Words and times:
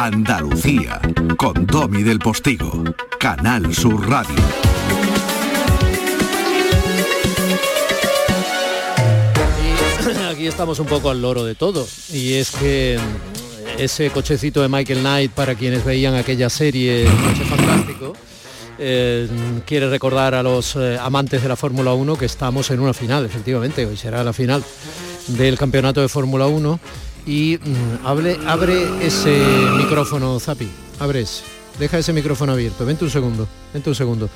Andalucía, 0.00 1.00
con 1.36 1.66
Domi 1.66 2.04
del 2.04 2.20
Postigo, 2.20 2.84
Canal 3.18 3.74
Sur 3.74 4.08
Radio. 4.08 4.30
Aquí 10.30 10.46
estamos 10.46 10.78
un 10.78 10.86
poco 10.86 11.10
al 11.10 11.20
loro 11.20 11.44
de 11.44 11.56
todo, 11.56 11.84
y 12.12 12.34
es 12.34 12.52
que 12.52 12.96
ese 13.76 14.10
cochecito 14.10 14.62
de 14.62 14.68
Michael 14.68 15.00
Knight, 15.00 15.32
para 15.32 15.56
quienes 15.56 15.84
veían 15.84 16.14
aquella 16.14 16.48
serie 16.48 17.04
Coche 17.04 17.44
Fantástico, 17.44 18.12
eh, 18.78 19.28
quiere 19.66 19.90
recordar 19.90 20.36
a 20.36 20.44
los 20.44 20.76
eh, 20.76 20.96
amantes 21.00 21.42
de 21.42 21.48
la 21.48 21.56
Fórmula 21.56 21.92
1 21.92 22.16
que 22.16 22.26
estamos 22.26 22.70
en 22.70 22.78
una 22.78 22.94
final, 22.94 23.26
efectivamente, 23.26 23.84
hoy 23.84 23.96
será 23.96 24.22
la 24.22 24.32
final 24.32 24.62
del 25.26 25.58
campeonato 25.58 26.00
de 26.00 26.08
Fórmula 26.08 26.46
1 26.46 26.78
y 27.26 27.58
mm, 27.58 28.06
abre, 28.06 28.38
abre 28.46 29.06
ese 29.06 29.42
micrófono, 29.76 30.38
Zapi, 30.40 30.68
abres. 30.98 31.42
Deja 31.78 31.96
ese 31.96 32.12
micrófono 32.12 32.52
abierto, 32.52 32.84
vente 32.84 33.04
un 33.04 33.10
segundo, 33.10 33.46
vente 33.72 33.88
un 33.88 33.94
segundo. 33.94 34.28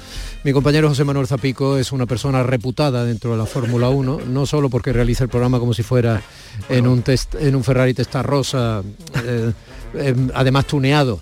Mi 0.45 0.53
compañero 0.53 0.89
José 0.89 1.03
Manuel 1.03 1.27
Zapico 1.27 1.77
es 1.77 1.91
una 1.91 2.07
persona 2.07 2.45
reputada 2.45 3.05
dentro 3.05 3.33
de 3.33 3.39
la 3.39 3.47
Fórmula 3.47 3.89
1, 3.89 4.21
no 4.29 4.47
solo 4.47 4.71
porque 4.71 4.93
realiza 4.93 5.25
el 5.25 5.31
programa 5.31 5.59
como 5.59 5.75
si 5.75 5.83
fuera 5.83 6.23
en 6.69 6.87
un, 6.87 7.03
test, 7.03 7.35
en 7.35 7.57
un 7.57 7.65
Ferrari 7.65 7.95
Testarossa, 7.95 8.83
eh, 9.25 9.53
em, 9.95 10.31
además 10.35 10.67
tuneado, 10.67 11.21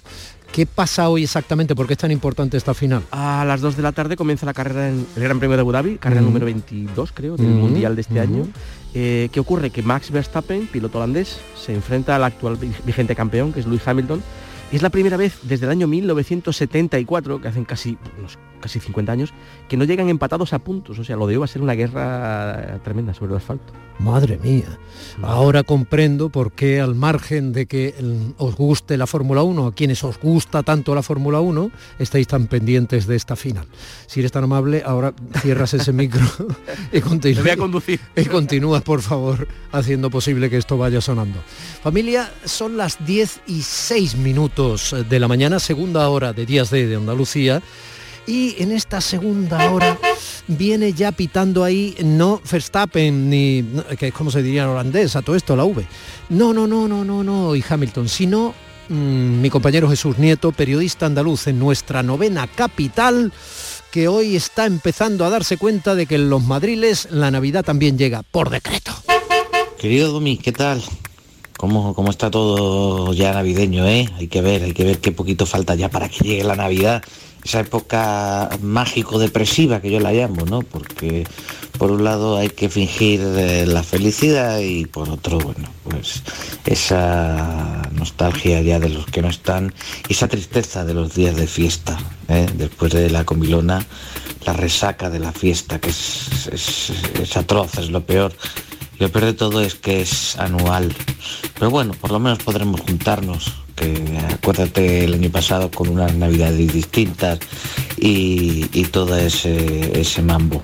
¿Qué 0.52 0.66
pasa 0.66 1.08
hoy 1.08 1.22
exactamente? 1.22 1.76
¿Por 1.76 1.86
qué 1.86 1.92
es 1.92 1.98
tan 1.98 2.10
importante 2.10 2.56
esta 2.56 2.74
final? 2.74 3.04
A 3.12 3.44
las 3.44 3.60
2 3.60 3.76
de 3.76 3.82
la 3.82 3.92
tarde 3.92 4.16
comienza 4.16 4.46
la 4.46 4.52
carrera 4.52 4.88
en 4.88 5.06
el 5.14 5.22
Gran 5.22 5.38
Premio 5.38 5.56
de 5.56 5.60
Abu 5.60 5.70
Dhabi, 5.70 5.98
carrera 5.98 6.22
número 6.22 6.46
22 6.46 7.12
creo, 7.12 7.36
del 7.36 7.46
Mundial 7.46 7.94
de 7.94 8.00
este 8.00 8.18
año. 8.18 8.48
Eh, 8.94 9.28
¿Qué 9.32 9.40
ocurre? 9.40 9.70
Que 9.70 9.82
Max 9.82 10.10
Verstappen, 10.10 10.66
piloto 10.66 10.98
holandés, 10.98 11.40
se 11.56 11.74
enfrenta 11.74 12.16
al 12.16 12.24
actual 12.24 12.56
vigente 12.56 13.14
campeón, 13.14 13.52
que 13.52 13.60
es 13.60 13.66
Lewis 13.66 13.86
Hamilton, 13.86 14.22
y 14.72 14.76
es 14.76 14.82
la 14.82 14.90
primera 14.90 15.16
vez 15.16 15.38
desde 15.42 15.66
el 15.66 15.72
año 15.72 15.86
1974, 15.86 17.40
que 17.40 17.48
hacen 17.48 17.64
casi, 17.64 17.96
casi 18.60 18.80
50 18.80 19.10
años, 19.10 19.32
que 19.68 19.76
no 19.76 19.84
llegan 19.84 20.08
empatados 20.08 20.52
a 20.52 20.58
puntos. 20.58 20.98
O 20.98 21.04
sea, 21.04 21.16
lo 21.16 21.26
de 21.26 21.34
hoy 21.34 21.38
va 21.38 21.44
a 21.44 21.48
ser 21.48 21.62
una 21.62 21.74
guerra 21.74 22.78
tremenda 22.84 23.14
sobre 23.14 23.32
el 23.32 23.38
asfalto. 23.38 23.72
Madre 23.98 24.38
mía. 24.38 24.78
Ahora 25.22 25.62
comprendo 25.62 26.30
por 26.30 26.52
qué 26.52 26.80
al 26.80 26.94
margen 26.94 27.52
de 27.52 27.66
que 27.66 27.94
os 28.38 28.56
guste 28.56 28.96
la 28.96 29.06
Fórmula 29.06 29.42
1, 29.42 29.66
a 29.66 29.74
quienes 29.74 30.02
os 30.04 30.18
gusta 30.18 30.62
tanto 30.62 30.94
la 30.94 31.02
Fórmula 31.02 31.40
1, 31.40 31.70
estáis 31.98 32.26
tan 32.26 32.46
pendientes 32.46 33.06
de 33.06 33.16
esta 33.16 33.36
final. 33.36 33.66
Si 34.06 34.20
eres 34.20 34.32
tan 34.32 34.44
amable, 34.44 34.82
ahora 34.86 35.12
cierras 35.42 35.74
ese 35.74 35.92
micro 35.92 36.22
y, 36.92 37.00
continúas, 37.00 37.42
voy 37.42 37.52
a 37.52 37.56
conducir. 37.58 38.00
y 38.16 38.24
continúas, 38.24 38.82
por 38.82 39.02
favor, 39.02 39.46
haciendo 39.70 40.08
posible 40.08 40.48
que 40.48 40.56
esto 40.56 40.78
vaya 40.78 41.02
sonando. 41.02 41.38
Familia, 41.82 42.32
son 42.44 42.78
las 42.78 43.04
10 43.04 43.42
y 43.48 43.62
6 43.62 44.16
minutos 44.16 44.96
de 45.08 45.20
la 45.20 45.28
mañana, 45.28 45.58
segunda 45.58 46.08
hora 46.08 46.32
de 46.32 46.46
Días 46.46 46.70
de, 46.70 46.86
de 46.86 46.96
Andalucía. 46.96 47.62
Y 48.26 48.62
en 48.62 48.72
esta 48.72 49.00
segunda 49.00 49.70
hora 49.72 49.98
viene 50.46 50.92
ya 50.92 51.12
pitando 51.12 51.64
ahí 51.64 51.96
no 52.04 52.40
Verstappen 52.50 53.30
ni 53.30 53.64
que 53.98 54.08
es 54.08 54.14
como 54.14 54.30
se 54.30 54.42
diría 54.42 54.70
holandés 54.70 55.16
a 55.16 55.22
todo 55.22 55.36
esto 55.36 55.56
la 55.56 55.64
V. 55.64 55.84
No, 56.28 56.52
no, 56.52 56.66
no, 56.66 56.86
no, 56.86 57.04
no, 57.04 57.24
no 57.24 57.56
y 57.56 57.64
Hamilton, 57.68 58.08
sino 58.08 58.54
mmm, 58.88 59.40
mi 59.40 59.50
compañero 59.50 59.88
Jesús 59.88 60.18
Nieto, 60.18 60.52
periodista 60.52 61.06
andaluz 61.06 61.46
en 61.46 61.58
nuestra 61.58 62.02
novena 62.02 62.46
capital 62.46 63.32
que 63.90 64.06
hoy 64.06 64.36
está 64.36 64.66
empezando 64.66 65.24
a 65.24 65.30
darse 65.30 65.56
cuenta 65.56 65.94
de 65.94 66.06
que 66.06 66.14
en 66.14 66.30
los 66.30 66.42
madriles 66.42 67.08
la 67.10 67.30
Navidad 67.30 67.64
también 67.64 67.98
llega 67.98 68.22
por 68.22 68.50
decreto. 68.50 68.92
Querido 69.78 70.12
Domi, 70.12 70.36
¿qué 70.36 70.52
tal? 70.52 70.82
¿Cómo, 71.56 71.94
¿Cómo 71.94 72.10
está 72.10 72.30
todo 72.30 73.12
ya 73.12 73.34
navideño, 73.34 73.86
eh? 73.86 74.08
Hay 74.16 74.28
que 74.28 74.40
ver, 74.40 74.62
hay 74.62 74.72
que 74.72 74.84
ver 74.84 74.98
qué 74.98 75.12
poquito 75.12 75.44
falta 75.44 75.74
ya 75.74 75.90
para 75.90 76.08
que 76.08 76.24
llegue 76.24 76.44
la 76.44 76.56
Navidad 76.56 77.02
esa 77.44 77.60
época 77.60 78.50
mágico-depresiva 78.62 79.80
que 79.80 79.90
yo 79.90 80.00
la 80.00 80.12
llamo, 80.12 80.44
¿no? 80.44 80.60
Porque 80.60 81.24
por 81.78 81.90
un 81.90 82.04
lado 82.04 82.36
hay 82.36 82.50
que 82.50 82.68
fingir 82.68 83.20
eh, 83.22 83.64
la 83.66 83.82
felicidad 83.82 84.58
y 84.58 84.84
por 84.86 85.08
otro, 85.08 85.38
bueno, 85.38 85.68
pues 85.84 86.22
esa 86.66 87.82
nostalgia 87.92 88.60
ya 88.60 88.78
de 88.78 88.90
los 88.90 89.06
que 89.06 89.22
no 89.22 89.28
están 89.28 89.72
y 90.08 90.12
esa 90.12 90.28
tristeza 90.28 90.84
de 90.84 90.94
los 90.94 91.14
días 91.14 91.36
de 91.36 91.46
fiesta, 91.46 91.98
¿eh? 92.28 92.46
después 92.54 92.92
de 92.92 93.08
la 93.10 93.24
comilona, 93.24 93.84
la 94.44 94.52
resaca 94.52 95.08
de 95.10 95.20
la 95.20 95.32
fiesta, 95.32 95.80
que 95.80 95.90
es, 95.90 96.48
es, 96.52 96.92
es 97.20 97.36
atroz, 97.36 97.78
es 97.78 97.90
lo 97.90 98.04
peor. 98.04 98.34
Lo 98.98 99.08
peor 99.10 99.24
de 99.24 99.32
todo 99.32 99.62
es 99.62 99.76
que 99.76 100.02
es 100.02 100.38
anual. 100.38 100.94
Pero 101.54 101.70
bueno, 101.70 101.94
por 101.98 102.10
lo 102.10 102.18
menos 102.18 102.38
podremos 102.40 102.82
juntarnos 102.82 103.54
acuérdate 104.32 105.04
el 105.04 105.14
año 105.14 105.30
pasado 105.30 105.70
con 105.70 105.88
unas 105.88 106.14
navidades 106.14 106.72
distintas 106.72 107.38
y, 107.96 108.64
todo 108.90 109.16
ese, 109.16 110.00
ese 110.00 110.22
mambo. 110.22 110.62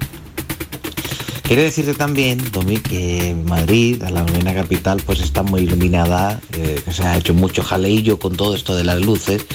Quiero 1.42 1.62
decirte 1.62 1.94
también, 1.94 2.42
Domi, 2.50 2.78
que 2.78 3.36
Madrid, 3.44 4.02
la 4.02 4.24
novena 4.24 4.52
capital, 4.52 5.00
pues 5.06 5.20
está 5.20 5.44
muy 5.44 5.60
iluminada, 5.60 6.40
eh, 6.52 6.82
se 6.90 7.04
ha 7.04 7.16
hecho 7.16 7.34
mucho 7.34 7.62
jaleillo 7.62 8.18
con 8.18 8.36
todo 8.36 8.56
esto 8.56 8.74
de 8.74 8.82
las 8.82 9.00
luces, 9.00 9.46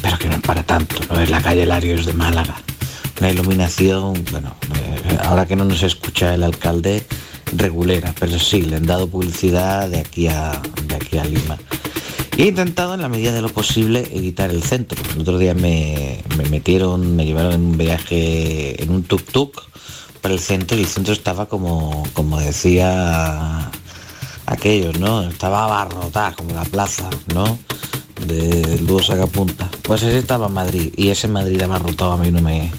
pero 0.00 0.18
que 0.18 0.28
no 0.28 0.36
es 0.36 0.40
para 0.40 0.62
tanto, 0.62 0.96
no 1.12 1.20
es 1.20 1.28
la 1.28 1.42
calle 1.42 1.66
Larios 1.66 2.06
de 2.06 2.14
Málaga. 2.14 2.56
Una 3.20 3.30
iluminación, 3.30 4.24
bueno, 4.30 4.54
eh, 4.74 5.18
ahora 5.22 5.44
que 5.44 5.54
no 5.54 5.66
nos 5.66 5.82
escucha 5.82 6.34
el 6.34 6.44
alcalde, 6.44 7.06
regulera, 7.52 8.14
pero 8.18 8.38
sí, 8.38 8.62
le 8.62 8.76
han 8.76 8.86
dado 8.86 9.06
publicidad 9.06 9.90
de 9.90 10.00
aquí 10.00 10.28
a, 10.28 10.62
de 10.86 10.94
aquí 10.94 11.18
a 11.18 11.24
Lima. 11.24 11.58
He 12.36 12.46
intentado 12.46 12.94
en 12.94 13.00
la 13.00 13.08
medida 13.08 13.32
de 13.32 13.42
lo 13.42 13.48
posible 13.48 14.08
evitar 14.12 14.50
el 14.50 14.64
centro. 14.64 15.00
El 15.14 15.20
otro 15.20 15.38
día 15.38 15.54
me, 15.54 16.20
metieron, 16.50 17.14
me 17.14 17.24
llevaron 17.24 17.52
en 17.52 17.60
un 17.60 17.78
viaje 17.78 18.82
en 18.82 18.90
un 18.90 19.06
tuk-tuk 19.06 19.52
por 20.20 20.30
el 20.32 20.40
centro 20.40 20.76
y 20.76 20.80
el 20.80 20.88
centro 20.88 21.12
estaba 21.12 21.46
como, 21.46 22.02
como 22.12 22.40
decía 22.40 23.70
aquellos, 24.46 24.98
¿no? 24.98 25.22
Estaba 25.22 25.64
abarrotada 25.64 26.34
como 26.34 26.54
la 26.54 26.64
plaza, 26.64 27.08
¿no? 27.32 27.56
Del 28.26 28.84
dúo 28.84 29.00
sacapunta. 29.00 29.70
Pues 29.82 30.02
ese 30.02 30.18
estaba 30.18 30.48
Madrid 30.48 30.92
y 30.96 31.10
ese 31.10 31.28
Madrid 31.28 31.62
abarrotado 31.62 32.12
a 32.12 32.16
mí 32.16 32.32
no 32.32 32.40
me, 32.40 32.72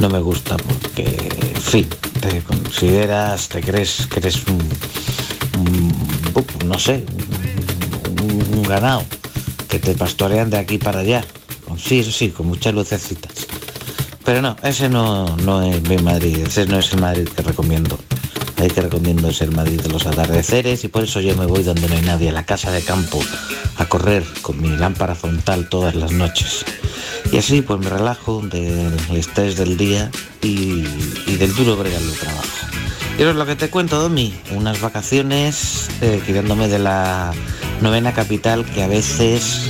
no 0.00 0.08
me 0.08 0.20
gusta 0.20 0.56
porque, 0.56 1.04
en 1.54 1.60
fin, 1.60 1.86
te 2.18 2.40
consideras, 2.40 3.50
te 3.50 3.60
crees 3.60 4.06
que 4.06 4.20
eres 4.20 4.42
un 4.46 4.58
no 6.64 6.78
sé, 6.78 7.04
un 8.22 8.62
ganado 8.62 9.04
que 9.68 9.78
te 9.78 9.94
pastorean 9.94 10.50
de 10.50 10.58
aquí 10.58 10.78
para 10.78 11.00
allá. 11.00 11.24
Sí, 11.78 12.00
eso 12.00 12.12
sí, 12.12 12.30
con 12.30 12.46
muchas 12.46 12.74
lucecitas. 12.74 13.46
Pero 14.24 14.42
no, 14.42 14.56
ese 14.62 14.88
no, 14.88 15.36
no 15.38 15.62
es 15.62 15.82
mi 15.88 15.96
Madrid, 15.98 16.38
ese 16.46 16.66
no 16.66 16.78
es 16.78 16.92
el 16.92 17.00
Madrid 17.00 17.28
que 17.28 17.42
recomiendo. 17.42 17.98
El 18.58 18.72
que 18.72 18.82
recomiendo 18.82 19.28
es 19.28 19.50
Madrid 19.50 19.80
de 19.80 19.88
los 19.88 20.06
atardeceres 20.06 20.84
y 20.84 20.88
por 20.88 21.02
eso 21.02 21.20
yo 21.20 21.34
me 21.36 21.46
voy 21.46 21.64
donde 21.64 21.88
no 21.88 21.96
hay 21.96 22.02
nadie, 22.02 22.28
a 22.28 22.32
la 22.32 22.46
casa 22.46 22.70
de 22.70 22.82
campo, 22.82 23.18
a 23.76 23.86
correr 23.86 24.24
con 24.40 24.60
mi 24.60 24.76
lámpara 24.76 25.16
frontal 25.16 25.68
todas 25.68 25.96
las 25.96 26.12
noches. 26.12 26.64
Y 27.32 27.38
así 27.38 27.62
pues 27.62 27.80
me 27.80 27.88
relajo 27.88 28.40
del 28.42 28.94
estrés 29.10 29.56
del 29.56 29.76
día 29.76 30.10
y, 30.42 30.82
del 31.36 31.54
duro 31.54 31.76
bregar 31.76 32.00
del 32.00 32.18
trabajo. 32.18 32.46
Y 33.18 33.22
eso 33.22 33.30
es 33.30 33.36
lo 33.36 33.46
que 33.46 33.56
te 33.56 33.68
cuento, 33.70 34.00
Domi. 34.00 34.32
Unas 34.52 34.80
vacaciones 34.80 35.88
eh, 36.00 36.22
de 36.24 36.78
la 36.78 37.32
novena 37.82 38.14
capital 38.14 38.64
que 38.64 38.82
a 38.84 38.86
veces 38.86 39.68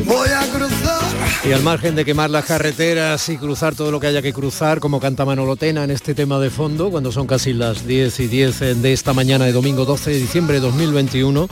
Voy 0.04 0.28
a 0.28 0.46
cruzar. 0.52 1.02
Y 1.44 1.52
al 1.52 1.62
margen 1.64 1.96
de 1.96 2.04
quemar 2.04 2.30
las 2.30 2.44
carreteras 2.44 3.28
y 3.28 3.36
cruzar 3.36 3.74
todo 3.74 3.90
lo 3.90 3.98
que 3.98 4.06
haya 4.06 4.22
que 4.22 4.32
cruzar, 4.32 4.78
como 4.78 5.00
canta 5.00 5.24
Manolotena 5.24 5.82
en 5.82 5.90
este 5.90 6.14
tema 6.14 6.38
de 6.38 6.50
fondo, 6.50 6.90
cuando 6.90 7.10
son 7.10 7.26
casi 7.26 7.52
las 7.52 7.84
10 7.84 8.20
y 8.20 8.28
10 8.28 8.80
de 8.80 8.92
esta 8.92 9.12
mañana 9.12 9.44
de 9.44 9.52
domingo 9.52 9.84
12 9.84 10.12
de 10.12 10.18
diciembre 10.18 10.54
de 10.54 10.60
2021, 10.60 11.48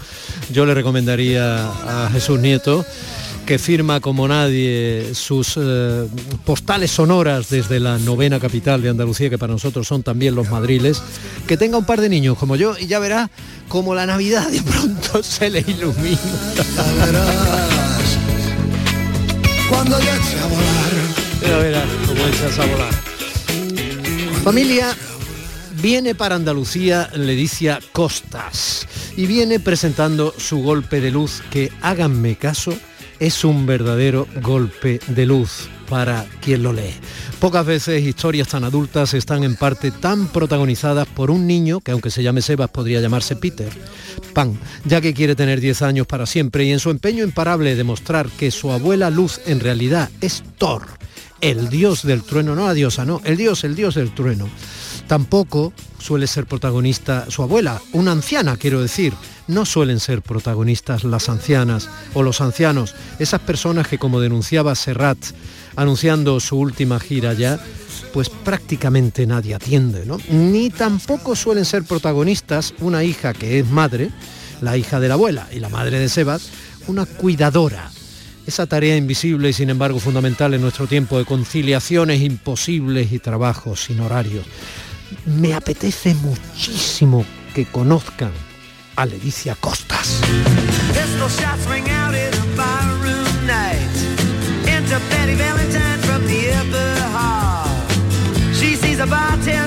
yo 0.52 0.64
le 0.64 0.75
recomendaría 0.75 1.67
a 1.67 2.08
Jesús 2.12 2.38
Nieto 2.38 2.85
que 3.47 3.59
firma 3.59 4.00
como 4.00 4.29
nadie 4.29 5.15
sus 5.15 5.55
eh, 5.56 6.06
postales 6.44 6.91
sonoras 6.91 7.50
desde 7.50 7.81
la 7.81 7.99
novena 7.99 8.39
capital 8.39 8.83
de 8.83 8.91
Andalucía, 8.91 9.31
que 9.31 9.39
para 9.39 9.53
nosotros 9.53 9.87
son 9.87 10.03
también 10.03 10.35
los 10.35 10.49
madriles, 10.50 11.03
que 11.47 11.56
tenga 11.56 11.77
un 11.79 11.85
par 11.85 12.00
de 12.00 12.09
niños 12.09 12.39
como 12.39 12.56
yo 12.56 12.77
y 12.79 12.87
ya 12.87 12.99
verá 12.99 13.31
como 13.69 13.94
la 13.94 14.06
Navidad 14.06 14.49
de 14.49 14.62
pronto 14.62 15.23
se 15.23 15.50
le 15.50 15.61
ilumina. 15.61 16.19
Cuando 19.69 19.99
ya 20.00 20.15
a 20.15 20.47
volar. 20.47 20.93
Ya 21.43 21.59
verás 21.59 21.88
cómo 22.06 22.27
echas 22.27 22.59
a 22.59 22.67
volar. 22.67 22.95
Familia, 24.45 24.97
viene 25.81 26.15
para 26.15 26.37
Andalucía 26.37 27.11
Ledicia 27.15 27.81
Costas 27.93 28.87
y 29.17 29.27
viene 29.27 29.61
presentando 29.61 30.35
su 30.37 30.59
golpe 30.62 31.00
de 31.00 31.11
luz 31.11 31.43
que 31.50 31.73
háganme 31.81 32.37
caso 32.37 32.73
es 33.23 33.45
un 33.45 33.67
verdadero 33.67 34.27
golpe 34.43 34.99
de 35.07 35.27
luz. 35.27 35.69
para 35.89 36.25
quien 36.41 36.63
lo 36.63 36.73
lee. 36.73 36.95
Pocas 37.39 37.67
veces 37.67 38.03
historias 38.03 38.49
tan 38.49 38.65
adultas 38.65 39.13
están 39.13 39.45
en 39.45 39.57
parte 39.57 39.91
tan 39.91 40.27
protagonizadas 40.29 41.07
por 41.07 41.31
un 41.31 41.47
niño, 41.47 41.81
que 41.81 41.91
aunque 41.91 42.11
se 42.11 42.23
llame 42.23 42.41
Sebas 42.41 42.71
podría 42.71 43.03
llamarse 43.03 43.37
Peter, 43.37 43.69
Pan, 44.33 44.59
ya 44.87 45.03
que 45.03 45.13
quiere 45.13 45.37
tener 45.37 45.61
10 45.61 45.83
años 45.83 46.07
para 46.07 46.25
siempre 46.25 46.65
y 46.65 46.73
en 46.73 46.79
su 46.79 46.89
empeño 46.89 47.23
imparable 47.25 47.71
de 47.71 47.77
demostrar 47.77 48.31
que 48.31 48.51
su 48.51 48.73
abuela 48.73 49.11
Luz 49.11 49.43
en 49.45 49.61
realidad 49.61 50.09
es 50.23 50.43
Thor, 50.57 50.87
el 51.43 51.69
dios 51.69 52.05
del 52.05 52.23
trueno, 52.23 52.55
no 52.55 52.67
la 52.67 52.73
diosa, 52.73 53.05
no, 53.05 53.21
el 53.25 53.37
dios, 53.37 53.63
el 53.63 53.75
dios 53.77 53.95
del 53.97 54.15
trueno. 54.15 54.49
Tampoco 55.12 55.75
suele 55.99 56.26
ser 56.26 56.47
protagonista 56.47 57.26
su 57.29 57.43
abuela, 57.43 57.82
una 57.93 58.12
anciana 58.12 58.56
quiero 58.56 58.81
decir. 58.81 59.12
No 59.47 59.67
suelen 59.67 60.00
ser 60.00 60.23
protagonistas 60.23 61.05
las 61.05 61.29
ancianas 61.29 61.91
o 62.14 62.23
los 62.23 62.41
ancianos, 62.41 62.94
esas 63.19 63.43
personas 63.43 63.88
que 63.88 63.99
como 63.99 64.20
denunciaba 64.20 64.75
Serrat 64.75 65.19
anunciando 65.76 66.41
su 66.41 66.56
última 66.56 66.99
gira 66.99 67.35
ya, 67.35 67.61
pues 68.14 68.31
prácticamente 68.31 69.26
nadie 69.26 69.55
atiende, 69.55 70.06
¿no? 70.06 70.17
Ni 70.31 70.70
tampoco 70.70 71.37
suelen 71.37 71.67
ser 71.67 71.85
protagonistas 71.85 72.73
una 72.81 73.05
hija 73.05 73.35
que 73.35 73.59
es 73.59 73.69
madre, 73.69 74.09
la 74.62 74.79
hija 74.79 74.99
de 74.99 75.09
la 75.09 75.14
abuela 75.14 75.47
y 75.53 75.61
la 75.61 75.69
madre 75.69 75.99
de 75.99 76.09
Sebas, 76.09 76.49
una 76.87 77.05
cuidadora. 77.05 77.91
Esa 78.47 78.67
tarea 78.67 78.97
invisible 78.97 79.50
y 79.50 79.53
sin 79.53 79.69
embargo 79.69 80.00
fundamental 80.00 80.55
en 80.55 80.62
nuestro 80.62 80.87
tiempo 80.87 81.19
de 81.19 81.26
conciliaciones 81.26 82.23
imposibles 82.23 83.12
y 83.12 83.19
trabajos 83.19 83.85
sin 83.85 84.00
horarios. 84.00 84.47
Me 85.26 85.55
apetece 85.55 86.14
muchísimo 86.14 87.25
que 87.55 87.67
conozcan 87.67 88.32
a 88.97 89.06
Leticia 89.06 89.55
Costas. 89.55 90.20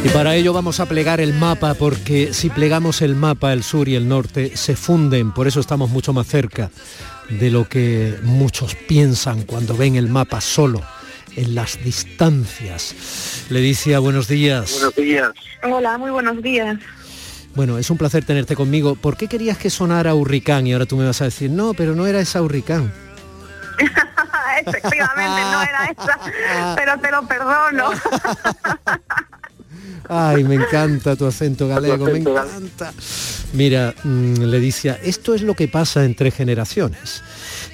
Y 0.03 0.09
para 0.09 0.36
ello 0.36 0.53
vamos 0.53 0.80
a 0.80 0.86
plegar 0.86 1.19
el 1.19 1.33
mapa 1.33 1.74
porque 1.74 2.33
si 2.33 2.50
plegamos 2.50 3.01
el 3.01 3.15
mapa, 3.15 3.53
el 3.53 3.63
sur 3.63 3.89
y 3.89 3.95
el 3.95 4.07
norte 4.07 4.56
se 4.56 4.75
funden, 4.75 5.31
por 5.31 5.47
eso 5.47 5.59
estamos 5.59 5.89
mucho 5.89 6.13
más 6.13 6.27
cerca 6.27 6.69
de 7.30 7.50
lo 7.50 7.68
que 7.68 8.15
muchos 8.24 8.75
piensan 8.75 9.44
cuando 9.44 9.75
ven 9.75 9.95
el 9.95 10.07
mapa 10.07 10.42
solo 10.42 10.81
en 11.35 11.55
las 11.55 11.83
distancias. 11.83 13.45
Le 13.49 13.59
dice 13.59 13.97
buenos 13.97 14.27
días. 14.27 14.73
Buenos 14.73 14.95
días. 14.95 15.29
Hola, 15.63 15.97
muy 15.97 16.11
buenos 16.11 16.41
días. 16.41 16.77
Bueno, 17.55 17.77
es 17.77 17.89
un 17.89 17.97
placer 17.97 18.25
tenerte 18.25 18.55
conmigo. 18.55 18.95
¿Por 18.95 19.15
qué 19.15 19.27
querías 19.27 19.57
que 19.57 19.69
sonara 19.69 20.13
Hurricán? 20.13 20.67
Y 20.67 20.73
ahora 20.73 20.85
tú 20.85 20.97
me 20.97 21.05
vas 21.05 21.21
a 21.21 21.25
decir, 21.25 21.49
no, 21.49 21.73
pero 21.73 21.95
no 21.95 22.05
era 22.05 22.19
esa 22.19 22.41
Hurricán. 22.41 22.93
Efectivamente, 24.65 25.41
no 25.41 25.61
era 25.61 25.85
esa, 25.85 26.75
pero 26.75 26.99
te 26.99 27.11
lo 27.11 27.27
perdono. 27.27 27.91
Ay, 30.09 30.43
me 30.43 30.55
encanta 30.55 31.15
tu 31.15 31.25
acento 31.25 31.67
galego, 31.67 32.05
me 32.05 32.19
encanta. 32.19 32.93
Mira, 33.53 33.93
mm, 34.03 34.35
le 34.43 34.59
decía, 34.59 34.99
esto 35.01 35.33
es 35.33 35.41
lo 35.41 35.55
que 35.55 35.67
pasa 35.67 36.05
entre 36.05 36.31
generaciones. 36.31 37.23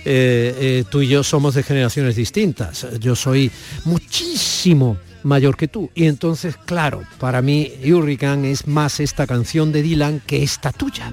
Eh, 0.03 0.55
eh, 0.59 0.83
tú 0.89 1.01
y 1.01 1.07
yo 1.07 1.23
somos 1.23 1.55
de 1.55 1.63
generaciones 1.63 2.15
distintas. 2.15 2.87
Yo 2.99 3.15
soy 3.15 3.51
muchísimo 3.85 4.97
mayor 5.23 5.55
que 5.57 5.67
tú. 5.67 5.89
Y 5.93 6.05
entonces, 6.05 6.55
claro, 6.65 7.03
para 7.19 7.41
mí 7.41 7.71
Hurricane 7.85 8.51
es 8.51 8.67
más 8.67 8.99
esta 8.99 9.27
canción 9.27 9.71
de 9.71 9.81
Dylan 9.83 10.21
que 10.25 10.43
esta 10.43 10.71
tuya. 10.71 11.11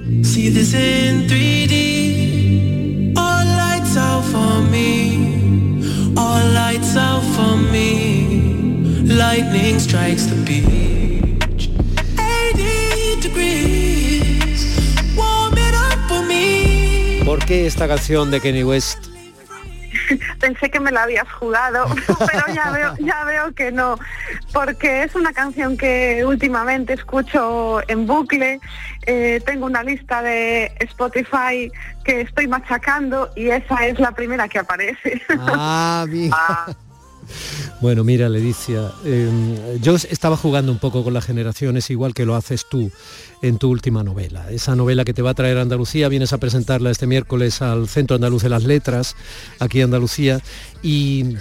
Qué 17.49 17.67
esta 17.67 17.89
canción 17.89 18.31
de 18.31 18.43
Kenny 18.43 18.63
West? 18.63 19.07
Pensé 20.41 20.71
que 20.71 20.81
me 20.81 20.93
la 20.93 21.05
habías 21.05 21.33
jugado, 21.33 21.87
pero 22.19 22.55
ya 22.55 22.71
veo, 22.73 22.95
ya 22.99 23.25
veo 23.25 23.55
que 23.55 23.73
no, 23.73 23.99
porque 24.53 25.05
es 25.05 25.15
una 25.15 25.33
canción 25.33 25.79
que 25.79 26.27
últimamente 26.27 26.93
escucho 26.93 27.81
en 27.89 28.07
bucle. 28.07 28.61
Eh, 29.07 29.41
tengo 29.47 29.65
una 29.65 29.83
lista 29.83 30.21
de 30.21 30.71
Spotify 30.81 31.73
que 32.05 32.21
estoy 32.21 32.49
machacando 32.49 33.31
y 33.35 33.49
esa 33.49 33.87
es 33.87 33.99
la 33.99 34.13
primera 34.13 34.47
que 34.47 34.59
aparece. 34.59 35.23
Ah, 35.31 36.05
mira. 36.07 36.37
Ah. 36.39 36.67
Bueno, 37.81 38.05
mira, 38.05 38.29
Leticia, 38.29 38.91
em, 39.05 39.81
yo 39.81 39.95
estaba 39.95 40.37
jugando 40.37 40.73
un 40.73 40.79
poco 40.79 41.05
con 41.05 41.15
las 41.15 41.25
generaciones, 41.25 41.91
igual 41.91 42.15
que 42.15 42.25
lo 42.25 42.35
haces 42.35 42.67
tú 42.69 42.91
en 43.43 43.59
tu 43.59 43.71
última 43.71 44.03
novela. 44.03 44.51
Esa 44.51 44.75
novela 44.75 45.05
que 45.05 45.15
te 45.15 45.23
va 45.23 45.31
a 45.31 45.35
traer 45.35 45.59
a 45.59 45.63
Andalucía, 45.63 46.09
vienes 46.09 46.33
a 46.33 46.39
presentarla 46.39 46.91
este 46.91 47.07
miércoles 47.07 47.63
al 47.63 47.89
Centro 47.89 48.17
Andaluz 48.17 48.43
de 48.43 48.49
las 48.49 48.65
Letras, 48.65 49.17
aquí 49.59 49.79
en 49.79 49.85
Andalucía, 49.85 50.41
y 50.83 51.37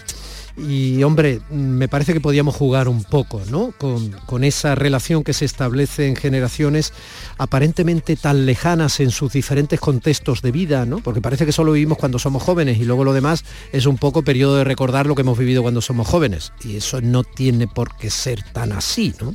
y 0.57 1.03
hombre, 1.03 1.39
me 1.51 1.87
parece 1.87 2.13
que 2.13 2.19
podíamos 2.19 2.55
jugar 2.55 2.87
un 2.87 3.03
poco, 3.03 3.41
¿no? 3.51 3.73
Con, 3.77 4.43
esa 4.43 4.75
relación 4.75 5.23
que 5.23 5.33
se 5.33 5.45
establece 5.45 6.07
en 6.07 6.15
generaciones 6.15 6.93
aparentemente 7.37 8.15
tan 8.15 8.45
lejanas 8.45 8.99
en 8.99 9.11
sus 9.11 9.33
diferentes 9.33 9.79
contextos 9.79 10.41
de 10.41 10.51
vida, 10.51 10.85
¿no? 10.85 10.99
Porque 10.99 11.21
parece 11.21 11.45
que 11.45 11.51
solo 11.51 11.73
vivimos 11.73 11.97
cuando 11.97 12.17
somos 12.17 12.41
jóvenes 12.41 12.79
y 12.79 12.85
luego 12.85 13.03
lo 13.03 13.13
demás 13.13 13.45
es 13.71 13.85
un 13.85 13.97
poco 13.97 14.23
periodo 14.23 14.57
de 14.57 14.63
recordar 14.63 15.05
lo 15.05 15.15
que 15.15 15.21
hemos 15.21 15.37
vivido 15.37 15.61
cuando 15.61 15.81
somos 15.81 16.07
jóvenes. 16.07 16.53
Y 16.63 16.77
eso 16.77 17.01
no 17.01 17.23
tiene 17.23 17.67
por 17.67 17.95
qué 17.97 18.09
ser 18.09 18.41
tan 18.53 18.71
así, 18.71 19.13
¿no? 19.21 19.33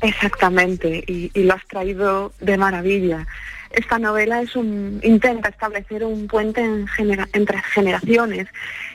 Exactamente, 0.00 1.02
y, 1.06 1.30
lo 1.34 1.54
has 1.54 1.66
traído 1.66 2.32
de 2.40 2.58
maravilla 2.58 3.26
esta 3.76 3.98
novela 3.98 4.40
es 4.40 4.56
un, 4.56 5.00
intenta 5.02 5.48
establecer 5.48 6.04
un 6.04 6.26
puente 6.26 6.62
entre 7.32 7.62
generaciones 7.62 8.48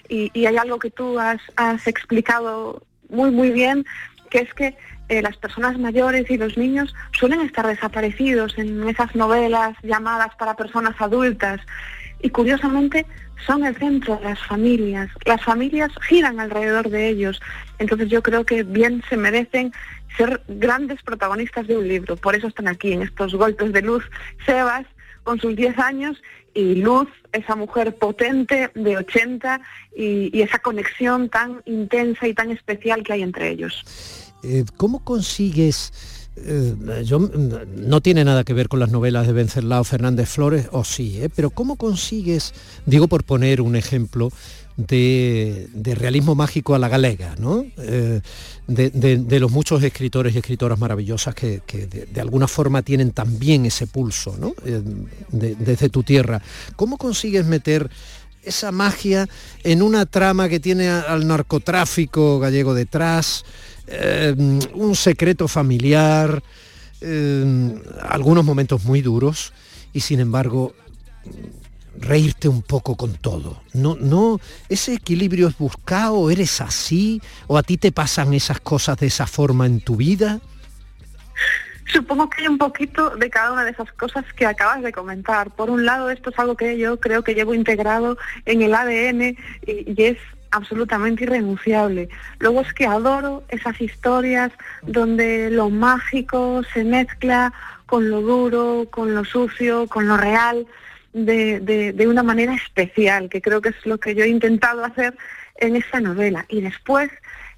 y, 0.07 0.45
hay 0.45 0.57
algo 0.57 0.79
que 0.79 0.89
tú 0.89 1.19
has, 1.19 1.39
explicado 1.85 2.81
muy, 3.09 3.31
muy 3.31 3.51
bien, 3.51 3.85
que 4.29 4.39
es 4.39 4.53
que 4.53 4.75
eh, 5.09 5.21
las 5.21 5.37
personas 5.37 5.77
mayores 5.77 6.29
y 6.29 6.37
los 6.37 6.57
niños 6.57 6.93
suelen 7.11 7.41
estar 7.41 7.65
desaparecidos 7.67 8.57
en 8.57 8.87
esas 8.87 9.15
novelas 9.15 9.75
llamadas 9.83 10.35
para 10.35 10.55
personas 10.55 10.95
adultas 10.99 11.59
y 12.21 12.29
curiosamente 12.29 13.05
son 13.45 13.65
el 13.65 13.75
centro 13.77 14.17
de 14.17 14.25
las 14.25 14.39
familias. 14.45 15.09
Las 15.25 15.43
familias 15.43 15.91
giran 16.07 16.39
alrededor 16.39 16.89
de 16.89 17.07
ellos. 17.07 17.41
Entonces 17.77 18.09
yo 18.09 18.21
creo 18.21 18.45
que 18.45 18.63
bien 18.63 19.01
se 19.09 19.17
merecen 19.17 19.71
ser 20.19 20.43
grandes 20.49 21.01
protagonistas 21.01 21.65
de 21.65 21.77
un 21.77 21.87
libro. 21.87 22.17
Por 22.17 22.35
eso 22.35 22.47
están 22.47 22.67
aquí 22.67 22.91
en 22.91 23.03
estos 23.03 23.33
golpes 23.33 23.71
de 23.71 23.81
luz. 23.81 24.03
Sebas 24.45 24.85
con 25.23 25.39
sus 25.39 25.55
10 25.55 25.79
años 25.79 26.21
y 26.53 26.75
Luz, 26.75 27.07
esa 27.31 27.55
mujer 27.55 27.95
potente 27.95 28.71
de 28.73 28.97
80 28.97 29.61
y, 29.95 30.41
esa 30.41 30.59
conexión 30.59 31.29
tan 31.29 31.61
intensa 31.65 32.27
y 32.27 32.33
tan 32.33 32.51
especial 32.51 33.03
que 33.03 33.13
hay 33.13 33.21
entre 33.21 33.49
ellos. 33.49 33.83
Eh, 34.43 34.65
¿Cómo 34.77 35.03
consigues... 35.03 35.93
Eh, 36.35 37.03
yo, 37.03 37.19
no 37.19 37.99
tiene 37.99 38.23
nada 38.23 38.45
que 38.45 38.53
ver 38.53 38.69
con 38.69 38.79
las 38.79 38.91
novelas 38.91 39.27
de 39.27 39.33
Venceslao 39.33 39.83
Fernández 39.83 40.29
Flores, 40.29 40.69
o 40.71 40.85
sí, 40.85 41.21
eh, 41.21 41.29
pero 41.35 41.49
¿cómo 41.49 41.75
consigues, 41.75 42.53
digo 42.85 43.09
por 43.09 43.25
poner 43.25 43.59
un 43.59 43.75
ejemplo, 43.75 44.31
de, 44.87 45.95
realismo 45.95 46.35
mágico 46.35 46.73
a 46.73 46.79
la 46.79 46.87
galega, 46.87 47.35
¿no? 47.37 47.65
Eh, 47.77 48.21
de, 48.67 49.39
los 49.39 49.51
muchos 49.51 49.83
escritores 49.83 50.33
y 50.33 50.37
escritoras 50.37 50.79
maravillosas 50.79 51.35
que, 51.35 51.61
de, 51.67 52.21
alguna 52.21 52.47
forma 52.47 52.81
tienen 52.81 53.11
también 53.11 53.65
ese 53.65 53.87
pulso 53.87 54.37
¿no? 54.39 54.53
Eh, 54.65 54.81
desde 55.31 55.89
tu 55.89 56.03
tierra. 56.03 56.41
¿Cómo 56.75 56.97
consigues 56.97 57.45
meter 57.45 57.89
esa 58.43 58.71
magia 58.71 59.27
en 59.63 59.81
una 59.81 60.05
trama 60.05 60.47
que 60.47 60.59
tiene 60.59 60.87
al 60.87 61.27
narcotráfico 61.27 62.39
gallego 62.39 62.73
detrás, 62.73 63.43
eh, 63.87 64.33
un 64.73 64.95
secreto 64.95 65.47
familiar, 65.47 66.41
algunos 68.01 68.43
momentos 68.43 68.83
muy 68.83 69.01
duros 69.01 69.53
y 69.93 70.01
sin 70.01 70.19
embargo 70.19 70.73
reírte 71.97 72.47
un 72.47 72.61
poco 72.61 72.95
con 72.95 73.13
todo. 73.13 73.61
No, 73.73 73.95
no, 73.99 74.39
ese 74.69 74.93
equilibrio 74.93 75.47
es 75.47 75.57
buscado, 75.57 76.29
eres 76.29 76.61
así, 76.61 77.21
o 77.47 77.57
a 77.57 77.63
ti 77.63 77.77
te 77.77 77.91
pasan 77.91 78.33
esas 78.33 78.59
cosas 78.59 78.97
de 78.97 79.07
esa 79.07 79.27
forma 79.27 79.65
en 79.65 79.81
tu 79.81 79.95
vida. 79.95 80.39
Supongo 81.91 82.29
que 82.29 82.41
hay 82.41 82.47
un 82.47 82.59
poquito 82.59 83.09
de 83.11 83.29
cada 83.29 83.51
una 83.51 83.65
de 83.65 83.71
esas 83.71 83.91
cosas 83.93 84.23
que 84.33 84.45
acabas 84.45 84.83
de 84.83 84.91
comentar. 84.91 85.49
Por 85.49 85.71
un 85.71 85.85
lado, 85.85 86.11
esto 86.11 86.29
es 86.29 86.37
algo 86.37 86.55
que 86.55 86.77
yo 86.77 86.99
creo 86.99 87.23
que 87.23 87.33
llevo 87.33 87.55
integrado 87.55 88.17
en 88.45 88.61
el 88.61 88.75
ADN 88.75 89.35
y, 89.65 90.03
es 90.03 90.17
absolutamente 90.51 91.23
irrenunciable. 91.23 92.09
Luego 92.39 92.61
es 92.61 92.73
que 92.73 92.85
adoro 92.85 93.43
esas 93.49 93.79
historias 93.81 94.51
donde 94.83 95.49
lo 95.49 95.69
mágico 95.69 96.61
se 96.73 96.83
mezcla 96.83 97.53
con 97.87 98.09
lo 98.09 98.21
duro, 98.21 98.87
con 98.91 99.15
lo 99.15 99.25
sucio, 99.25 99.87
con 99.87 100.07
lo 100.07 100.15
real 100.15 100.67
de, 101.13 101.59
de, 101.93 102.07
una 102.07 102.23
manera 102.23 102.53
especial, 102.53 103.29
que 103.29 103.41
creo 103.41 103.61
que 103.61 103.69
es 103.69 103.85
lo 103.85 103.99
que 103.99 104.15
yo 104.15 104.23
he 104.23 104.29
intentado 104.29 104.83
hacer 104.83 105.15
en 105.55 105.75
esta 105.75 105.99
novela. 105.99 106.45
Y 106.49 106.61
después 106.61 107.09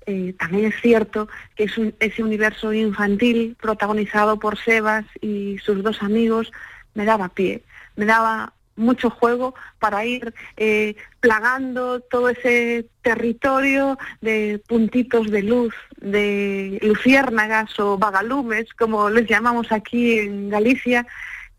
eh, 0.06 0.34
también 0.40 0.66
es 0.66 0.82
cierto 0.82 1.28
que 1.56 1.66
es 1.66 1.74
ese 2.00 2.24
universo 2.24 2.74
infantil 2.74 3.56
protagonizado 3.62 4.40
por 4.40 4.58
Sebas 4.58 5.06
y 5.22 5.58
sus 5.60 5.84
dos 5.84 6.02
amigos 6.02 6.52
me 6.94 7.06
daba 7.06 7.30
pie, 7.30 7.64
me 7.96 8.06
daba 8.06 8.54
mucho 8.76 9.10
juego 9.10 9.54
para 9.80 10.06
ir 10.06 10.34
eh, 10.58 10.96
plagando 11.20 12.00
todo 12.00 12.30
ese 12.30 12.88
territorio 13.02 13.98
de 14.22 14.62
puntitos 14.68 15.30
de 15.30 15.44
luz, 15.44 15.74
de 15.98 16.80
luciérnagas 16.82 17.80
o 17.80 17.98
vagalumes, 17.98 18.74
como 18.74 19.10
les 19.10 19.28
llamamos 19.30 19.72
aquí 19.72 20.20
en 20.20 20.50
Galicia, 20.50 21.06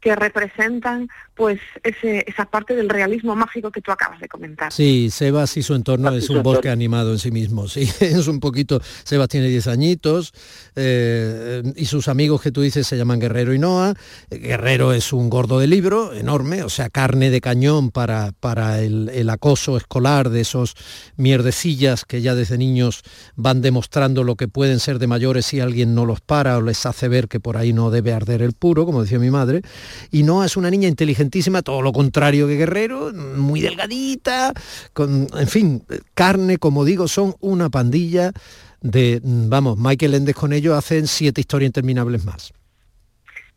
que 0.02 0.16
representan 0.16 1.08
pues 1.34 1.60
ese, 1.82 2.24
esa 2.26 2.44
parte 2.44 2.74
del 2.74 2.88
realismo 2.88 3.34
mágico 3.36 3.70
que 3.70 3.80
tú 3.80 3.90
acabas 3.90 4.20
de 4.20 4.28
comentar. 4.28 4.72
Sí, 4.72 5.08
Sebas 5.10 5.56
y 5.56 5.62
su 5.62 5.74
entorno 5.74 6.10
es 6.10 6.28
un 6.28 6.42
bosque 6.42 6.68
animado 6.68 7.12
en 7.12 7.18
sí 7.18 7.30
mismo, 7.30 7.68
sí, 7.68 7.88
es 8.00 8.26
un 8.26 8.40
poquito, 8.40 8.80
Sebas 9.04 9.28
tiene 9.28 9.48
10 9.48 9.68
añitos 9.68 10.34
eh, 10.76 11.62
y 11.76 11.86
sus 11.86 12.08
amigos 12.08 12.42
que 12.42 12.50
tú 12.50 12.60
dices 12.60 12.86
se 12.86 12.96
llaman 12.96 13.20
Guerrero 13.20 13.54
y 13.54 13.58
Noah, 13.58 13.94
Guerrero 14.28 14.92
es 14.92 15.12
un 15.12 15.30
gordo 15.30 15.60
de 15.60 15.68
libro 15.68 16.12
enorme, 16.12 16.64
o 16.64 16.68
sea, 16.68 16.90
carne 16.90 17.30
de 17.30 17.40
cañón 17.40 17.90
para, 17.90 18.32
para 18.32 18.80
el, 18.80 19.08
el 19.08 19.30
acoso 19.30 19.76
escolar 19.76 20.30
de 20.30 20.40
esos 20.40 20.74
mierdecillas 21.16 22.04
que 22.04 22.20
ya 22.20 22.34
desde 22.34 22.58
niños 22.58 23.02
van 23.36 23.62
demostrando 23.62 24.24
lo 24.24 24.34
que 24.34 24.48
pueden 24.48 24.80
ser 24.80 24.98
de 24.98 25.06
mayores 25.06 25.46
si 25.46 25.60
alguien 25.60 25.94
no 25.94 26.06
los 26.06 26.20
para 26.20 26.58
o 26.58 26.62
les 26.62 26.84
hace 26.86 27.08
ver 27.08 27.28
que 27.28 27.38
por 27.38 27.56
ahí 27.56 27.72
no 27.72 27.90
debe 27.90 28.12
arder 28.12 28.42
el 28.42 28.52
puro, 28.52 28.84
como 28.84 29.02
decía 29.02 29.20
mi 29.20 29.30
madre, 29.30 29.62
y 30.10 30.22
Noah 30.22 30.46
es 30.46 30.56
una 30.56 30.70
niña 30.70 30.88
inteligente 30.88 31.32
todo 31.64 31.82
lo 31.82 31.92
contrario 31.92 32.46
que 32.46 32.56
Guerrero, 32.56 33.12
muy 33.12 33.60
delgadita, 33.60 34.52
con, 34.92 35.26
en 35.34 35.48
fin, 35.48 35.82
carne, 36.14 36.58
como 36.58 36.84
digo, 36.84 37.08
son 37.08 37.34
una 37.40 37.70
pandilla 37.70 38.32
de, 38.80 39.20
vamos, 39.24 39.78
Michael 39.78 40.14
Endes 40.14 40.34
con 40.34 40.52
ellos 40.52 40.76
hacen 40.76 41.06
siete 41.06 41.40
historias 41.40 41.68
interminables 41.68 42.24
más. 42.24 42.52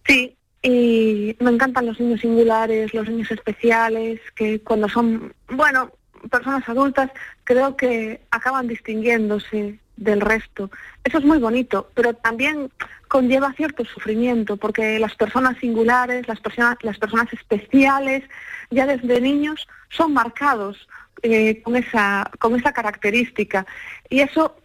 Sí, 0.08 0.36
y 0.62 1.36
me 1.40 1.52
encantan 1.52 1.88
los 1.88 2.00
niños 2.00 2.22
singulares, 2.22 2.94
los 2.94 3.10
niños 3.10 3.30
especiales, 3.32 4.20
que 4.36 4.60
cuando 4.62 4.88
son, 4.88 5.34
bueno, 5.50 5.92
personas 6.30 6.68
adultas, 6.70 7.12
creo 7.44 7.76
que 7.76 8.22
acaban 8.32 8.68
distinguiéndose 8.68 9.80
del 9.98 10.22
resto. 10.22 10.70
Eso 11.04 11.18
es 11.18 11.26
muy 11.26 11.40
bonito, 11.40 11.90
pero 11.94 12.14
también 12.14 12.70
conlleva 13.16 13.54
cierto 13.54 13.86
sufrimiento, 13.86 14.58
porque 14.58 15.00
las 15.00 15.16
personas 15.16 15.58
singulares, 15.60 16.28
las 16.28 16.42
personas, 16.42 16.76
las 16.82 16.98
personas 16.98 17.32
especiales, 17.32 18.24
ya 18.72 18.86
desde 18.86 19.22
niños 19.22 19.70
son 19.88 20.12
marcados 20.12 20.86
eh, 21.22 21.62
con, 21.64 21.78
esa, 21.78 22.30
con 22.40 22.60
esa 22.60 22.74
característica. 22.74 23.66
Y 24.10 24.20
eso 24.20 24.58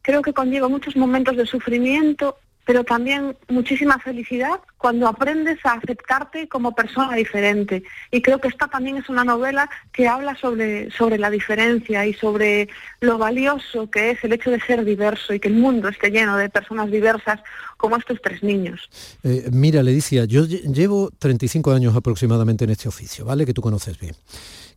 creo 0.00 0.22
que 0.22 0.32
conlleva 0.32 0.68
muchos 0.68 0.96
momentos 0.96 1.36
de 1.36 1.44
sufrimiento 1.44 2.38
pero 2.64 2.84
también 2.84 3.36
muchísima 3.48 3.98
felicidad 3.98 4.60
cuando 4.78 5.06
aprendes 5.06 5.58
a 5.64 5.74
aceptarte 5.74 6.48
como 6.48 6.74
persona 6.74 7.14
diferente. 7.14 7.82
Y 8.10 8.22
creo 8.22 8.40
que 8.40 8.48
esta 8.48 8.68
también 8.68 8.96
es 8.96 9.08
una 9.08 9.24
novela 9.24 9.68
que 9.92 10.08
habla 10.08 10.36
sobre, 10.36 10.90
sobre 10.90 11.18
la 11.18 11.30
diferencia 11.30 12.06
y 12.06 12.14
sobre 12.14 12.68
lo 13.00 13.18
valioso 13.18 13.90
que 13.90 14.10
es 14.10 14.24
el 14.24 14.32
hecho 14.32 14.50
de 14.50 14.60
ser 14.60 14.84
diverso 14.84 15.34
y 15.34 15.40
que 15.40 15.48
el 15.48 15.54
mundo 15.54 15.88
esté 15.88 16.10
lleno 16.10 16.36
de 16.36 16.48
personas 16.48 16.90
diversas 16.90 17.40
como 17.76 17.96
estos 17.96 18.20
tres 18.22 18.42
niños. 18.42 18.88
Eh, 19.22 19.48
mira, 19.52 19.82
Leticia, 19.82 20.24
yo 20.24 20.44
llevo 20.44 21.10
35 21.18 21.72
años 21.72 21.96
aproximadamente 21.96 22.64
en 22.64 22.70
este 22.70 22.88
oficio, 22.88 23.24
¿vale? 23.24 23.46
Que 23.46 23.54
tú 23.54 23.62
conoces 23.62 23.98
bien. 23.98 24.14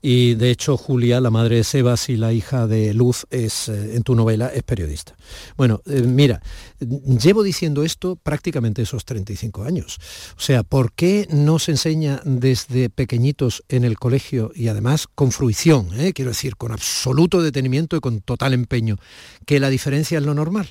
Y 0.01 0.35
de 0.35 0.51
hecho 0.51 0.77
Julia, 0.77 1.19
la 1.19 1.31
madre 1.31 1.57
de 1.57 1.63
Sebas 1.63 2.09
y 2.09 2.17
la 2.17 2.33
hija 2.33 2.67
de 2.67 2.93
Luz, 2.93 3.25
es, 3.29 3.69
eh, 3.69 3.95
en 3.95 4.03
tu 4.03 4.15
novela 4.15 4.47
es 4.47 4.63
periodista. 4.63 5.15
Bueno, 5.57 5.81
eh, 5.85 6.01
mira, 6.01 6.41
llevo 6.79 7.43
diciendo 7.43 7.83
esto 7.83 8.15
prácticamente 8.15 8.81
esos 8.81 9.05
35 9.05 9.63
años. 9.63 9.97
O 10.37 10.39
sea, 10.39 10.63
¿por 10.63 10.93
qué 10.93 11.27
no 11.31 11.59
se 11.59 11.71
enseña 11.71 12.21
desde 12.23 12.89
pequeñitos 12.89 13.63
en 13.69 13.83
el 13.83 13.97
colegio 13.97 14.51
y 14.55 14.67
además 14.67 15.07
con 15.07 15.31
fruición, 15.31 15.89
eh? 15.99 16.13
quiero 16.13 16.31
decir, 16.31 16.55
con 16.55 16.71
absoluto 16.71 17.41
detenimiento 17.41 17.95
y 17.95 17.99
con 17.99 18.21
total 18.21 18.53
empeño, 18.53 18.97
que 19.45 19.59
la 19.59 19.69
diferencia 19.69 20.17
es 20.17 20.23
lo 20.25 20.33
normal? 20.33 20.67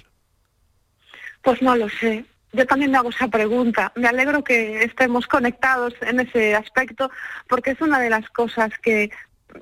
Pues 1.42 1.60
no 1.60 1.76
lo 1.76 1.88
sé 1.88 2.24
yo 2.54 2.66
también 2.66 2.90
me 2.90 2.98
hago 2.98 3.10
esa 3.10 3.28
pregunta. 3.28 3.92
Me 3.94 4.08
alegro 4.08 4.44
que 4.44 4.84
estemos 4.84 5.26
conectados 5.26 5.94
en 6.02 6.20
ese 6.20 6.54
aspecto 6.54 7.10
porque 7.48 7.72
es 7.72 7.80
una 7.80 8.00
de 8.00 8.10
las 8.10 8.28
cosas 8.30 8.70
que, 8.82 9.10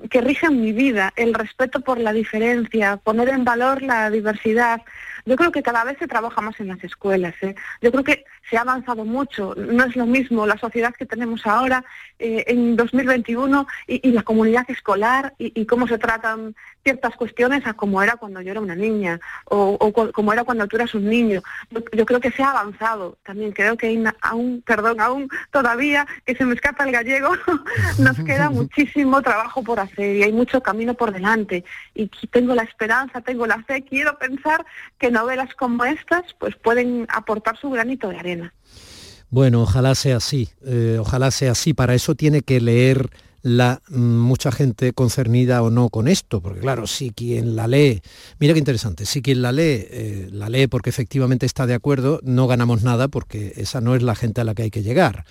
que 0.09 0.21
rigen 0.21 0.61
mi 0.61 0.71
vida, 0.71 1.11
el 1.15 1.33
respeto 1.33 1.81
por 1.81 1.99
la 1.99 2.13
diferencia, 2.13 2.97
poner 2.97 3.29
en 3.29 3.43
valor 3.43 3.81
la 3.81 4.09
diversidad. 4.09 4.81
Yo 5.25 5.35
creo 5.35 5.51
que 5.51 5.63
cada 5.63 5.83
vez 5.83 5.97
se 5.99 6.07
trabaja 6.07 6.41
más 6.41 6.59
en 6.59 6.67
las 6.67 6.83
escuelas. 6.83 7.33
¿eh? 7.41 7.55
Yo 7.81 7.91
creo 7.91 8.03
que 8.03 8.25
se 8.49 8.57
ha 8.57 8.61
avanzado 8.61 9.05
mucho. 9.05 9.55
No 9.55 9.85
es 9.85 9.95
lo 9.95 10.05
mismo 10.05 10.45
la 10.45 10.57
sociedad 10.57 10.93
que 10.93 11.05
tenemos 11.05 11.45
ahora 11.47 11.83
eh, 12.19 12.43
en 12.47 12.75
2021 12.75 13.65
y, 13.87 14.11
la 14.11 14.23
comunidad 14.23 14.69
escolar 14.69 15.33
y, 15.37 15.65
cómo 15.65 15.87
se 15.87 15.97
tratan 15.97 16.55
ciertas 16.83 17.15
cuestiones 17.15 17.65
a 17.65 17.73
como 17.73 18.03
era 18.03 18.17
cuando 18.17 18.41
yo 18.41 18.51
era 18.51 18.59
una 18.59 18.75
niña 18.75 19.19
o, 19.45 19.91
como 20.11 20.33
era 20.33 20.43
cuando 20.43 20.67
tú 20.67 20.75
eras 20.75 20.93
un 20.93 21.09
niño. 21.09 21.41
Yo, 21.93 22.05
creo 22.05 22.19
que 22.19 22.31
se 22.31 22.43
ha 22.43 22.51
avanzado. 22.51 23.17
También 23.23 23.53
creo 23.53 23.77
que 23.77 24.03
aún, 24.21 24.61
perdón, 24.65 24.99
aún 24.99 25.29
todavía, 25.51 26.05
que 26.25 26.35
se 26.35 26.45
me 26.45 26.55
escapa 26.55 26.83
el 26.83 26.91
gallego, 26.91 27.29
nos 27.99 28.17
queda 28.19 28.49
muchísimo 28.49 29.21
trabajo 29.21 29.63
por 29.63 29.79
hacer 29.79 30.17
y 30.17 30.23
hay 30.23 30.33
mucho 30.33 30.61
camino 30.61 30.93
por 30.93 31.13
delante. 31.13 31.63
Y 31.95 32.07
tengo 32.27 32.53
la 32.53 32.63
esperanza, 32.63 33.21
tengo 33.21 33.47
la 33.47 33.63
fe, 33.63 33.83
quiero 33.83 34.17
pensar 34.17 34.65
que 34.99 35.12
novelas 35.13 35.55
como 35.55 35.85
estas 35.85 36.23
pues 36.39 36.55
pueden 36.57 37.07
aportar 37.09 37.57
su 37.57 37.69
granito 37.69 38.09
de 38.09 38.17
arena. 38.17 38.53
Bueno, 39.29 39.63
ojalá 39.63 39.95
sea 39.95 40.17
así, 40.17 40.49
eh, 40.65 40.97
ojalá 40.99 41.31
sea 41.31 41.53
así. 41.53 41.73
Para 41.73 41.95
eso 41.95 42.13
tiene 42.13 42.41
que 42.41 42.59
leer 42.59 43.09
la, 43.43 43.81
mm, 43.89 43.95
mucha 43.97 44.51
gente 44.51 44.93
concernida 44.93 45.61
o 45.61 45.69
no 45.69 45.89
con 45.89 46.07
esto, 46.07 46.41
porque 46.41 46.61
claro, 46.61 46.87
si 46.87 47.11
quien 47.11 47.55
la 47.55 47.67
lee, 47.67 48.01
mira 48.39 48.53
qué 48.53 48.59
interesante, 48.59 49.05
si 49.05 49.21
quien 49.21 49.41
la 49.41 49.51
lee, 49.51 49.87
eh, 49.89 50.29
la 50.31 50.49
lee 50.49 50.67
porque 50.67 50.89
efectivamente 50.89 51.45
está 51.45 51.67
de 51.67 51.73
acuerdo, 51.73 52.19
no 52.23 52.47
ganamos 52.47 52.83
nada 52.83 53.07
porque 53.07 53.53
esa 53.57 53.81
no 53.81 53.95
es 53.95 54.03
la 54.03 54.15
gente 54.15 54.41
a 54.41 54.43
la 54.43 54.55
que 54.55 54.63
hay 54.63 54.71
que 54.71 54.83
llegar. 54.83 55.25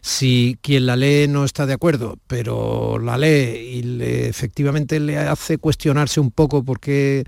Si 0.00 0.56
quien 0.62 0.86
la 0.86 0.96
lee 0.96 1.26
no 1.28 1.44
está 1.44 1.66
de 1.66 1.74
acuerdo, 1.74 2.18
pero 2.26 2.98
la 2.98 3.18
lee 3.18 3.78
y 3.78 3.82
le, 3.82 4.28
efectivamente 4.28 4.98
le 4.98 5.18
hace 5.18 5.58
cuestionarse 5.58 6.20
un 6.20 6.30
poco 6.30 6.64
por 6.64 6.80
qué 6.80 7.24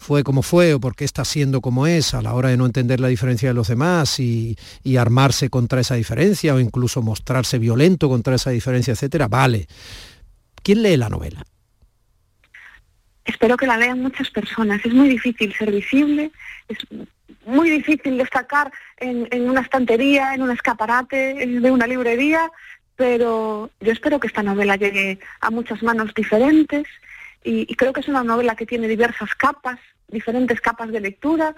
fue 0.00 0.24
como 0.24 0.42
fue 0.42 0.72
o 0.72 0.80
por 0.80 0.96
qué 0.96 1.04
está 1.04 1.26
siendo 1.26 1.60
como 1.60 1.86
es 1.86 2.14
a 2.14 2.22
la 2.22 2.32
hora 2.32 2.48
de 2.48 2.56
no 2.56 2.64
entender 2.64 3.00
la 3.00 3.08
diferencia 3.08 3.50
de 3.50 3.54
los 3.54 3.68
demás 3.68 4.18
y, 4.18 4.56
armarse 4.98 5.50
contra 5.50 5.80
esa 5.80 5.94
diferencia 5.94 6.54
o 6.54 6.60
incluso 6.60 7.00
mostrarse 7.00 7.58
violento 7.58 8.08
contra 8.08 8.34
esa 8.34 8.50
diferencia, 8.50 8.92
etcétera, 8.92 9.28
vale. 9.28 9.66
¿Quién 10.62 10.82
lee 10.82 10.96
la 10.96 11.08
novela? 11.08 11.44
Espero 13.24 13.56
que 13.56 13.66
la 13.66 13.76
lean 13.76 14.00
muchas 14.00 14.30
personas. 14.30 14.84
Es 14.84 14.92
muy 14.92 15.08
difícil 15.08 15.54
ser 15.54 15.70
visible, 15.70 16.32
es 16.68 16.78
muy 17.46 17.70
difícil 17.70 18.18
destacar 18.18 18.72
en, 18.98 19.48
una 19.48 19.60
estantería, 19.60 20.34
en 20.34 20.42
un 20.42 20.50
escaparate 20.50 21.46
de 21.46 21.70
una 21.70 21.86
librería, 21.86 22.50
pero 22.96 23.70
yo 23.80 23.92
espero 23.92 24.18
que 24.18 24.26
esta 24.26 24.42
novela 24.42 24.76
llegue 24.76 25.18
a 25.40 25.50
muchas 25.50 25.82
manos 25.82 26.12
diferentes 26.14 26.86
y, 27.42 27.74
creo 27.74 27.92
que 27.92 28.00
es 28.00 28.08
una 28.08 28.22
novela 28.22 28.54
que 28.54 28.66
tiene 28.66 28.88
diversas 28.88 29.34
capas, 29.34 29.78
diferentes 30.08 30.60
capas 30.60 30.90
de 30.90 31.00
lectura 31.00 31.54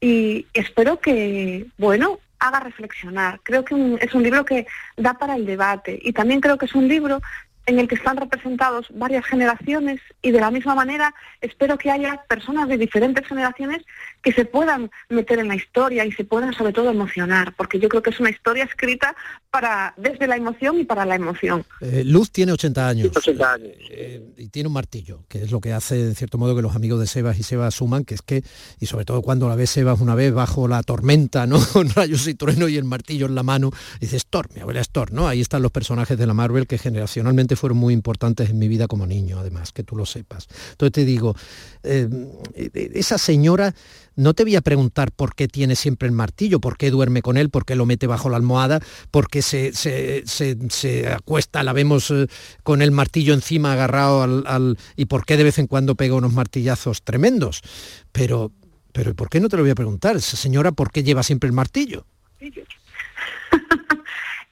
y 0.00 0.46
espero 0.54 1.00
que, 1.00 1.66
bueno, 1.76 2.18
haga 2.38 2.60
reflexionar. 2.60 3.40
Creo 3.42 3.64
que 3.64 3.98
es 4.00 4.14
un 4.14 4.22
libro 4.22 4.44
que 4.44 4.66
da 4.96 5.14
para 5.14 5.36
el 5.36 5.44
debate 5.44 5.98
y 6.02 6.12
también 6.12 6.40
creo 6.40 6.56
que 6.56 6.66
es 6.66 6.74
un 6.74 6.88
libro 6.88 7.20
en 7.68 7.78
el 7.78 7.86
que 7.86 7.96
están 7.96 8.16
representados 8.16 8.86
varias 8.94 9.26
generaciones 9.26 10.00
y 10.22 10.30
de 10.30 10.40
la 10.40 10.50
misma 10.50 10.74
manera 10.74 11.14
espero 11.42 11.76
que 11.76 11.90
haya 11.90 12.24
personas 12.26 12.66
de 12.66 12.78
diferentes 12.78 13.26
generaciones 13.26 13.82
que 14.22 14.32
se 14.32 14.46
puedan 14.46 14.90
meter 15.10 15.38
en 15.38 15.48
la 15.48 15.54
historia 15.54 16.06
y 16.06 16.12
se 16.12 16.24
puedan 16.24 16.54
sobre 16.54 16.72
todo 16.72 16.90
emocionar, 16.90 17.54
porque 17.56 17.78
yo 17.78 17.90
creo 17.90 18.02
que 18.02 18.10
es 18.10 18.20
una 18.20 18.30
historia 18.30 18.64
escrita 18.64 19.14
para 19.50 19.92
desde 19.98 20.26
la 20.26 20.36
emoción 20.36 20.80
y 20.80 20.84
para 20.84 21.04
la 21.04 21.14
emoción. 21.14 21.64
Eh, 21.82 22.04
Luz 22.04 22.30
tiene 22.30 22.52
80 22.52 22.88
años, 22.88 23.10
eh, 23.90 24.22
y 24.38 24.48
tiene 24.48 24.68
un 24.68 24.72
martillo, 24.72 25.24
que 25.28 25.42
es 25.42 25.50
lo 25.50 25.60
que 25.60 25.74
hace 25.74 26.00
en 26.00 26.14
cierto 26.14 26.38
modo 26.38 26.56
que 26.56 26.62
los 26.62 26.74
amigos 26.74 27.00
de 27.00 27.06
Sebas 27.06 27.38
y 27.38 27.42
Sebas 27.42 27.74
asuman, 27.74 28.04
que 28.04 28.14
es 28.14 28.22
que, 28.22 28.42
y 28.80 28.86
sobre 28.86 29.04
todo 29.04 29.20
cuando 29.20 29.46
la 29.46 29.56
ves 29.56 29.70
Sebas 29.70 30.00
una 30.00 30.14
vez 30.14 30.32
bajo 30.32 30.68
la 30.68 30.82
tormenta, 30.82 31.46
¿no? 31.46 31.58
con 31.72 31.90
rayos 31.90 32.26
y 32.28 32.34
trueno 32.34 32.66
y 32.68 32.78
el 32.78 32.84
martillo 32.84 33.26
en 33.26 33.34
la 33.34 33.42
mano, 33.42 33.70
dices 34.00 34.24
Thor, 34.26 34.48
mi 34.54 34.62
abuela 34.62 34.80
es 34.80 34.88
Thor, 34.88 35.12
¿no? 35.12 35.28
Ahí 35.28 35.42
están 35.42 35.60
los 35.60 35.70
personajes 35.70 36.16
de 36.16 36.26
la 36.26 36.32
Marvel 36.32 36.66
que 36.66 36.78
generacionalmente 36.78 37.56
fueron 37.58 37.78
muy 37.78 37.94
importantes 37.94 38.50
en 38.50 38.58
mi 38.58 38.68
vida 38.68 38.86
como 38.86 39.06
niño, 39.06 39.38
además, 39.38 39.72
que 39.72 39.84
tú 39.84 39.96
lo 39.96 40.06
sepas. 40.06 40.48
Entonces 40.70 40.92
te 40.92 41.04
digo, 41.04 41.34
eh, 41.82 42.08
esa 42.94 43.18
señora 43.18 43.74
no 44.18 44.34
te 44.34 44.42
voy 44.42 44.56
a 44.56 44.60
preguntar 44.60 45.12
por 45.12 45.36
qué 45.36 45.46
tiene 45.46 45.76
siempre 45.76 46.08
el 46.08 46.12
martillo, 46.12 46.60
por 46.60 46.76
qué 46.76 46.90
duerme 46.90 47.22
con 47.22 47.36
él, 47.36 47.50
por 47.50 47.64
qué 47.64 47.76
lo 47.76 47.86
mete 47.86 48.08
bajo 48.08 48.28
la 48.28 48.36
almohada, 48.36 48.80
por 49.12 49.28
qué 49.28 49.42
se, 49.42 49.72
se, 49.72 51.08
acuesta, 51.08 51.62
la 51.62 51.72
vemos 51.72 52.10
eh, 52.10 52.26
con 52.64 52.82
el 52.82 52.90
martillo 52.90 53.32
encima 53.32 53.74
agarrado 53.74 54.22
al, 54.22 54.76
y 54.96 55.04
por 55.04 55.24
qué 55.24 55.36
de 55.36 55.44
vez 55.44 55.60
en 55.60 55.68
cuando 55.68 55.94
pega 55.94 56.16
unos 56.16 56.32
martillazos 56.32 57.02
tremendos. 57.02 57.62
Pero, 58.10 58.50
pero 58.92 59.14
¿por 59.14 59.28
qué 59.28 59.38
no 59.38 59.48
te 59.48 59.56
lo 59.56 59.62
voy 59.62 59.70
a 59.70 59.76
preguntar? 59.76 60.16
Esa 60.16 60.36
señora, 60.36 60.72
¿por 60.72 60.90
qué 60.90 61.04
lleva 61.04 61.22
siempre 61.22 61.46
el 61.46 61.52
martillo? 61.52 62.04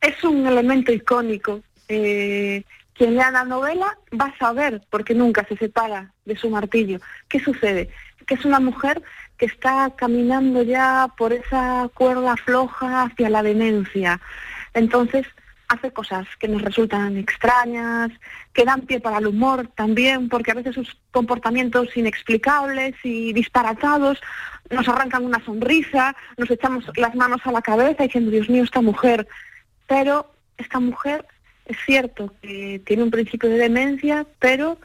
es 0.00 0.24
un 0.24 0.46
elemento 0.46 0.92
icónico. 0.92 1.60
Eh, 1.88 2.62
quien 2.96 3.14
lea 3.14 3.30
la 3.30 3.44
novela 3.44 3.98
va 4.18 4.26
a 4.26 4.38
saber 4.38 4.80
por 4.90 5.04
qué 5.04 5.14
nunca 5.14 5.44
se 5.48 5.56
separa 5.56 6.12
de 6.24 6.36
su 6.36 6.50
martillo. 6.50 6.98
¿Qué 7.28 7.40
sucede? 7.40 7.90
Que 8.26 8.34
es 8.34 8.44
una 8.44 8.60
mujer 8.60 9.02
que 9.36 9.46
está 9.46 9.92
caminando 9.96 10.62
ya 10.62 11.08
por 11.16 11.32
esa 11.32 11.88
cuerda 11.94 12.36
floja 12.36 13.02
hacia 13.02 13.30
la 13.30 13.42
demencia. 13.42 14.20
Entonces 14.74 15.26
hace 15.68 15.92
cosas 15.92 16.26
que 16.38 16.48
nos 16.48 16.62
resultan 16.62 17.16
extrañas, 17.16 18.10
que 18.52 18.64
dan 18.64 18.82
pie 18.82 19.00
para 19.00 19.18
el 19.18 19.26
humor 19.26 19.68
también, 19.74 20.28
porque 20.28 20.52
a 20.52 20.54
veces 20.54 20.74
sus 20.74 20.96
comportamientos 21.10 21.96
inexplicables 21.96 22.94
y 23.02 23.32
disparatados 23.32 24.20
nos 24.70 24.88
arrancan 24.88 25.24
una 25.24 25.44
sonrisa, 25.44 26.14
nos 26.36 26.50
echamos 26.50 26.84
las 26.96 27.14
manos 27.14 27.40
a 27.44 27.52
la 27.52 27.62
cabeza 27.62 28.04
diciendo, 28.04 28.30
Dios 28.30 28.48
mío, 28.48 28.62
esta 28.62 28.80
mujer. 28.80 29.26
Pero 29.86 30.30
esta 30.56 30.80
mujer 30.80 31.26
es 31.66 31.76
cierto 31.84 32.32
que 32.40 32.80
tiene 32.84 33.02
un 33.02 33.10
principio 33.10 33.48
de 33.50 33.58
demencia, 33.58 34.26
pero 34.38 34.78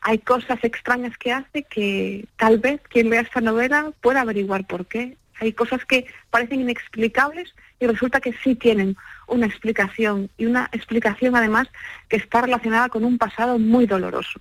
hay 0.00 0.18
cosas 0.18 0.62
extrañas 0.62 1.16
que 1.16 1.32
hace 1.32 1.62
que 1.62 2.26
tal 2.36 2.58
vez 2.58 2.80
quien 2.88 3.08
vea 3.08 3.22
esta 3.22 3.40
novela 3.40 3.92
pueda 4.00 4.20
averiguar 4.20 4.66
por 4.66 4.86
qué. 4.86 5.16
Hay 5.40 5.52
cosas 5.52 5.84
que 5.84 6.06
parecen 6.30 6.60
inexplicables 6.60 7.54
y 7.80 7.86
resulta 7.86 8.20
que 8.20 8.32
sí 8.42 8.54
tienen 8.54 8.96
una 9.26 9.46
explicación 9.46 10.30
y 10.36 10.46
una 10.46 10.68
explicación 10.72 11.34
además 11.36 11.68
que 12.08 12.16
está 12.16 12.42
relacionada 12.42 12.88
con 12.88 13.04
un 13.04 13.18
pasado 13.18 13.58
muy 13.58 13.86
doloroso. 13.86 14.40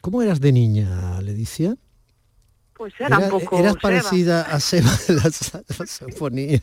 ¿Cómo 0.00 0.22
eras 0.22 0.40
de 0.40 0.52
niña, 0.52 1.20
Ledicia? 1.20 1.74
Pues 2.74 2.94
era, 2.98 3.18
un 3.18 3.30
poco 3.30 3.58
Eras 3.58 3.76
parecida 3.76 4.42
a 4.42 4.60
Seba 4.60 4.90
de 5.08 5.14
la, 5.14 5.22
la 5.24 5.86
sinfonía. 5.86 6.60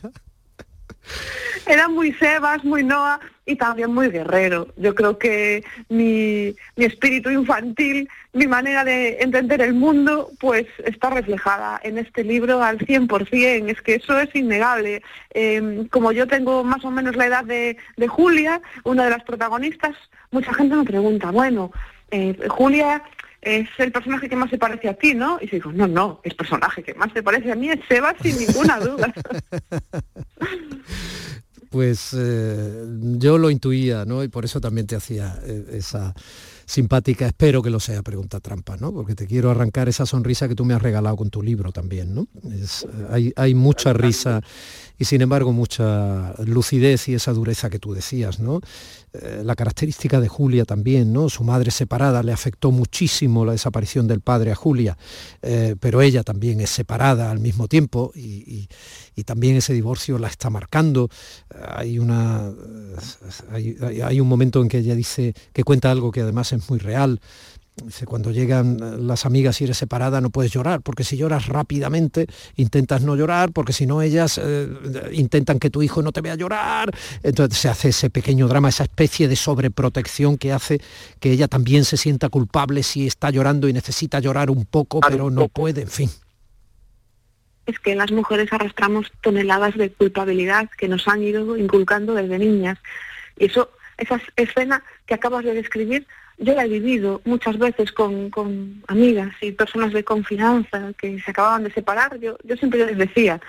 Era 1.66 1.88
muy 1.88 2.12
Sebas, 2.12 2.64
muy 2.64 2.84
Noah 2.84 3.18
y 3.44 3.56
también 3.56 3.92
muy 3.92 4.08
guerrero. 4.08 4.68
Yo 4.76 4.94
creo 4.94 5.18
que 5.18 5.64
mi, 5.88 6.54
espíritu 6.76 7.30
infantil, 7.30 8.08
mi 8.32 8.46
manera 8.46 8.84
de 8.84 9.18
entender 9.20 9.60
el 9.60 9.74
mundo, 9.74 10.30
pues 10.38 10.66
está 10.84 11.10
reflejada 11.10 11.80
en 11.82 11.98
este 11.98 12.22
libro 12.22 12.62
al 12.62 12.78
100%. 12.78 13.70
Es 13.70 13.82
que 13.82 13.96
eso 13.96 14.18
es 14.18 14.34
innegable. 14.34 15.02
Em, 15.30 15.88
como 15.88 16.12
yo 16.12 16.26
tengo 16.26 16.62
más 16.62 16.84
o 16.84 16.90
menos 16.90 17.16
la 17.16 17.26
edad 17.26 17.44
de, 17.44 17.76
Julia, 18.08 18.60
una 18.84 19.04
de 19.04 19.10
las 19.10 19.24
protagonistas, 19.24 19.96
mucha 20.30 20.54
gente 20.54 20.76
me 20.76 20.84
pregunta, 20.84 21.30
bueno, 21.30 21.72
eh, 22.10 22.36
Julia 22.48 23.02
es 23.46 23.68
el 23.78 23.92
personaje 23.92 24.28
que 24.28 24.34
más 24.34 24.50
se 24.50 24.58
parece 24.58 24.88
a 24.88 24.94
ti, 24.94 25.14
¿no? 25.14 25.38
Y 25.40 25.46
digo, 25.46 25.70
no, 25.70 25.86
no, 25.86 26.20
el 26.24 26.34
personaje 26.34 26.82
que 26.82 26.94
más 26.94 27.12
se 27.12 27.22
parece 27.22 27.52
a 27.52 27.54
mí 27.54 27.70
es 27.70 27.78
Sebas 27.88 28.16
sin 28.20 28.36
ninguna 28.38 28.80
duda. 28.80 29.14
Pues 31.68 32.16
eh, 32.16 32.84
yo 33.18 33.36
lo 33.36 33.50
intuía, 33.50 34.06
¿no? 34.06 34.24
Y 34.24 34.28
por 34.28 34.46
eso 34.46 34.60
también 34.60 34.86
te 34.86 34.96
hacía 34.96 35.38
eh, 35.44 35.66
esa 35.72 36.14
simpática, 36.64 37.26
espero 37.26 37.60
que 37.62 37.68
lo 37.68 37.80
sea, 37.80 38.02
pregunta 38.02 38.40
trampa, 38.40 38.76
¿no? 38.78 38.92
Porque 38.92 39.14
te 39.14 39.26
quiero 39.26 39.50
arrancar 39.50 39.88
esa 39.88 40.06
sonrisa 40.06 40.48
que 40.48 40.54
tú 40.54 40.64
me 40.64 40.74
has 40.74 40.80
regalado 40.80 41.16
con 41.16 41.28
tu 41.28 41.42
libro 41.42 41.72
también, 41.72 42.14
¿no? 42.14 42.28
hay, 43.10 43.32
hay 43.36 43.54
mucha 43.54 43.92
risa 43.92 44.40
y 44.98 45.04
sin 45.04 45.20
embargo 45.20 45.52
mucha 45.52 46.34
lucidez 46.44 47.08
y 47.08 47.14
esa 47.14 47.32
dureza 47.32 47.68
que 47.68 47.78
tú 47.78 47.92
decías, 47.92 48.40
¿no? 48.40 48.60
Eh, 49.22 49.42
la 49.44 49.54
característica 49.54 50.20
de 50.20 50.28
Julia 50.28 50.64
también, 50.64 51.12
¿no? 51.12 51.28
Su 51.28 51.44
madre 51.44 51.70
separada 51.70 52.22
le 52.22 52.32
afectó 52.32 52.70
muchísimo 52.70 53.44
la 53.44 53.52
desaparición 53.52 54.06
del 54.06 54.20
padre 54.20 54.52
a 54.52 54.54
Julia, 54.54 54.96
eh, 55.42 55.76
pero 55.78 56.02
ella 56.02 56.22
también 56.22 56.60
es 56.60 56.70
separada 56.70 57.30
al 57.30 57.38
mismo 57.38 57.68
tiempo 57.68 58.12
y, 58.14 58.68
también 59.24 59.56
ese 59.56 59.72
divorcio 59.72 60.18
la 60.18 60.28
está 60.28 60.50
marcando. 60.50 61.08
Hay, 61.68 61.98
una, 61.98 62.52
hay 63.50 64.20
un 64.20 64.28
momento 64.28 64.62
en 64.62 64.68
que 64.68 64.78
ella 64.78 64.94
dice 64.94 65.34
que 65.52 65.64
cuenta 65.64 65.90
algo 65.90 66.12
que 66.12 66.20
además 66.20 66.52
es 66.52 66.70
muy 66.70 66.78
real. 66.78 67.20
Dice, 67.84 68.06
cuando 68.06 68.30
llegan 68.30 68.78
eh, 68.80 68.96
las 68.98 69.26
amigas 69.26 69.60
y 69.60 69.64
eres 69.64 69.76
separada 69.76 70.22
no 70.22 70.30
puedes 70.30 70.50
llorar, 70.50 70.80
porque 70.80 71.04
si 71.04 71.18
lloras 71.18 71.46
rápidamente 71.46 72.26
intentas 72.56 73.02
no 73.02 73.16
llorar, 73.16 73.52
porque 73.52 73.74
si 73.74 73.86
no 73.86 74.00
ellas 74.00 74.40
eh, 74.42 74.66
intentan 75.12 75.58
que 75.58 75.68
tu 75.68 75.82
hijo 75.82 76.00
no 76.00 76.10
te 76.10 76.22
vea 76.22 76.36
llorar. 76.36 76.90
Entonces 77.22 77.58
se 77.58 77.68
hace 77.68 77.88
ese 77.90 78.08
pequeño 78.08 78.48
drama, 78.48 78.70
esa 78.70 78.84
especie 78.84 79.28
de 79.28 79.36
sobreprotección 79.36 80.38
que 80.38 80.52
hace 80.52 80.80
que 81.20 81.30
ella 81.30 81.48
también 81.48 81.84
se 81.84 81.98
sienta 81.98 82.30
culpable 82.30 82.82
si 82.82 83.06
está 83.06 83.28
llorando 83.28 83.68
y 83.68 83.74
necesita 83.74 84.20
llorar 84.20 84.50
un 84.50 84.64
poco, 84.64 85.00
pero 85.00 85.30
no 85.30 85.48
puede, 85.48 85.82
en 85.82 85.90
fin. 85.90 86.10
Es 87.66 87.78
que 87.78 87.94
las 87.94 88.10
mujeres 88.10 88.50
arrastramos 88.54 89.12
toneladas 89.20 89.76
de 89.76 89.90
culpabilidad 89.90 90.70
que 90.78 90.88
nos 90.88 91.06
han 91.08 91.22
ido 91.22 91.58
inculcando 91.58 92.14
desde 92.14 92.38
niñas. 92.38 92.78
Y 93.36 93.46
eso, 93.46 93.70
esa 93.98 94.18
escena 94.36 94.82
que 95.04 95.12
acabas 95.12 95.44
de 95.44 95.52
describir, 95.52 96.06
yo 96.38 96.54
la 96.54 96.64
he 96.64 96.68
vivido 96.68 97.20
muchas 97.24 97.58
veces 97.58 97.92
con, 97.92 98.30
con, 98.30 98.82
amigas 98.88 99.34
y 99.40 99.52
personas 99.52 99.92
de 99.92 100.04
confianza 100.04 100.92
que 100.98 101.18
se 101.20 101.30
acababan 101.30 101.64
de 101.64 101.72
separar. 101.72 102.18
Yo, 102.20 102.36
yo 102.44 102.56
siempre 102.56 102.84
les 102.84 102.98
decía, 102.98 103.40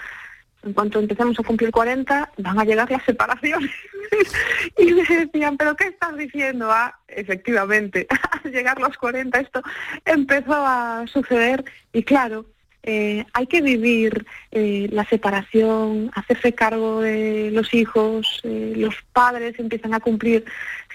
en 0.64 0.74
cuanto 0.74 1.00
empezamos 1.00 1.40
a 1.40 1.44
cumplir 1.44 1.72
40, 1.72 2.32
van 2.38 2.60
a 2.60 2.66
llegar 2.66 2.90
las 2.90 3.04
separaciones. 3.04 3.72
y 4.78 4.94
me 4.94 5.04
decían, 5.04 5.58
¿pero 5.58 5.76
qué 5.76 5.86
estás 5.88 6.16
diciendo? 6.18 6.72
Ah, 6.72 6.98
efectivamente, 7.08 8.08
al 8.44 8.52
llegar 8.52 8.80
los 8.80 8.98
40 8.98 9.40
esto 9.40 9.62
empezó 10.06 10.56
a 10.56 11.06
suceder 11.08 11.64
y 11.94 12.04
claro, 12.04 12.46
eh, 12.84 13.26
hay 13.34 13.48
que 13.48 13.62
vivir 13.62 14.26
eh, 14.52 14.88
la 14.92 15.04
separación, 15.04 16.10
hacerse 16.16 16.54
cargo 16.54 17.02
de 17.02 17.50
los 17.52 17.74
hijos, 17.74 18.40
eh, 18.44 18.74
los 18.78 18.96
padres 19.12 19.60
empiezan 19.60 19.94
a 19.94 20.00
cumplir 20.00 20.46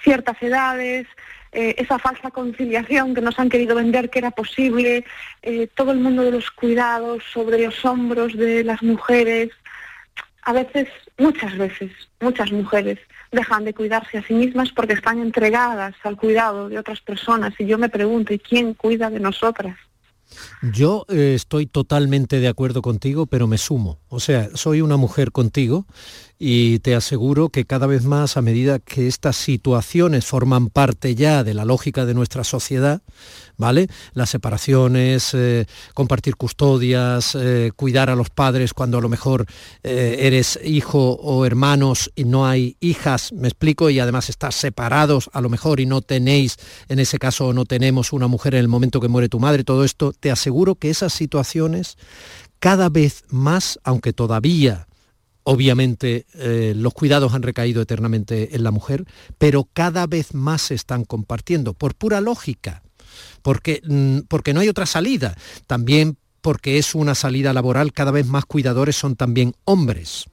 ciertas 0.02 0.42
edades, 0.42 1.06
eh, 1.52 1.74
esa 1.76 1.98
falsa 1.98 2.30
conciliación 2.30 3.14
que 3.14 3.20
nos 3.20 3.38
han 3.38 3.50
querido 3.50 3.74
vender 3.74 4.08
que 4.08 4.18
era 4.18 4.30
posible, 4.30 5.04
eh, 5.42 5.68
todo 5.74 5.92
el 5.92 6.00
mundo 6.00 6.22
de 6.22 6.30
los 6.30 6.50
cuidados 6.50 7.22
sobre 7.30 7.64
los 7.64 7.84
hombros 7.84 8.34
de 8.36 8.64
las 8.64 8.82
mujeres. 8.82 9.50
A 10.42 10.54
veces, 10.54 10.88
muchas 11.18 11.56
veces, 11.58 11.92
muchas 12.20 12.50
mujeres 12.52 12.98
dejan 13.30 13.64
de 13.64 13.74
cuidarse 13.74 14.18
a 14.18 14.22
sí 14.22 14.32
mismas 14.32 14.72
porque 14.72 14.94
están 14.94 15.20
entregadas 15.20 15.94
al 16.04 16.16
cuidado 16.16 16.70
de 16.70 16.78
otras 16.78 17.00
personas. 17.00 17.52
Y 17.58 17.66
yo 17.66 17.76
me 17.76 17.90
pregunto, 17.90 18.32
¿y 18.32 18.38
quién 18.38 18.72
cuida 18.72 19.10
de 19.10 19.20
nosotras? 19.20 19.76
Yo 20.62 21.04
eh, 21.08 21.34
estoy 21.34 21.66
totalmente 21.66 22.40
de 22.40 22.48
acuerdo 22.48 22.82
contigo, 22.82 23.26
pero 23.26 23.46
me 23.46 23.58
sumo. 23.58 23.98
O 24.08 24.20
sea, 24.20 24.48
soy 24.54 24.80
una 24.80 24.96
mujer 24.96 25.32
contigo 25.32 25.86
y 26.44 26.80
te 26.80 26.96
aseguro 26.96 27.50
que 27.50 27.66
cada 27.66 27.86
vez 27.86 28.04
más 28.04 28.36
a 28.36 28.42
medida 28.42 28.80
que 28.80 29.06
estas 29.06 29.36
situaciones 29.36 30.26
forman 30.26 30.70
parte 30.70 31.14
ya 31.14 31.44
de 31.44 31.54
la 31.54 31.64
lógica 31.64 32.04
de 32.04 32.14
nuestra 32.14 32.42
sociedad, 32.42 33.00
¿vale? 33.58 33.86
Las 34.12 34.30
separaciones, 34.30 35.34
eh, 35.34 35.66
compartir 35.94 36.34
custodias, 36.34 37.36
eh, 37.36 37.70
cuidar 37.76 38.10
a 38.10 38.16
los 38.16 38.28
padres 38.30 38.74
cuando 38.74 38.98
a 38.98 39.00
lo 39.00 39.08
mejor 39.08 39.46
eh, 39.84 40.16
eres 40.22 40.58
hijo 40.64 41.12
o 41.12 41.46
hermanos 41.46 42.10
y 42.16 42.24
no 42.24 42.44
hay 42.44 42.76
hijas, 42.80 43.32
me 43.32 43.46
explico, 43.46 43.88
y 43.88 44.00
además 44.00 44.28
estás 44.28 44.56
separados 44.56 45.30
a 45.32 45.40
lo 45.40 45.48
mejor 45.48 45.78
y 45.78 45.86
no 45.86 46.02
tenéis, 46.02 46.56
en 46.88 46.98
ese 46.98 47.20
caso 47.20 47.52
no 47.52 47.66
tenemos 47.66 48.12
una 48.12 48.26
mujer 48.26 48.56
en 48.56 48.62
el 48.62 48.68
momento 48.68 48.98
que 48.98 49.06
muere 49.06 49.28
tu 49.28 49.38
madre, 49.38 49.62
todo 49.62 49.84
esto, 49.84 50.12
te 50.12 50.32
aseguro 50.32 50.74
que 50.74 50.90
esas 50.90 51.12
situaciones 51.12 51.98
cada 52.58 52.88
vez 52.88 53.22
más, 53.28 53.78
aunque 53.84 54.12
todavía 54.12 54.88
Obviamente 55.44 56.26
eh, 56.34 56.72
los 56.76 56.94
cuidados 56.94 57.34
han 57.34 57.42
recaído 57.42 57.82
eternamente 57.82 58.54
en 58.54 58.62
la 58.62 58.70
mujer, 58.70 59.04
pero 59.38 59.68
cada 59.72 60.06
vez 60.06 60.34
más 60.34 60.62
se 60.62 60.74
están 60.74 61.04
compartiendo, 61.04 61.74
por 61.74 61.94
pura 61.94 62.20
lógica, 62.20 62.82
porque, 63.42 63.82
mm, 63.84 64.20
porque 64.28 64.54
no 64.54 64.60
hay 64.60 64.68
otra 64.68 64.86
salida. 64.86 65.36
También 65.66 66.16
porque 66.42 66.78
es 66.78 66.94
una 66.94 67.14
salida 67.14 67.52
laboral, 67.52 67.92
cada 67.92 68.10
vez 68.10 68.26
más 68.26 68.44
cuidadores 68.44 68.96
son 68.96 69.16
también 69.16 69.54
hombres. 69.64 70.26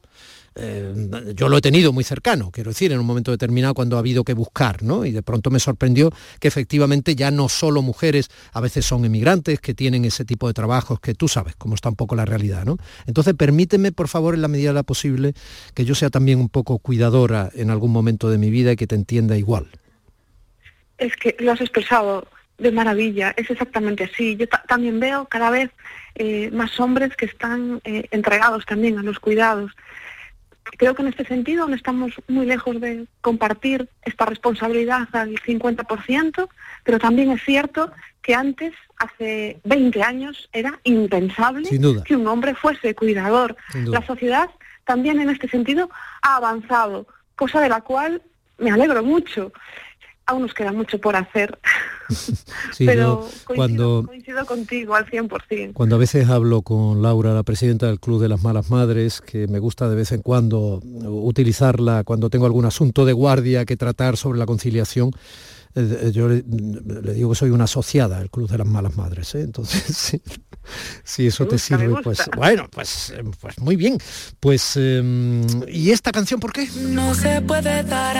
Eh, 0.56 0.94
yo 1.36 1.50
lo 1.50 1.58
he 1.58 1.62
tenido 1.62 1.94
muy 1.94 2.04
cercano, 2.04 2.52
quiero 2.52 2.72
decir, 2.72 2.92
en 2.92 3.00
un 3.00 3.06
momento 3.06 3.32
determinado 3.32 3.74
cuando 3.74 3.96
ha 3.96 4.00
habido 4.00 4.24
que 4.24 4.34
buscar, 4.34 4.84
¿no? 4.84 5.06
Y 5.06 5.12
de 5.12 5.22
pronto 5.22 5.50
me 5.50 5.60
sorprendió 5.60 6.12
que 6.40 6.48
efectivamente 6.48 7.16
ya 7.16 7.32
no 7.32 7.50
solo 7.50 7.82
mujeres, 7.82 8.30
a 8.54 8.62
veces 8.62 8.86
son 8.86 9.06
emigrantes 9.06 9.60
que 9.60 9.74
tienen 9.74 10.06
ese 10.06 10.26
tipo 10.26 10.48
de 10.48 10.54
trabajos 10.54 11.00
que 11.00 11.14
tú 11.14 11.28
sabes 11.28 11.56
cómo 11.56 11.76
está 11.76 11.90
un 11.90 11.96
poco 11.96 12.16
la 12.16 12.26
realidad, 12.26 12.66
¿no? 12.66 12.78
Entonces 13.06 13.34
permíteme, 13.36 13.92
por 13.92 14.08
favor, 14.08 14.34
en 14.34 14.42
la 14.42 14.48
medida 14.48 14.70
de 14.70 14.76
la 14.76 14.84
posible, 14.84 15.34
que 15.74 15.86
yo 15.86 15.96
sea 15.96 16.10
también 16.10 16.40
un 16.40 16.50
poco 16.50 16.80
cuidadora 16.80 17.50
en 17.54 17.70
algún 17.70 17.92
momento 17.92 18.30
de 18.30 18.38
mi 18.38 18.50
vida 18.50 18.72
y 18.72 18.76
que 18.76 18.88
te 18.88 18.96
entienda 18.96 19.38
igual. 19.38 19.68
Es 20.98 21.16
que 21.16 21.36
lo 21.40 21.52
has 21.52 21.62
expresado 21.62 22.28
de 22.58 22.72
maravilla, 22.72 23.34
es 23.38 23.50
exactamente 23.50 24.04
así. 24.04 24.36
Yo 24.36 24.48
también 24.68 25.00
veo 25.00 25.26
cada 25.26 25.50
vez 25.50 25.72
eh, 26.16 26.50
más 26.52 26.80
hombres 26.80 27.16
que 27.16 27.26
están 27.26 27.82
eh, 27.86 28.08
entregados 28.12 28.66
también 28.66 29.00
a 29.00 29.04
los 29.04 29.20
cuidados. 29.20 29.72
Creo 30.78 30.96
que 30.96 31.02
en 31.02 31.10
este 31.10 31.26
sentido 31.26 31.68
no 31.68 31.76
estamos 31.76 32.14
muy 32.28 32.46
lejos 32.46 32.80
de 32.80 33.08
compartir 33.22 33.90
esta 34.04 34.26
responsabilidad 34.26 35.08
al 35.14 35.36
50%, 35.36 36.50
pero 36.84 37.00
también 37.00 37.32
es 37.32 37.44
cierto 37.44 37.92
que 38.22 38.36
antes, 38.36 38.74
hace 38.98 39.60
20 39.64 40.04
años, 40.04 40.50
era 40.54 40.80
impensable 40.84 41.68
que 42.06 42.16
un 42.16 42.28
hombre 42.28 42.56
fuese 42.56 42.96
cuidador. 42.96 43.56
La 43.74 44.06
sociedad 44.06 44.50
también 44.86 45.20
en 45.20 45.30
este 45.30 45.48
sentido 45.48 45.90
ha 46.22 46.38
avanzado, 46.38 47.08
cosa 47.36 47.62
de 47.62 47.70
la 47.70 47.82
cual 47.82 48.22
me 48.58 48.72
alegro 48.72 49.04
mucho 49.04 49.52
aún 50.30 50.44
nos 50.44 50.54
queda 50.54 50.72
mucho 50.72 51.00
por 51.00 51.16
hacer. 51.16 51.60
pero 52.80 53.20
coincido, 53.20 53.56
cuando, 53.56 54.04
coincido 54.06 54.46
contigo 54.46 54.96
al 54.96 55.06
100%. 55.06 55.74
Cuando 55.74 55.96
a 55.96 56.00
veces 56.00 56.30
hablo 56.30 56.62
con 56.62 57.02
Laura, 57.02 57.34
la 57.34 57.44
presidenta 57.44 57.88
del 57.88 58.00
Club 58.00 58.22
de 58.22 58.30
las 58.30 58.42
Malas 58.42 58.70
Madres, 58.70 59.22
que 59.22 59.48
me 59.48 59.60
gusta 59.60 59.90
de 59.90 59.96
vez 59.96 60.12
en 60.12 60.22
cuando 60.22 60.82
utilizarla 60.84 62.04
cuando 62.04 62.30
tengo 62.30 62.46
algún 62.46 62.66
asunto 62.66 63.06
de 63.06 63.14
guardia 63.14 63.66
que 63.66 63.78
tratar 63.78 64.18
sobre 64.18 64.40
la 64.40 64.46
conciliación, 64.46 65.12
eh, 65.76 66.00
eh, 66.04 66.12
yo 66.12 66.28
le, 66.28 66.42
digo 67.14 67.30
que 67.30 67.36
soy 67.36 67.52
una 67.52 67.66
asociada 67.66 68.18
al 68.18 68.30
Club 68.30 68.50
de 68.50 68.58
las 68.58 68.68
Malas 68.68 68.96
Madres, 68.96 69.36
¿eh? 69.36 69.42
entonces 69.42 70.20
si 71.04 71.28
eso 71.28 71.46
te 71.46 71.60
sirve, 71.60 72.02
pues 72.02 72.28
bueno, 72.36 72.68
pues, 72.72 73.14
pues 73.40 73.60
muy 73.60 73.76
bien. 73.76 73.98
Pues 74.40 74.78
em, 74.78 75.46
¿y 75.68 75.92
esta 75.92 76.12
canción 76.12 76.40
por 76.40 76.54
qué? 76.54 76.68
No 76.90 77.14
se 77.14 77.42
puede 77.42 77.84
dar 77.84 78.18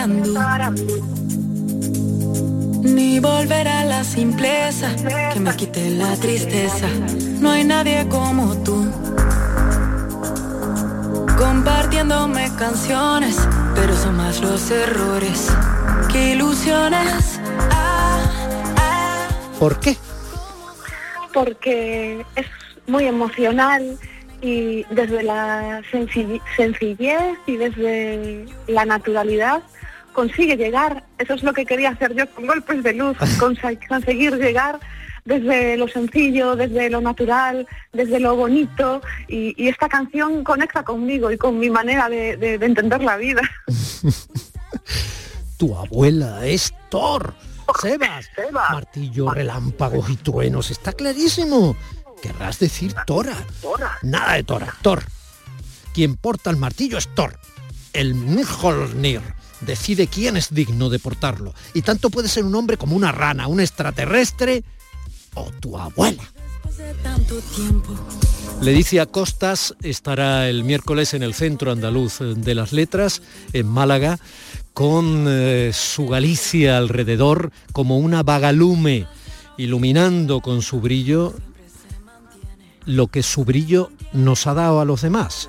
ni 2.82 3.20
volver 3.20 3.68
a 3.68 3.84
la 3.84 4.04
simpleza 4.04 4.94
que 5.32 5.40
me 5.40 5.54
quite 5.56 5.90
la 5.90 6.14
tristeza. 6.16 6.88
No 7.40 7.50
hay 7.50 7.64
nadie 7.64 8.06
como 8.08 8.56
tú. 8.62 8.90
Compartiéndome 11.38 12.50
canciones, 12.58 13.36
pero 13.74 13.94
son 13.96 14.16
más 14.16 14.40
los 14.40 14.70
errores 14.70 15.48
que 16.12 16.32
ilusiones. 16.32 17.40
Ah, 17.70 18.20
ah. 18.76 19.28
¿Por 19.58 19.78
qué? 19.80 19.96
Porque 21.32 22.24
es 22.36 22.46
muy 22.86 23.04
emocional 23.04 23.98
y 24.42 24.84
desde 24.90 25.22
la 25.22 25.82
sencillez 26.56 27.38
y 27.46 27.56
desde 27.56 28.46
la 28.66 28.84
naturalidad 28.84 29.62
consigue 30.12 30.56
llegar, 30.56 31.04
eso 31.18 31.34
es 31.34 31.42
lo 31.42 31.52
que 31.52 31.64
quería 31.64 31.90
hacer 31.90 32.14
yo 32.14 32.28
con 32.30 32.46
golpes 32.46 32.82
de 32.82 32.94
luz, 32.94 33.16
conseguir 33.88 34.36
llegar 34.36 34.80
desde 35.24 35.76
lo 35.76 35.88
sencillo, 35.88 36.56
desde 36.56 36.90
lo 36.90 37.00
natural, 37.00 37.66
desde 37.92 38.20
lo 38.20 38.36
bonito, 38.36 39.00
y, 39.28 39.68
esta 39.68 39.88
canción 39.88 40.44
conecta 40.44 40.82
conmigo 40.82 41.30
y 41.30 41.38
con 41.38 41.58
mi 41.58 41.70
manera 41.70 42.08
de, 42.08 42.54
entender 42.54 43.02
la 43.02 43.16
vida. 43.16 43.42
tu 45.56 45.76
abuela 45.76 46.46
es 46.46 46.74
Thor. 46.88 47.34
Sebas, 47.80 48.28
martillo, 48.52 49.30
relámpagos 49.30 50.10
y 50.10 50.16
truenos, 50.16 50.72
está 50.72 50.92
clarísimo. 50.92 51.76
Querrás 52.20 52.58
decir 52.58 52.92
Tora. 53.06 53.36
Nada 54.02 54.34
de 54.34 54.42
Tora, 54.42 54.74
Thor. 54.82 55.04
Quien 55.94 56.16
porta 56.16 56.50
el 56.50 56.56
martillo 56.56 56.98
es 56.98 57.06
Thor, 57.14 57.38
el 57.92 58.14
Mjolnir 58.14 59.22
decide 59.60 60.06
quién 60.06 60.36
es 60.36 60.52
digno 60.52 60.88
de 60.88 60.98
portarlo. 60.98 61.54
Y 61.74 61.82
tanto 61.82 62.10
puede 62.10 62.28
ser 62.28 62.44
un 62.44 62.54
hombre 62.54 62.76
como 62.76 62.96
una 62.96 63.12
rana, 63.12 63.46
un 63.46 63.60
extraterrestre 63.60 64.64
o 65.34 65.50
tu 65.60 65.78
abuela. 65.78 66.22
Leticia 68.60 69.06
Costas 69.06 69.74
estará 69.82 70.48
el 70.48 70.64
miércoles 70.64 71.14
en 71.14 71.22
el 71.22 71.34
Centro 71.34 71.72
Andaluz 71.72 72.18
de 72.20 72.54
las 72.54 72.72
Letras, 72.72 73.22
en 73.52 73.66
Málaga, 73.66 74.18
con 74.74 75.26
eh, 75.28 75.72
su 75.74 76.06
Galicia 76.06 76.78
alrededor 76.78 77.52
como 77.72 77.98
una 77.98 78.22
vagalume, 78.22 79.06
iluminando 79.56 80.40
con 80.40 80.62
su 80.62 80.80
brillo 80.80 81.34
lo 82.86 83.06
que 83.08 83.22
su 83.22 83.44
brillo 83.44 83.90
nos 84.12 84.46
ha 84.46 84.54
dado 84.54 84.80
a 84.80 84.84
los 84.84 85.02
demás, 85.02 85.48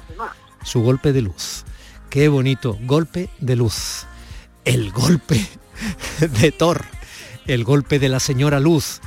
su 0.63 0.81
golpe 0.81 1.13
de 1.13 1.21
luz. 1.21 1.65
Qué 2.11 2.27
bonito, 2.27 2.77
golpe 2.81 3.29
de 3.39 3.55
luz. 3.55 4.05
El 4.65 4.91
golpe 4.91 5.47
de 6.41 6.51
Thor, 6.51 6.83
el 7.47 7.63
golpe 7.63 7.99
de 7.99 8.09
la 8.09 8.19
señora 8.19 8.59
Luz 8.59 8.99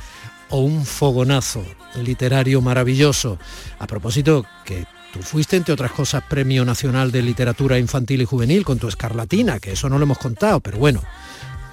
o 0.49 0.61
un 0.61 0.87
fogonazo 0.87 1.63
literario 2.03 2.61
maravilloso. 2.61 3.37
A 3.77 3.85
propósito, 3.85 4.43
que 4.65 4.87
tú 5.13 5.21
fuiste, 5.21 5.55
entre 5.55 5.75
otras 5.75 5.91
cosas, 5.91 6.23
Premio 6.27 6.65
Nacional 6.65 7.11
de 7.11 7.21
Literatura 7.21 7.77
Infantil 7.77 8.23
y 8.23 8.25
Juvenil 8.25 8.65
con 8.65 8.79
tu 8.79 8.87
escarlatina, 8.87 9.59
que 9.59 9.73
eso 9.73 9.87
no 9.87 9.99
lo 9.99 10.05
hemos 10.05 10.17
contado, 10.17 10.59
pero 10.59 10.79
bueno, 10.79 11.03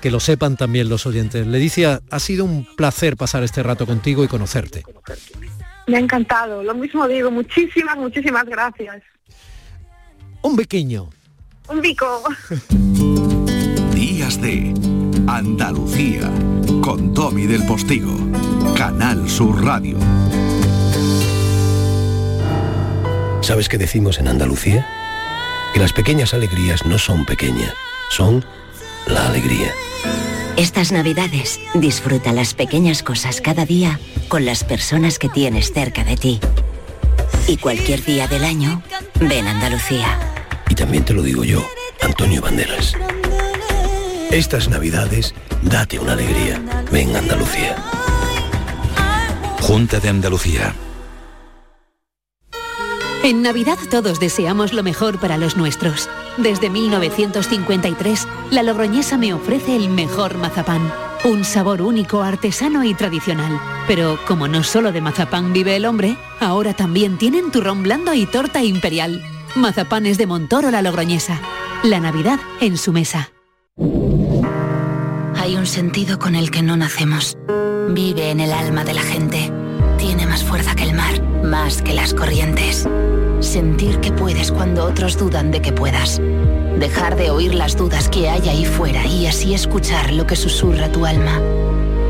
que 0.02 0.10
lo 0.10 0.20
sepan 0.20 0.58
también 0.58 0.90
los 0.90 1.06
oyentes. 1.06 1.46
Ledicia, 1.46 2.02
ha 2.10 2.20
sido 2.20 2.44
un 2.44 2.66
placer 2.76 3.16
pasar 3.16 3.42
este 3.42 3.62
rato 3.62 3.86
contigo 3.86 4.22
y 4.22 4.28
conocerte. 4.28 4.84
Me 5.86 5.96
ha 5.96 6.00
encantado, 6.00 6.62
lo 6.62 6.74
mismo 6.74 7.08
digo, 7.08 7.30
muchísimas, 7.30 7.96
muchísimas 7.96 8.44
gracias. 8.44 9.02
Un 10.42 10.56
pequeño 10.56 11.08
un 11.72 11.80
bico. 11.80 12.22
Días 13.94 14.40
de 14.40 14.74
Andalucía 15.26 16.30
con 16.82 17.14
Tommy 17.14 17.46
del 17.46 17.64
Postigo, 17.64 18.14
Canal 18.76 19.28
Sur 19.28 19.64
Radio. 19.64 19.96
¿Sabes 23.40 23.68
qué 23.68 23.78
decimos 23.78 24.18
en 24.18 24.28
Andalucía? 24.28 24.86
Que 25.72 25.80
las 25.80 25.92
pequeñas 25.92 26.34
alegrías 26.34 26.84
no 26.84 26.98
son 26.98 27.24
pequeñas, 27.24 27.72
son 28.10 28.44
la 29.06 29.26
alegría. 29.28 29.72
Estas 30.56 30.92
navidades 30.92 31.58
disfruta 31.74 32.32
las 32.32 32.52
pequeñas 32.52 33.02
cosas 33.02 33.40
cada 33.40 33.64
día 33.64 33.98
con 34.28 34.44
las 34.44 34.64
personas 34.64 35.18
que 35.18 35.30
tienes 35.30 35.72
cerca 35.72 36.04
de 36.04 36.16
ti. 36.16 36.40
Y 37.48 37.56
cualquier 37.56 38.04
día 38.04 38.28
del 38.28 38.44
año, 38.44 38.82
ven 39.20 39.48
Andalucía. 39.48 40.31
Y 40.68 40.74
también 40.74 41.04
te 41.04 41.14
lo 41.14 41.22
digo 41.22 41.44
yo, 41.44 41.64
Antonio 42.00 42.40
Banderas. 42.40 42.94
Estas 44.30 44.68
navidades, 44.68 45.34
date 45.62 45.98
una 45.98 46.14
alegría. 46.14 46.62
Ven 46.90 47.14
Andalucía. 47.14 47.76
Junta 49.60 50.00
de 50.00 50.08
Andalucía. 50.08 50.74
En 53.22 53.42
Navidad 53.42 53.78
todos 53.90 54.18
deseamos 54.18 54.72
lo 54.72 54.82
mejor 54.82 55.20
para 55.20 55.38
los 55.38 55.56
nuestros. 55.56 56.08
Desde 56.38 56.70
1953, 56.70 58.26
la 58.50 58.62
Logroñesa 58.62 59.16
me 59.18 59.32
ofrece 59.32 59.76
el 59.76 59.90
mejor 59.90 60.38
mazapán. 60.38 60.92
Un 61.24 61.44
sabor 61.44 61.82
único, 61.82 62.22
artesano 62.22 62.82
y 62.82 62.94
tradicional. 62.94 63.60
Pero 63.86 64.18
como 64.26 64.48
no 64.48 64.64
solo 64.64 64.90
de 64.90 65.00
mazapán 65.00 65.52
vive 65.52 65.76
el 65.76 65.84
hombre, 65.84 66.16
ahora 66.40 66.74
también 66.74 67.16
tienen 67.16 67.52
turrón 67.52 67.84
blando 67.84 68.12
y 68.12 68.26
torta 68.26 68.64
imperial. 68.64 69.22
Mazapanes 69.54 70.16
de 70.16 70.26
Montoro 70.26 70.70
la 70.70 70.80
Logroñesa. 70.80 71.38
La 71.82 72.00
Navidad 72.00 72.40
en 72.60 72.78
su 72.78 72.92
mesa. 72.92 73.32
Hay 75.36 75.56
un 75.56 75.66
sentido 75.66 76.18
con 76.18 76.34
el 76.34 76.50
que 76.50 76.62
no 76.62 76.76
nacemos. 76.76 77.36
Vive 77.90 78.30
en 78.30 78.40
el 78.40 78.52
alma 78.52 78.84
de 78.84 78.94
la 78.94 79.02
gente. 79.02 79.52
Tiene 79.98 80.26
más 80.26 80.42
fuerza 80.42 80.74
que 80.74 80.84
el 80.84 80.94
mar, 80.94 81.22
más 81.44 81.82
que 81.82 81.92
las 81.92 82.14
corrientes. 82.14 82.88
Sentir 83.40 83.98
que 84.00 84.10
puedes 84.10 84.50
cuando 84.50 84.84
otros 84.84 85.18
dudan 85.18 85.50
de 85.50 85.60
que 85.60 85.72
puedas. 85.72 86.18
Dejar 86.78 87.16
de 87.16 87.30
oír 87.30 87.54
las 87.54 87.76
dudas 87.76 88.08
que 88.08 88.30
hay 88.30 88.48
ahí 88.48 88.64
fuera 88.64 89.04
y 89.04 89.26
así 89.26 89.52
escuchar 89.52 90.12
lo 90.12 90.26
que 90.26 90.36
susurra 90.36 90.90
tu 90.90 91.04
alma. 91.04 91.40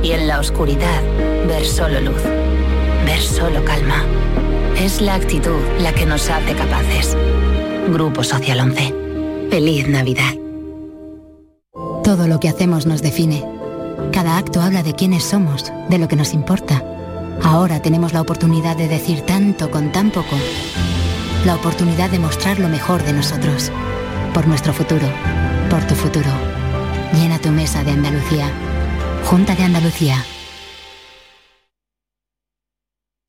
Y 0.02 0.12
en 0.12 0.28
la 0.28 0.38
oscuridad, 0.38 1.02
ver 1.48 1.64
solo 1.64 2.00
luz. 2.00 2.22
Ver 3.04 3.20
solo 3.20 3.64
calma. 3.64 4.04
Es 4.78 5.00
la 5.00 5.14
actitud 5.14 5.60
la 5.78 5.92
que 5.92 6.06
nos 6.06 6.28
hace 6.28 6.54
capaces. 6.54 7.16
Grupo 7.88 8.24
Social 8.24 8.60
11. 8.60 8.94
Feliz 9.50 9.86
Navidad. 9.88 10.34
Todo 12.02 12.26
lo 12.26 12.40
que 12.40 12.48
hacemos 12.48 12.86
nos 12.86 13.02
define. 13.02 13.44
Cada 14.12 14.38
acto 14.38 14.60
habla 14.60 14.82
de 14.82 14.94
quiénes 14.94 15.24
somos, 15.24 15.72
de 15.88 15.98
lo 15.98 16.08
que 16.08 16.16
nos 16.16 16.34
importa. 16.34 16.82
Ahora 17.42 17.80
tenemos 17.80 18.12
la 18.12 18.20
oportunidad 18.20 18.76
de 18.76 18.88
decir 18.88 19.20
tanto 19.22 19.70
con 19.70 19.92
tan 19.92 20.10
poco. 20.10 20.36
La 21.44 21.54
oportunidad 21.54 22.10
de 22.10 22.18
mostrar 22.18 22.58
lo 22.58 22.68
mejor 22.68 23.02
de 23.04 23.12
nosotros. 23.12 23.70
Por 24.34 24.46
nuestro 24.48 24.72
futuro. 24.72 25.06
Por 25.70 25.84
tu 25.86 25.94
futuro. 25.94 26.30
Llena 27.12 27.38
tu 27.38 27.50
mesa 27.50 27.84
de 27.84 27.92
Andalucía. 27.92 28.50
Junta 29.24 29.54
de 29.54 29.64
Andalucía. 29.64 30.24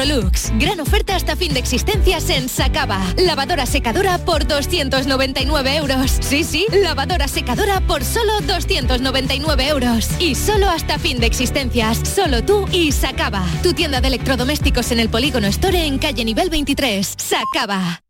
Electrolux. 0.00 0.52
Gran 0.58 0.80
oferta 0.80 1.14
hasta 1.14 1.36
fin 1.36 1.52
de 1.52 1.60
existencias 1.60 2.30
en 2.30 2.48
Sacaba. 2.48 3.00
Lavadora 3.16 3.66
secadora 3.66 4.18
por 4.18 4.46
299 4.46 5.76
euros. 5.76 6.18
Sí, 6.20 6.44
sí, 6.44 6.66
lavadora 6.72 7.28
secadora 7.28 7.80
por 7.80 8.04
solo 8.04 8.40
299 8.46 9.68
euros. 9.68 10.08
Y 10.18 10.34
solo 10.34 10.68
hasta 10.68 10.98
fin 10.98 11.18
de 11.20 11.26
existencias. 11.26 11.98
Solo 12.08 12.42
tú 12.42 12.66
y 12.72 12.92
Sacaba. 12.92 13.44
Tu 13.62 13.74
tienda 13.74 14.00
de 14.00 14.08
electrodomésticos 14.08 14.90
en 14.92 15.00
el 15.00 15.08
Polígono 15.08 15.46
Store 15.48 15.86
en 15.86 15.98
calle 15.98 16.24
nivel 16.24 16.50
23. 16.50 17.14
Sacaba. 17.16 18.09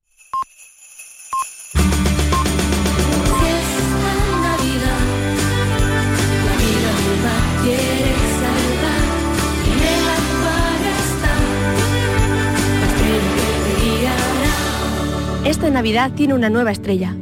Esta 15.50 15.68
Navidad 15.68 16.12
tiene 16.12 16.34
una 16.34 16.48
nueva 16.48 16.70
estrella. 16.70 17.16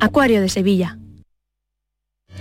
Acuario 0.00 0.40
de 0.40 0.48
Sevilla. 0.48 0.98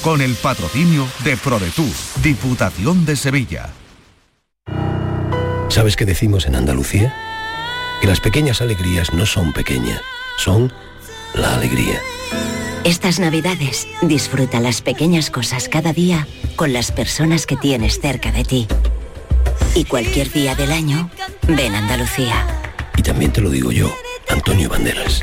Con 0.00 0.20
el 0.20 0.34
patrocinio 0.34 1.06
de 1.24 1.36
ProDetour, 1.36 1.92
Diputación 2.22 3.04
de 3.04 3.16
Sevilla. 3.16 3.70
¿Sabes 5.68 5.96
qué 5.96 6.04
decimos 6.04 6.46
en 6.46 6.56
Andalucía? 6.56 7.14
Que 8.00 8.08
las 8.08 8.20
pequeñas 8.20 8.60
alegrías 8.60 9.14
no 9.14 9.26
son 9.26 9.52
pequeñas, 9.52 10.00
son 10.38 10.72
la 11.34 11.54
alegría. 11.54 12.00
Estas 12.84 13.20
navidades 13.20 13.86
disfruta 14.02 14.58
las 14.58 14.82
pequeñas 14.82 15.30
cosas 15.30 15.68
cada 15.68 15.92
día 15.92 16.26
con 16.56 16.72
las 16.72 16.90
personas 16.90 17.46
que 17.46 17.56
tienes 17.56 18.00
cerca 18.00 18.32
de 18.32 18.44
ti. 18.44 18.66
Y 19.74 19.84
cualquier 19.84 20.32
día 20.32 20.54
del 20.56 20.72
año, 20.72 21.10
ven 21.46 21.74
Andalucía. 21.74 22.44
Y 22.96 23.02
también 23.02 23.32
te 23.32 23.40
lo 23.40 23.50
digo 23.50 23.70
yo, 23.70 23.94
Antonio 24.28 24.68
Banderas. 24.68 25.22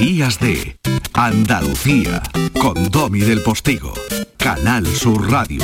Días 0.00 0.40
de 0.40 0.78
Andalucía 1.12 2.22
con 2.58 2.90
Domi 2.90 3.20
del 3.20 3.42
Postigo, 3.42 3.92
Canal 4.38 4.86
Sur 4.86 5.30
Radio. 5.30 5.62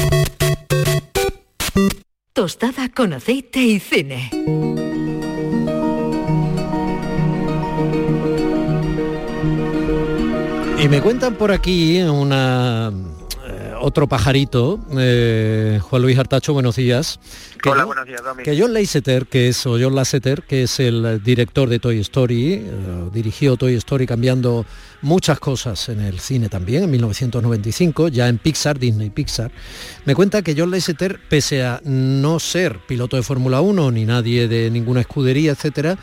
Tostada 2.35 2.91
con 2.91 3.15
aceite 3.15 3.63
y 3.63 3.81
cine. 3.81 4.29
Y 10.79 10.89
me 10.89 11.01
cuentan 11.01 11.37
por 11.37 11.51
aquí 11.51 12.03
una 12.03 12.93
otro 13.81 14.09
pajarito, 14.09 14.81
eh, 14.99 15.79
Juan 15.83 16.03
Luis 16.03 16.19
Artacho, 16.19 16.53
buenos 16.53 16.77
días. 16.77 17.19
Que 17.63 17.69
Hola, 17.71 17.83
John- 17.83 17.87
buenos 17.89 18.07
días, 18.07 18.23
Domi. 18.25 18.43
Que 18.43 18.59
John 18.61 18.73
Lasseter, 18.73 19.27
que 19.27 19.49
es, 19.49 19.67
o 19.67 19.79
John 19.81 19.95
Lasseter, 19.95 20.43
que 20.43 20.65
es 20.65 20.81
el 20.81 21.23
director 21.23 21.69
de 21.69 21.79
Toy 21.79 21.99
Story, 22.01 22.55
eh, 22.55 22.71
dirigió 23.13 23.57
Toy 23.57 23.75
Story 23.75 24.07
cambiando 24.07 24.65
muchas 25.03 25.39
cosas 25.39 25.89
en 25.89 26.01
el 26.01 26.21
cine 26.21 26.49
también, 26.49 26.85
en 26.85 26.91
1995, 26.91 28.09
ya 28.09 28.29
en 28.29 28.39
Pixar, 28.39 28.79
Disney 28.79 29.11
Pixar, 29.11 29.51
me 30.05 30.15
cuenta 30.15 30.43
que 30.43 30.55
John 30.57 30.71
Lasseter, 30.71 31.21
pese 31.29 31.65
a 31.65 31.81
no 31.85 32.39
ser 32.41 32.79
piloto 32.87 33.17
de 33.17 33.23
Fórmula 33.23 33.61
1 33.61 33.91
ni 33.91 34.05
nadie 34.05 34.49
de 34.49 34.71
ninguna 34.71 35.01
escudería, 35.01 35.53
etcétera, 35.53 35.97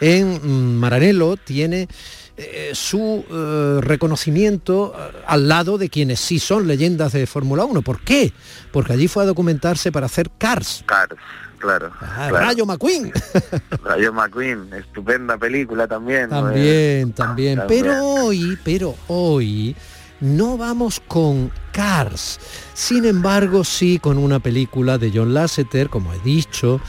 en 0.00 0.40
mm, 0.42 0.74
Maranello 0.76 1.36
tiene 1.36 1.88
eh, 2.38 2.72
su 2.74 3.24
eh, 3.30 3.80
reconocimiento 3.80 4.94
eh, 4.94 5.22
al 5.26 5.48
lado 5.48 5.78
de 5.78 5.88
quienes 5.88 6.20
sí 6.20 6.38
son 6.38 6.66
leyendas 6.66 7.12
de 7.12 7.26
Fórmula 7.26 7.64
1. 7.64 7.80
¿Por 7.80 8.00
qué? 8.00 8.32
Porque 8.72 8.92
allí 8.92 9.08
fue 9.08 9.22
a 9.22 9.26
documentarse 9.26 9.90
para 9.90 10.04
hacer 10.04 10.30
Cars. 10.36 10.84
Cars, 10.84 11.14
claro. 11.58 11.90
Ah, 11.98 12.26
claro. 12.28 12.46
Rayo 12.46 12.66
McQueen. 12.66 13.10
Rayo 13.84 14.12
McQueen, 14.12 14.70
estupenda 14.74 15.38
película 15.38 15.88
también. 15.88 16.28
¿no? 16.28 16.42
También, 16.42 17.14
también. 17.14 17.58
también. 17.58 17.82
Pero 17.82 18.04
hoy, 18.04 18.58
pero 18.62 18.94
hoy 19.06 19.74
no 20.20 20.58
vamos 20.58 21.00
con 21.08 21.50
Cars. 21.72 22.38
Sin 22.74 23.06
embargo, 23.06 23.64
sí 23.64 23.98
con 23.98 24.18
una 24.18 24.40
película 24.40 24.98
de 24.98 25.10
John 25.14 25.32
Lasseter, 25.32 25.88
como 25.88 26.12
he 26.12 26.18
dicho, 26.20 26.82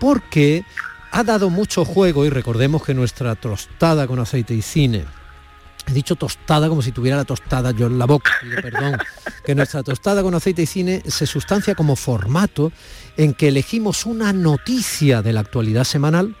porque 0.00 0.64
ha 1.10 1.24
dado 1.24 1.50
mucho 1.50 1.84
juego 1.84 2.24
y 2.24 2.30
recordemos 2.30 2.84
que 2.84 2.94
nuestra 2.94 3.34
tostada 3.34 4.06
con 4.06 4.18
aceite 4.18 4.54
y 4.54 4.62
cine 4.62 5.04
He 5.90 5.92
dicho 5.92 6.14
tostada 6.14 6.68
como 6.68 6.82
si 6.82 6.92
tuviera 6.92 7.16
la 7.16 7.24
tostada 7.24 7.72
yo 7.72 7.86
en 7.86 7.98
la 7.98 8.06
boca, 8.06 8.32
pido 8.40 8.62
perdón. 8.62 8.98
Que 9.44 9.54
nuestra 9.54 9.82
tostada 9.82 10.22
con 10.22 10.34
aceite 10.34 10.62
y 10.62 10.66
cine 10.66 11.02
se 11.06 11.26
sustancia 11.26 11.74
como 11.74 11.96
formato 11.96 12.70
en 13.16 13.34
que 13.34 13.48
elegimos 13.48 14.06
una 14.06 14.32
noticia 14.32 15.22
de 15.22 15.32
la 15.32 15.40
actualidad 15.40 15.84
semanal 15.84 16.36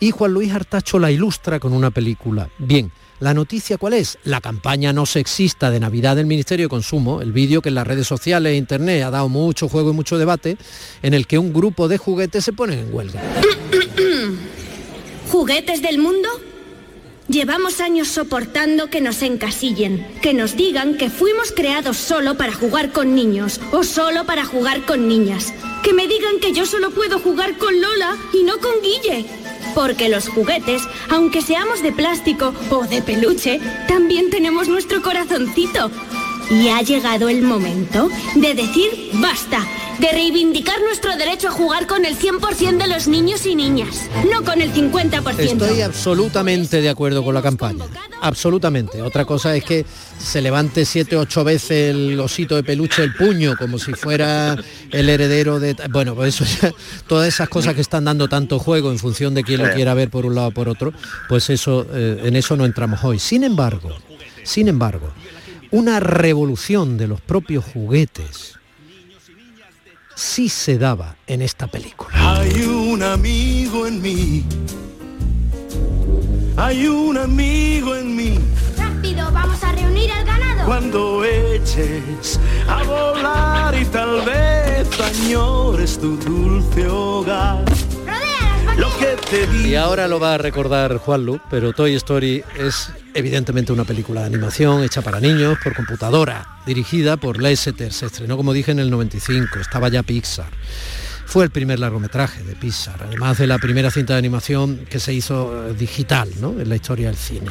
y 0.00 0.10
Juan 0.10 0.32
Luis 0.32 0.52
Artacho 0.52 0.98
la 0.98 1.10
ilustra 1.10 1.60
con 1.60 1.72
una 1.72 1.90
película. 1.90 2.48
Bien, 2.58 2.90
¿la 3.20 3.34
noticia 3.34 3.78
cuál 3.78 3.94
es? 3.94 4.18
La 4.24 4.40
campaña 4.40 4.92
no 4.92 5.06
sexista 5.06 5.70
de 5.70 5.80
Navidad 5.80 6.16
del 6.16 6.26
Ministerio 6.26 6.66
de 6.66 6.70
Consumo, 6.70 7.20
el 7.20 7.32
vídeo 7.32 7.62
que 7.62 7.68
en 7.68 7.74
las 7.74 7.86
redes 7.86 8.06
sociales 8.06 8.52
e 8.52 8.56
internet 8.56 9.02
ha 9.04 9.10
dado 9.10 9.28
mucho 9.28 9.68
juego 9.68 9.90
y 9.90 9.94
mucho 9.94 10.18
debate, 10.18 10.56
en 11.02 11.14
el 11.14 11.26
que 11.26 11.38
un 11.38 11.52
grupo 11.52 11.88
de 11.88 11.98
juguetes 11.98 12.44
se 12.44 12.52
ponen 12.52 12.78
en 12.78 12.94
huelga. 12.94 13.20
¿Juguetes 15.38 15.82
del 15.82 15.98
mundo? 15.98 16.28
Llevamos 17.28 17.80
años 17.80 18.08
soportando 18.08 18.90
que 18.90 19.00
nos 19.00 19.22
encasillen, 19.22 20.04
que 20.20 20.34
nos 20.34 20.56
digan 20.56 20.96
que 20.96 21.10
fuimos 21.10 21.52
creados 21.52 21.96
solo 21.96 22.36
para 22.36 22.52
jugar 22.52 22.90
con 22.90 23.14
niños 23.14 23.60
o 23.70 23.84
solo 23.84 24.26
para 24.26 24.44
jugar 24.44 24.84
con 24.84 25.06
niñas. 25.06 25.54
Que 25.84 25.92
me 25.92 26.08
digan 26.08 26.40
que 26.40 26.52
yo 26.52 26.66
solo 26.66 26.90
puedo 26.90 27.20
jugar 27.20 27.56
con 27.56 27.80
Lola 27.80 28.16
y 28.32 28.42
no 28.42 28.58
con 28.58 28.82
Guille. 28.82 29.26
Porque 29.76 30.08
los 30.08 30.28
juguetes, 30.28 30.82
aunque 31.08 31.40
seamos 31.40 31.84
de 31.84 31.92
plástico 31.92 32.52
o 32.70 32.84
de 32.88 33.00
peluche, 33.00 33.60
también 33.86 34.30
tenemos 34.30 34.66
nuestro 34.66 35.02
corazoncito. 35.02 35.92
Y 36.50 36.68
ha 36.68 36.82
llegado 36.82 37.28
el 37.28 37.42
momento 37.42 38.08
de 38.34 38.54
decir 38.54 39.10
basta, 39.14 39.66
de 39.98 40.10
reivindicar 40.12 40.80
nuestro 40.80 41.16
derecho 41.16 41.48
a 41.48 41.50
jugar 41.50 41.86
con 41.86 42.04
el 42.06 42.16
100% 42.18 42.78
de 42.78 42.86
los 42.86 43.06
niños 43.06 43.44
y 43.44 43.54
niñas, 43.54 44.08
no 44.32 44.42
con 44.44 44.62
el 44.62 44.72
50%. 44.72 45.38
Estoy 45.38 45.82
absolutamente 45.82 46.80
de 46.80 46.88
acuerdo 46.88 47.22
con 47.22 47.34
la 47.34 47.42
campaña. 47.42 47.84
Absolutamente. 48.20 49.02
Otra 49.02 49.24
cosa 49.24 49.54
es 49.54 49.64
que 49.64 49.84
se 50.18 50.40
levante 50.40 50.84
siete 50.84 51.16
ocho 51.16 51.44
veces 51.44 51.90
el 51.90 52.18
osito 52.18 52.56
de 52.56 52.62
peluche 52.62 53.02
el 53.02 53.14
puño 53.14 53.54
como 53.56 53.78
si 53.78 53.92
fuera 53.92 54.56
el 54.90 55.08
heredero 55.08 55.60
de 55.60 55.76
bueno 55.90 56.14
pues 56.14 56.40
eso 56.40 56.44
ya, 56.60 56.72
todas 57.06 57.28
esas 57.28 57.48
cosas 57.48 57.74
que 57.74 57.80
están 57.80 58.04
dando 58.04 58.28
tanto 58.28 58.58
juego 58.58 58.90
en 58.90 58.98
función 58.98 59.34
de 59.34 59.44
quién 59.44 59.62
lo 59.62 59.72
quiera 59.72 59.94
ver 59.94 60.10
por 60.10 60.26
un 60.26 60.34
lado 60.34 60.48
o 60.48 60.50
por 60.50 60.68
otro 60.68 60.92
pues 61.28 61.50
eso 61.50 61.86
eh, 61.92 62.22
en 62.24 62.34
eso 62.34 62.56
no 62.56 62.64
entramos 62.64 63.04
hoy 63.04 63.20
sin 63.20 63.44
embargo 63.44 63.90
sin 64.42 64.66
embargo 64.66 65.12
una 65.70 66.00
revolución 66.00 66.96
de 66.96 67.08
los 67.08 67.20
propios 67.20 67.64
juguetes 67.64 68.58
sí 70.14 70.48
se 70.48 70.78
daba 70.78 71.16
en 71.26 71.42
esta 71.42 71.68
película 71.68 72.10
Hay 72.14 72.62
un 72.62 73.02
amigo 73.02 73.86
en 73.86 74.02
mí. 74.02 74.44
Hay 76.56 76.88
un 76.88 77.16
amigo 77.16 77.94
en 77.94 78.16
mí. 78.16 78.38
Rápido, 78.76 79.30
vamos 79.30 79.62
a 79.62 79.70
reunir 79.72 80.10
al 80.10 80.26
ganado. 80.26 80.66
Cuando 80.66 81.24
eches 81.24 82.40
a 82.66 82.82
volar 82.82 83.80
y 83.80 83.84
tal 83.84 84.22
vez 84.22 84.88
añores 85.00 85.98
tu 86.00 86.16
dulce 86.16 86.88
hogar. 86.88 87.64
Lo 88.76 88.88
que 88.98 89.16
te 89.30 89.68
Y 89.68 89.76
ahora 89.76 90.08
lo 90.08 90.18
va 90.18 90.34
a 90.34 90.38
recordar 90.38 90.98
Juan 90.98 91.24
Lu, 91.24 91.40
pero 91.48 91.72
Toy 91.72 91.94
Story 91.94 92.42
es 92.58 92.90
evidentemente 93.18 93.72
una 93.72 93.84
película 93.84 94.20
de 94.20 94.28
animación 94.28 94.82
hecha 94.82 95.02
para 95.02 95.20
niños 95.20 95.58
por 95.62 95.74
computadora, 95.74 96.46
dirigida 96.66 97.16
por 97.16 97.42
Lasseter. 97.42 97.92
Se 97.92 98.06
estrenó, 98.06 98.36
como 98.36 98.52
dije, 98.52 98.70
en 98.70 98.78
el 98.78 98.90
95, 98.90 99.58
estaba 99.58 99.88
ya 99.88 100.02
Pixar. 100.02 100.50
Fue 101.26 101.44
el 101.44 101.50
primer 101.50 101.78
largometraje 101.78 102.42
de 102.42 102.54
Pixar, 102.54 103.02
además 103.02 103.38
de 103.38 103.46
la 103.46 103.58
primera 103.58 103.90
cinta 103.90 104.14
de 104.14 104.20
animación 104.20 104.86
que 104.88 105.00
se 105.00 105.12
hizo 105.12 105.68
eh, 105.68 105.74
digital 105.74 106.30
¿no? 106.40 106.58
en 106.58 106.68
la 106.68 106.76
historia 106.76 107.08
del 107.08 107.16
cine. 107.16 107.50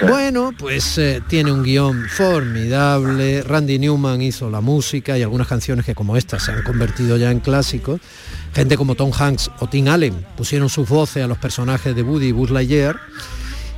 Bueno, 0.00 0.52
pues 0.58 0.98
eh, 0.98 1.22
tiene 1.28 1.52
un 1.52 1.62
guion 1.62 2.08
formidable, 2.08 3.42
Randy 3.42 3.78
Newman 3.78 4.22
hizo 4.22 4.50
la 4.50 4.60
música 4.60 5.16
y 5.16 5.22
algunas 5.22 5.46
canciones 5.46 5.84
que 5.84 5.94
como 5.94 6.16
esta 6.16 6.40
se 6.40 6.52
han 6.52 6.62
convertido 6.62 7.16
ya 7.16 7.30
en 7.30 7.40
clásicos. 7.40 8.00
Gente 8.54 8.76
como 8.76 8.94
Tom 8.94 9.12
Hanks 9.12 9.50
o 9.60 9.66
Tim 9.68 9.88
Allen 9.88 10.26
pusieron 10.36 10.68
sus 10.68 10.88
voces 10.88 11.24
a 11.24 11.26
los 11.26 11.38
personajes 11.38 11.94
de 11.94 12.02
Woody 12.02 12.28
y 12.28 12.32
Buzz 12.32 12.50
Lightyear. 12.50 12.98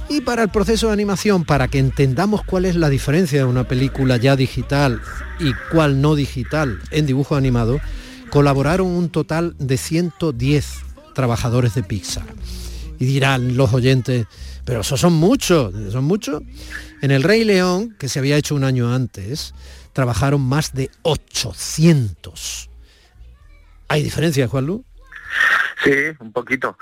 Y 0.09 0.21
para 0.21 0.45
el 0.45 0.51
proceso 0.51 0.87
de 0.87 0.93
animación, 0.93 1.45
para 1.45 1.67
que 1.67 1.79
entendamos 1.79 2.45
cuál 2.45 2.65
es 2.65 2.77
la 2.77 2.89
diferencia 2.89 3.39
de 3.39 3.45
una 3.45 3.67
película 3.67 4.17
ya 4.17 4.37
digital 4.37 5.01
y 5.41 5.53
cuál 5.73 6.01
no 6.01 6.15
digital 6.15 6.79
en 6.93 7.07
dibujo 7.07 7.35
animado, 7.35 7.81
colaboraron 8.31 8.87
un 8.87 9.09
total 9.11 9.57
de 9.59 9.77
110 9.77 10.67
trabajadores 11.15 11.75
de 11.75 11.83
Pixar. 11.83 12.27
Y 13.01 13.05
dirán 13.05 13.57
los 13.57 13.75
oyentes, 13.75 14.27
pero 14.65 14.83
esos 14.83 15.01
son 15.01 15.15
muchos, 15.15 15.75
son 15.91 16.05
muchos. 16.05 16.41
En 17.03 17.11
El 17.11 17.25
Rey 17.25 17.45
León, 17.45 17.97
que 17.99 18.09
se 18.09 18.21
había 18.21 18.37
hecho 18.37 18.55
un 18.55 18.63
año 18.63 18.95
antes, 18.95 19.55
trabajaron 19.93 20.41
más 20.41 20.73
de 20.73 20.91
800. 21.03 22.71
¿Hay 23.89 24.03
diferencia, 24.05 24.47
Juan 24.47 24.67
Lu? 24.67 24.85
Sí, 25.85 25.93
un 26.21 26.33
poquito. 26.33 26.77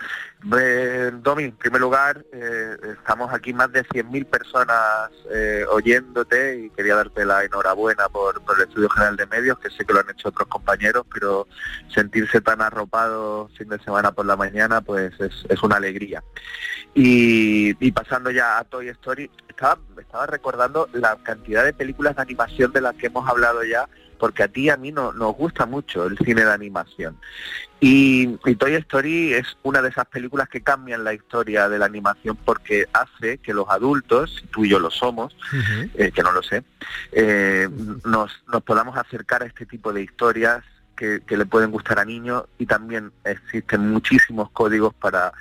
Eh, 0.58 1.10
Domi, 1.14 1.44
en 1.44 1.56
primer 1.56 1.80
lugar, 1.80 2.24
eh, 2.32 2.76
estamos 2.98 3.32
aquí 3.32 3.52
más 3.52 3.72
de 3.72 3.84
100.000 3.84 4.26
personas 4.26 5.10
eh, 5.30 5.64
oyéndote 5.68 6.58
y 6.58 6.70
quería 6.70 6.96
darte 6.96 7.24
la 7.24 7.44
enhorabuena 7.44 8.08
por, 8.08 8.42
por 8.42 8.56
el 8.56 8.68
Estudio 8.68 8.88
General 8.88 9.16
de 9.16 9.26
Medios, 9.26 9.58
que 9.58 9.70
sé 9.70 9.84
que 9.84 9.92
lo 9.92 10.00
han 10.00 10.10
hecho 10.10 10.28
otros 10.28 10.48
compañeros, 10.48 11.04
pero 11.12 11.48
sentirse 11.92 12.40
tan 12.40 12.62
arropado 12.62 13.50
fin 13.56 13.68
de 13.68 13.78
semana 13.80 14.12
por 14.12 14.26
la 14.26 14.36
mañana, 14.36 14.80
pues 14.80 15.12
es, 15.20 15.44
es 15.48 15.62
una 15.62 15.76
alegría. 15.76 16.22
Y, 16.94 17.76
y 17.84 17.92
pasando 17.92 18.30
ya 18.30 18.58
a 18.58 18.64
Toy 18.64 18.88
Story, 18.90 19.30
estaba, 19.48 19.78
estaba 19.98 20.26
recordando 20.26 20.88
la 20.92 21.16
cantidad 21.22 21.64
de 21.64 21.72
películas 21.72 22.16
de 22.16 22.22
animación 22.22 22.72
de 22.72 22.80
las 22.80 22.94
que 22.94 23.06
hemos 23.06 23.28
hablado 23.28 23.64
ya, 23.64 23.88
porque 24.18 24.42
a 24.42 24.48
ti 24.48 24.62
y 24.62 24.70
a 24.70 24.76
mí 24.76 24.92
no, 24.92 25.12
nos 25.12 25.34
gusta 25.36 25.66
mucho 25.66 26.06
el 26.06 26.18
cine 26.18 26.44
de 26.44 26.52
animación. 26.52 27.16
Y, 27.80 28.38
y 28.46 28.54
Toy 28.54 28.74
Story 28.76 29.34
es 29.34 29.58
una 29.62 29.82
de 29.82 29.90
esas 29.90 30.06
películas 30.06 30.48
que 30.48 30.62
cambian 30.62 31.04
la 31.04 31.12
historia 31.12 31.68
de 31.68 31.78
la 31.78 31.86
animación 31.86 32.36
porque 32.36 32.86
hace 32.92 33.38
que 33.38 33.52
los 33.52 33.68
adultos, 33.68 34.44
tú 34.50 34.64
y 34.64 34.70
yo 34.70 34.78
lo 34.78 34.90
somos, 34.90 35.36
eh, 35.94 36.10
que 36.10 36.22
no 36.22 36.32
lo 36.32 36.42
sé, 36.42 36.64
eh, 37.12 37.68
nos, 38.04 38.42
nos 38.50 38.62
podamos 38.62 38.96
acercar 38.96 39.42
a 39.42 39.46
este 39.46 39.66
tipo 39.66 39.92
de 39.92 40.02
historias 40.02 40.64
que, 40.96 41.20
que 41.26 41.36
le 41.36 41.46
pueden 41.46 41.70
gustar 41.70 41.98
a 41.98 42.04
niños 42.04 42.44
y 42.58 42.66
también 42.66 43.12
existen 43.24 43.90
muchísimos 43.90 44.50
códigos 44.50 44.94
para, 44.94 45.32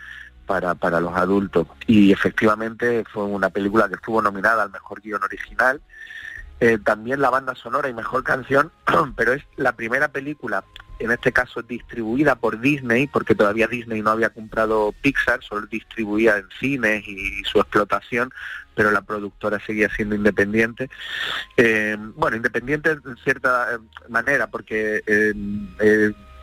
para, 0.46 0.76
para 0.76 1.00
los 1.00 1.16
adultos. 1.16 1.68
Y 1.88 2.12
efectivamente 2.12 3.04
fue 3.12 3.24
una 3.24 3.50
película 3.50 3.88
que 3.88 3.96
estuvo 3.96 4.22
nominada 4.22 4.64
al 4.64 4.72
mejor 4.72 5.02
guion 5.02 5.24
original, 5.24 5.82
eh, 6.60 6.78
también 6.84 7.22
la 7.22 7.30
banda 7.30 7.56
sonora 7.56 7.90
y 7.90 7.94
mejor 7.94 8.24
canción, 8.24 8.72
pero 9.16 9.34
es 9.34 9.44
la 9.56 9.74
primera 9.74 10.10
película, 10.10 10.64
en 11.00 11.12
este 11.12 11.32
caso 11.32 11.62
distribuida 11.62 12.36
por 12.36 12.60
Disney, 12.60 13.08
porque 13.08 13.36
todavía 13.36 13.68
Disney 13.68 14.02
no 14.02 14.12
había 14.12 14.30
comprado 14.30 14.94
Pixar, 15.02 15.42
solo 15.44 15.68
distribuía 15.68 16.38
en 16.38 16.48
cines 16.60 17.04
y, 17.08 17.44
su 17.44 17.60
explotación, 17.60 18.32
pero 18.76 18.92
la 18.92 19.02
productora 19.02 19.60
seguía 19.66 19.90
siendo 19.90 20.16
independiente. 20.16 20.90
Eh, 21.58 21.98
bueno, 22.16 22.38
independiente 22.38 22.92
en 22.92 23.18
cierta 23.24 23.74
eh, 23.74 23.78
manera, 24.10 24.48
porque 24.48 25.04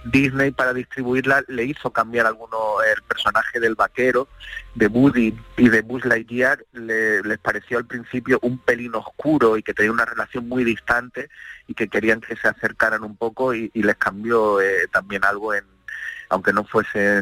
Disney 0.05 0.51
para 0.51 0.73
distribuirla 0.73 1.43
le 1.49 1.65
hizo 1.65 1.91
cambiar 1.93 2.27
alguno 2.27 2.57
el 2.95 3.03
personaje 3.03 3.61
del 3.61 3.75
vaquero, 3.75 4.29
de 4.75 4.87
Woody 4.87 5.35
y 5.57 5.69
de 5.69 5.83
Buzz 5.83 6.05
Lightyear, 6.05 6.65
le- 6.73 7.23
les 7.23 7.39
pareció 7.39 7.79
al 7.79 7.87
principio 7.87 8.39
un 8.43 8.59
pelín 8.59 8.95
oscuro 8.95 9.57
y 9.57 9.63
que 9.63 9.75
tenía 9.75 9.93
una 9.93 10.05
relación 10.07 10.49
muy 10.49 10.65
distante 10.65 11.29
y 11.67 11.75
que 11.75 11.89
querían 11.89 12.21
que 12.21 12.37
se 12.37 12.49
acercaran 12.49 13.05
un 13.05 13.17
poco 13.17 13.55
y, 13.55 13.71
les 13.75 13.97
cambió 13.97 14.61
eh, 14.61 14.89
también 14.91 15.25
algo 15.25 15.55
en 15.55 15.65
aunque 16.33 16.53
no 16.53 16.63
fuese 16.63 17.21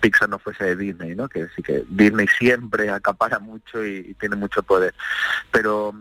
Pixar 0.00 0.28
no 0.28 0.40
fuese 0.40 0.64
de 0.64 0.74
Disney, 0.76 1.14
¿no? 1.14 1.28
Que 1.28 1.46
sí 1.54 1.62
que 1.62 1.84
Disney 1.88 2.26
siempre 2.26 2.90
acapara 2.90 3.38
mucho 3.38 3.84
y 3.86 4.14
tiene 4.18 4.34
mucho 4.34 4.64
poder. 4.64 4.94
Pero 5.52 5.94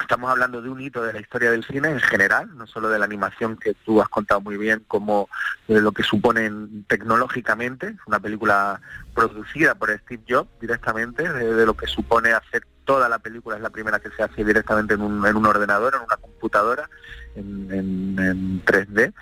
estamos 0.00 0.30
hablando 0.30 0.60
de 0.62 0.68
un 0.68 0.80
hito 0.80 1.02
de 1.02 1.12
la 1.12 1.20
historia 1.20 1.50
del 1.50 1.64
cine 1.64 1.88
en 1.88 2.00
general, 2.00 2.56
no 2.56 2.66
solo 2.66 2.88
de 2.88 2.98
la 2.98 3.04
animación 3.06 3.56
que 3.56 3.74
tú 3.84 4.00
has 4.00 4.08
contado 4.08 4.40
muy 4.40 4.56
bien, 4.56 4.84
como 4.86 5.28
de 5.68 5.80
lo 5.80 5.92
que 5.92 6.02
suponen 6.02 6.84
tecnológicamente, 6.88 7.88
es 7.88 7.96
una 8.06 8.20
película 8.20 8.80
producida 9.14 9.74
por 9.74 9.90
Steve 10.00 10.22
Jobs 10.28 10.50
directamente, 10.60 11.22
de, 11.32 11.66
lo 11.66 11.74
que 11.74 11.86
supone 11.86 12.32
hacer 12.32 12.62
toda 12.84 13.08
la 13.08 13.18
película, 13.18 13.56
es 13.56 13.62
la 13.62 13.70
primera 13.70 13.98
que 13.98 14.10
se 14.10 14.22
hace 14.22 14.44
directamente 14.44 14.94
en 14.94 15.00
un, 15.00 15.26
en 15.26 15.34
un 15.36 15.46
ordenador, 15.46 15.94
en 15.96 16.02
una 16.02 16.16
computadora, 16.16 16.88
en, 17.34 17.68
en- 17.72 18.18
en 18.18 18.64
3D. 18.64 19.12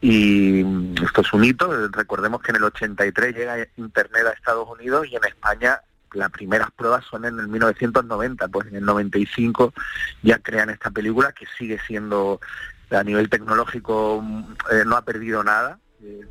Y 0.00 0.60
esto 1.02 1.20
es 1.22 1.32
un 1.32 1.44
hito, 1.44 1.88
recordemos 1.88 2.40
que 2.40 2.50
en 2.52 2.56
el 2.56 2.64
83 2.64 3.34
llega 3.36 3.56
Internet 3.76 4.26
a 4.26 4.30
Estados 4.30 4.68
Unidos 4.68 5.06
y 5.08 5.16
en 5.16 5.24
España 5.24 5.80
las 6.14 6.30
primeras 6.30 6.70
pruebas 6.72 7.04
son 7.04 7.24
en 7.24 7.38
el 7.38 7.48
1990, 7.48 8.48
pues 8.48 8.68
en 8.68 8.76
el 8.76 8.84
95 8.84 9.72
ya 10.22 10.38
crean 10.38 10.70
esta 10.70 10.90
película 10.90 11.32
que 11.32 11.46
sigue 11.58 11.78
siendo 11.86 12.40
a 12.90 13.04
nivel 13.04 13.30
tecnológico 13.30 14.20
mm, 14.22 14.52
eh, 14.72 14.84
no 14.86 14.96
ha 14.96 15.02
perdido 15.02 15.42
nada. 15.44 15.78
Es 16.02 16.28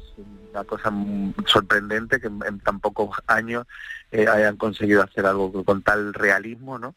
una 0.51 0.63
cosa 0.63 0.89
mm, 0.89 1.35
sorprendente 1.45 2.19
que 2.19 2.27
en, 2.27 2.59
tan 2.59 2.79
pocos 2.79 3.17
años 3.27 3.67
eh, 4.11 4.27
hayan 4.27 4.57
conseguido 4.57 5.03
hacer 5.03 5.25
algo 5.25 5.63
con 5.63 5.83
tal 5.83 6.13
realismo, 6.13 6.79
¿no? 6.79 6.95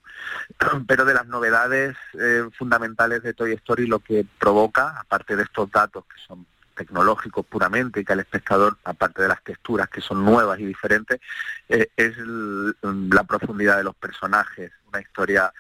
Pero 0.87 1.05
de 1.05 1.15
las 1.15 1.27
novedades 1.27 1.97
eh, 2.19 2.49
fundamentales 2.57 3.23
de 3.23 3.35
Toy 3.35 3.53
Story 3.53 3.87
lo 3.87 3.99
que 3.99 4.27
provoca, 4.39 4.99
aparte 4.99 5.37
de 5.37 5.43
estos 5.45 5.71
datos 5.71 6.05
que 6.07 6.21
son 6.27 6.47
tecnológicos 6.75 7.45
puramente 7.47 8.05
que 8.05 8.13
al 8.13 8.21
espectador, 8.21 8.79
aparte 8.85 9.23
de 9.23 9.29
las 9.29 9.43
texturas 9.43 9.89
que 9.89 10.01
son 10.01 10.25
nuevas 10.25 10.59
y 10.61 10.65
diferentes, 10.67 11.21
eh, 11.69 11.89
es 11.97 12.17
el- 12.19 12.77
la 13.11 13.25
profundidad 13.25 13.77
de 13.79 13.85
los 13.85 13.95
personajes, 13.95 14.73
una 14.89 15.01
historia 15.01 15.53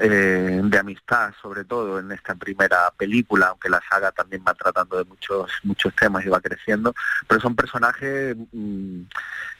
eh, 0.00 0.60
de 0.62 0.78
amistad 0.78 1.32
sobre 1.42 1.64
todo 1.64 1.98
en 1.98 2.12
esta 2.12 2.36
primera 2.36 2.88
película, 2.96 3.48
aunque 3.48 3.68
la 3.68 3.80
saga 3.90 4.12
también 4.12 4.44
va 4.46 4.54
tratando 4.54 4.96
de 4.96 5.04
muchos 5.04 5.50
muchos 5.64 5.92
temas 5.96 6.24
y 6.24 6.28
va 6.28 6.40
creciendo, 6.40 6.94
pero 7.26 7.40
son 7.40 7.56
personajes 7.56 8.36
mm, 8.52 9.00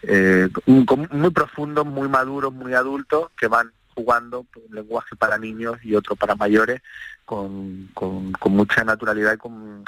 eh, 0.03 0.49
muy 0.67 1.31
profundos, 1.31 1.87
muy 1.87 2.07
maduros, 2.09 2.53
muy 2.53 2.73
adultos, 2.75 3.31
que 3.37 3.49
van 3.49 3.73
jugando 3.97 4.47
un 4.55 4.75
lenguaje 4.77 5.17
para 5.17 5.39
niños 5.39 5.77
y 5.83 5.97
otro 5.97 6.15
para 6.15 6.37
mayores 6.37 6.83
con, 7.25 7.89
con 7.95 8.53
mucha 8.53 8.85
naturalidad 8.85 9.35
y 9.35 9.39
con, 9.39 9.85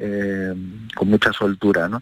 eh, 0.00 0.54
con 0.96 1.08
mucha 1.08 1.32
soltura, 1.32 1.88
¿no? 1.88 2.00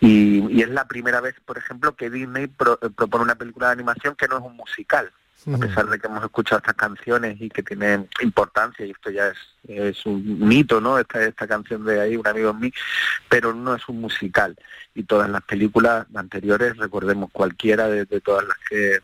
Y, 0.00 0.46
y 0.54 0.62
es 0.62 0.68
la 0.68 0.86
primera 0.86 1.20
vez, 1.20 1.34
por 1.44 1.56
ejemplo, 1.58 1.96
que 1.96 2.10
Disney 2.10 2.46
pro- 2.46 2.78
eh, 2.82 2.90
propone 2.94 3.24
una 3.24 3.34
película 3.34 3.66
de 3.68 3.72
animación 3.72 4.14
que 4.14 4.28
no 4.28 4.38
es 4.38 4.44
un 4.44 4.56
musical. 4.56 5.10
a 5.54 5.56
pesar 5.58 5.86
de 5.86 5.98
que 5.98 6.08
hemos 6.08 6.22
escuchado 6.24 6.58
estas 6.58 6.74
canciones 6.74 7.40
y 7.40 7.48
que 7.48 7.62
tienen 7.62 8.08
importancia, 8.20 8.84
y 8.84 8.90
esto 8.90 9.10
ya 9.10 9.28
es, 9.28 9.38
es 9.68 10.04
un 10.04 10.40
mito, 10.46 10.80
¿no? 10.80 10.98
Esta, 10.98 11.22
esta 11.22 11.46
canción 11.46 11.84
de 11.84 12.00
ahí, 12.00 12.16
un 12.16 12.26
amigo 12.26 12.50
en 12.50 12.60
mí, 12.60 12.72
pero 13.28 13.54
no 13.54 13.74
es 13.74 13.88
un 13.88 14.00
musical. 14.00 14.56
Y 14.94 15.04
todas 15.04 15.30
las 15.30 15.42
películas 15.42 16.06
anteriores, 16.14 16.76
recordemos 16.76 17.30
cualquiera 17.32 17.88
de, 17.88 18.04
de 18.04 18.20
todas 18.20 18.46
las 18.46 18.58
que 18.68 18.98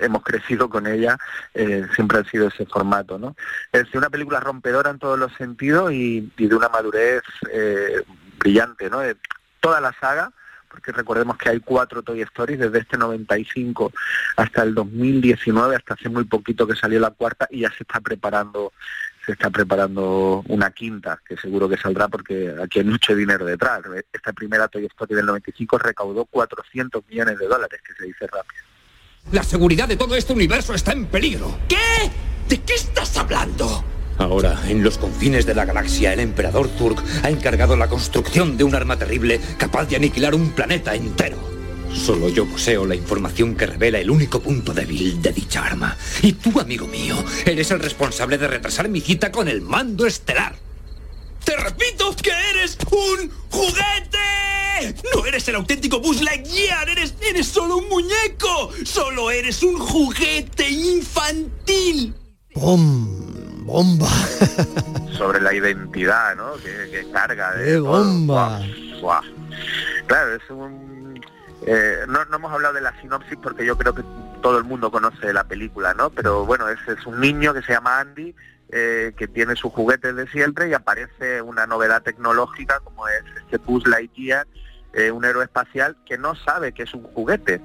hemos 0.00 0.22
crecido 0.22 0.68
con 0.68 0.86
ella, 0.86 1.18
eh, 1.54 1.86
siempre 1.94 2.18
ha 2.18 2.24
sido 2.24 2.48
ese 2.48 2.66
formato, 2.66 3.18
¿no? 3.18 3.36
Es 3.72 3.92
una 3.94 4.10
película 4.10 4.40
rompedora 4.40 4.90
en 4.90 4.98
todos 4.98 5.18
los 5.18 5.32
sentidos 5.34 5.92
y, 5.92 6.32
de 6.36 6.54
una 6.54 6.68
madurez 6.68 7.22
eh, 7.50 8.02
brillante, 8.38 8.90
¿no? 8.90 9.02
Eh, 9.02 9.16
toda 9.60 9.80
la 9.80 9.92
saga, 10.00 10.32
porque 10.68 10.92
recordemos 10.92 11.36
que 11.36 11.50
hay 11.50 11.60
cuatro 11.60 12.02
Toy 12.02 12.22
Stories 12.22 12.58
desde 12.58 12.78
este 12.80 12.96
95 12.96 13.92
hasta 14.36 14.62
el 14.62 14.74
2019, 14.74 15.76
hasta 15.76 15.94
hace 15.94 16.08
muy 16.08 16.24
poquito 16.24 16.66
que 16.66 16.76
salió 16.76 16.98
la 16.98 17.10
cuarta 17.10 17.46
y 17.50 17.60
ya 17.60 17.70
se 17.70 17.82
está 17.82 18.00
preparando 18.00 18.72
se 19.24 19.32
está 19.32 19.50
preparando 19.50 20.42
una 20.48 20.72
quinta, 20.72 21.20
que 21.24 21.36
seguro 21.36 21.68
que 21.68 21.76
saldrá 21.76 22.08
porque 22.08 22.52
aquí 22.60 22.80
hay 22.80 22.84
mucho 22.84 23.14
dinero 23.14 23.44
detrás. 23.44 23.80
Esta 24.12 24.32
primera 24.32 24.66
Toy 24.66 24.84
Story 24.86 25.14
del 25.14 25.26
95 25.26 25.78
recaudó 25.78 26.24
400 26.24 27.04
millones 27.08 27.38
de 27.38 27.46
dólares, 27.46 27.80
que 27.86 27.94
se 27.94 28.06
dice 28.06 28.26
rápido. 28.26 28.71
La 29.30 29.42
seguridad 29.42 29.88
de 29.88 29.96
todo 29.96 30.14
este 30.14 30.34
universo 30.34 30.74
está 30.74 30.92
en 30.92 31.06
peligro. 31.06 31.56
¿Qué? 31.68 31.76
¿De 32.48 32.60
qué 32.60 32.74
estás 32.74 33.16
hablando? 33.16 33.82
Ahora, 34.18 34.60
en 34.68 34.82
los 34.82 34.98
confines 34.98 35.46
de 35.46 35.54
la 35.54 35.64
galaxia, 35.64 36.12
el 36.12 36.20
emperador 36.20 36.68
Turk 36.68 37.02
ha 37.22 37.30
encargado 37.30 37.74
la 37.76 37.88
construcción 37.88 38.58
de 38.58 38.64
un 38.64 38.74
arma 38.74 38.98
terrible 38.98 39.40
capaz 39.56 39.86
de 39.86 39.96
aniquilar 39.96 40.34
un 40.34 40.50
planeta 40.50 40.94
entero. 40.94 41.38
Solo 41.94 42.28
yo 42.28 42.46
poseo 42.46 42.84
la 42.84 42.94
información 42.94 43.54
que 43.54 43.66
revela 43.66 43.98
el 43.98 44.10
único 44.10 44.40
punto 44.40 44.74
débil 44.74 45.22
de 45.22 45.32
dicha 45.32 45.64
arma. 45.64 45.96
Y 46.22 46.34
tú, 46.34 46.60
amigo 46.60 46.86
mío, 46.86 47.16
eres 47.46 47.70
el 47.70 47.80
responsable 47.80 48.36
de 48.36 48.48
retrasar 48.48 48.88
mi 48.90 49.00
cita 49.00 49.32
con 49.32 49.48
el 49.48 49.62
mando 49.62 50.06
estelar. 50.06 50.56
¡Te 51.44 51.56
repito 51.56 52.14
que 52.22 52.30
eres 52.50 52.78
un 52.90 53.30
juguete! 53.50 54.94
¡No 55.14 55.26
eres 55.26 55.46
el 55.48 55.56
auténtico 55.56 56.00
Buzz 56.00 56.22
Lightyear! 56.22 56.88
¡Eres, 56.88 57.14
eres 57.20 57.46
solo 57.46 57.76
un 57.78 57.88
muñeco! 57.88 58.70
¡Solo 58.84 59.30
eres 59.30 59.62
un 59.62 59.78
juguete 59.78 60.68
infantil! 60.68 62.14
¡Bom! 62.54 63.64
¡Bomba! 63.64 64.08
Sobre 65.16 65.40
la 65.40 65.54
identidad, 65.54 66.34
¿no? 66.36 66.54
Que, 66.56 66.90
que 66.90 67.10
carga 67.12 67.52
de... 67.54 67.64
¡Qué 67.64 67.78
bomba! 67.78 68.58
Buah, 69.00 69.00
buah. 69.00 69.22
Claro, 70.06 70.34
es 70.34 70.50
un... 70.50 71.20
eh, 71.66 71.98
no, 72.08 72.24
no 72.24 72.36
hemos 72.36 72.52
hablado 72.52 72.74
de 72.74 72.80
la 72.80 73.00
sinopsis 73.00 73.38
porque 73.42 73.64
yo 73.64 73.78
creo 73.78 73.94
que 73.94 74.02
todo 74.42 74.58
el 74.58 74.64
mundo 74.64 74.90
conoce 74.90 75.32
la 75.32 75.44
película, 75.44 75.94
¿no? 75.94 76.10
Pero 76.10 76.44
bueno, 76.44 76.68
es 76.68 77.06
un 77.06 77.20
niño 77.20 77.54
que 77.54 77.62
se 77.62 77.72
llama 77.72 78.00
Andy, 78.00 78.34
eh, 78.72 79.12
que 79.16 79.28
tiene 79.28 79.54
sus 79.54 79.70
juguetes 79.72 80.16
de 80.16 80.26
siempre 80.28 80.68
y 80.68 80.74
aparece 80.74 81.42
una 81.42 81.66
novedad 81.66 82.02
tecnológica 82.02 82.80
como 82.80 83.06
es 83.08 83.22
este 83.44 83.58
Buzz 83.58 83.86
Lightyear, 83.86 84.46
eh, 84.94 85.10
un 85.10 85.24
héroe 85.24 85.44
espacial 85.44 85.96
que 86.06 86.18
no 86.18 86.34
sabe 86.34 86.72
que 86.72 86.82
es 86.82 86.92
un 86.94 87.02
juguete. 87.04 87.60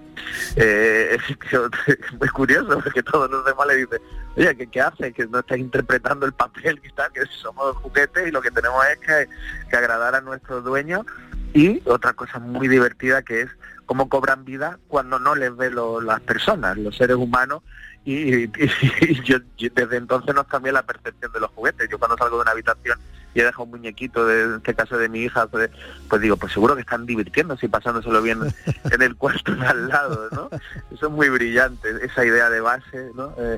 Eh, 0.56 1.16
es 1.18 1.38
que- 1.50 1.98
muy 2.20 2.30
curioso 2.30 2.80
porque 2.82 3.04
todos 3.04 3.30
los 3.30 3.44
demás 3.46 3.68
le 3.68 3.76
dicen, 3.78 4.02
oye, 4.36 4.56
¿qué, 4.56 4.68
qué 4.68 4.82
haces? 4.82 5.14
Que 5.14 5.26
no 5.28 5.40
estás 5.40 5.58
interpretando 5.58 6.26
el 6.26 6.34
papel 6.34 6.80
que 6.82 6.88
está, 6.88 7.10
que 7.10 7.26
somos 7.26 7.76
juguetes 7.78 8.28
y 8.28 8.32
lo 8.32 8.42
que 8.42 8.52
tenemos 8.52 8.82
es 8.88 8.98
que, 9.00 9.30
que 9.70 9.76
agradar 9.78 10.16
a 10.16 10.22
nuestros 10.22 10.64
dueños. 10.64 11.06
Y 11.54 11.82
otra 11.90 12.14
cosa 12.14 12.40
muy 12.40 12.68
divertida 12.68 13.22
que 13.24 13.42
es 13.42 13.50
cómo 13.86 14.10
cobran 14.10 14.44
vida 14.46 14.78
cuando 14.88 15.18
no 15.18 15.34
les 15.34 15.56
ve 15.56 15.72
las 16.04 16.20
personas, 16.22 16.78
los 16.78 16.96
seres 16.98 17.16
humanos. 17.16 17.64
Y, 18.10 18.46
y- 18.46 18.52
y 19.02 19.22
yo, 19.24 19.38
yo 19.58 19.70
desde 19.76 19.98
entonces 19.98 20.34
nos 20.34 20.48
cambié 20.48 20.72
la 20.72 20.84
percepción 20.84 21.30
de 21.34 21.40
los 21.42 21.52
juguetes. 21.52 21.90
Yo 21.90 22.00
cuando 22.00 22.16
salgo 22.18 22.38
de 22.38 22.44
una 22.44 22.52
habitación 22.52 22.98
y 23.36 23.42
he 23.42 23.44
dejado 23.44 23.66
un 23.66 23.72
muñequito, 23.72 24.26
de, 24.26 24.44
en 24.44 24.56
este 24.56 24.74
caso 24.74 24.98
de 24.98 25.10
mi 25.10 25.24
hija, 25.24 25.46
pues, 25.48 25.70
pues 26.10 26.22
digo, 26.22 26.38
pues 26.38 26.54
seguro 26.54 26.74
que 26.76 26.82
están 26.82 27.06
divirtiéndose 27.06 27.66
y 27.66 27.70
pasándoselo 27.70 28.22
bien 28.22 28.40
en 28.92 29.02
el 29.02 29.16
cuarto 29.18 29.54
de 29.54 29.68
al 29.68 29.90
lado, 29.90 30.30
¿no? 30.32 30.50
Eso 30.90 31.08
es 31.08 31.12
muy 31.12 31.28
brillante, 31.28 31.90
esa 32.02 32.26
idea 32.26 32.50
de 32.50 32.62
base, 32.62 33.12
¿no? 33.14 33.34
Eh, 33.38 33.58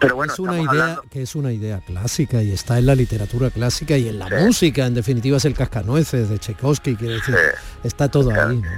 pero 0.00 0.16
bueno, 0.16 0.32
es 0.32 0.38
una 0.38 0.54
idea 0.58 0.70
hablando- 0.70 1.02
que 1.10 1.22
es 1.22 1.34
una 1.34 1.52
idea 1.52 1.80
clásica 1.86 2.42
y 2.42 2.52
está 2.52 2.78
en 2.78 2.86
la 2.86 2.94
literatura 2.94 3.50
clásica 3.50 3.98
y 3.98 4.08
en 4.08 4.18
la 4.18 4.28
música 4.30 4.86
en 4.86 4.94
definitiva 4.94 5.36
es 5.36 5.44
el 5.44 5.54
cascanueces 5.54 6.30
de 6.30 6.38
Tchaikovsky 6.38 6.96
quiere 6.96 7.14
decir 7.14 7.36
está 7.84 8.08
todo 8.10 8.30
ahí 8.30 8.56
¿no? 8.62 8.70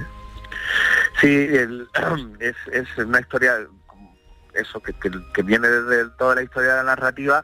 Sí, 1.21 1.27
el- 1.27 1.87
es, 2.39 2.55
es 2.71 2.87
una 2.97 3.19
historia, 3.21 3.55
eso, 4.59 4.79
que, 4.81 4.93
que- 4.93 5.11
que 5.33 5.41
viene 5.43 5.67
desde 5.67 6.09
toda 6.17 6.35
la 6.35 6.43
historia 6.43 6.71
de 6.71 6.77
la 6.77 6.83
narrativa 6.83 7.43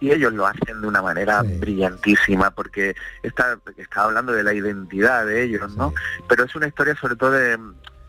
y 0.00 0.10
ellos 0.10 0.32
lo 0.32 0.46
hacen 0.46 0.80
de 0.80 0.86
una 0.86 1.00
manera 1.02 1.42
brillantísima 1.60 2.50
porque 2.50 2.94
está, 3.22 3.58
está 3.76 4.04
hablando 4.04 4.32
de 4.32 4.42
la 4.42 4.52
identidad 4.52 5.24
de 5.26 5.42
ellos, 5.42 5.74
¿no? 5.76 5.94
Pero 6.28 6.44
es 6.44 6.54
una 6.54 6.66
historia 6.66 6.94
sobre 6.96 7.16
todo 7.16 7.30
de, 7.30 7.58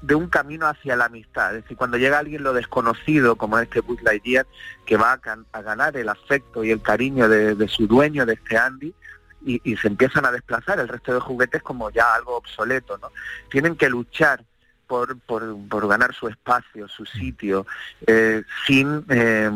de 0.02 0.16
un 0.16 0.28
camino 0.28 0.68
hacia 0.68 0.96
la 0.96 1.06
amistad. 1.06 1.56
Es 1.56 1.64
decir, 1.64 1.78
cuando 1.78 1.98
llega 1.98 2.20
alguien 2.20 2.44
lo 2.44 2.54
desconocido, 2.54 3.36
como 3.38 3.60
este 3.60 3.80
Buzz 3.82 4.02
Lightyear, 4.04 4.46
que 4.86 4.98
va 4.98 5.14
a, 5.14 5.38
a 5.58 5.62
ganar 5.62 5.96
el 5.96 6.10
afecto 6.10 6.64
y 6.64 6.72
el 6.72 6.82
cariño 6.82 7.30
de, 7.30 7.56
de 7.56 7.68
su 7.68 7.88
dueño, 7.88 8.26
de 8.26 8.34
este 8.34 8.58
Andy, 8.58 8.94
y, 9.46 9.62
y 9.64 9.78
se 9.78 9.88
empiezan 9.88 10.26
a 10.26 10.32
desplazar 10.32 10.80
el 10.80 10.88
resto 10.88 11.14
de 11.14 11.20
juguetes 11.20 11.62
como 11.62 11.92
ya 11.92 12.14
algo 12.16 12.36
obsoleto, 12.36 12.98
¿no? 12.98 13.10
Tienen 13.50 13.76
que 13.76 13.90
luchar 13.90 14.44
por, 14.88 15.18
por, 15.20 15.88
ganar 15.88 16.14
su 16.14 16.28
espacio, 16.28 16.88
su 16.88 17.06
sitio, 17.06 17.66
eh, 18.08 18.44
sin 18.66 19.06
eh, 19.10 19.50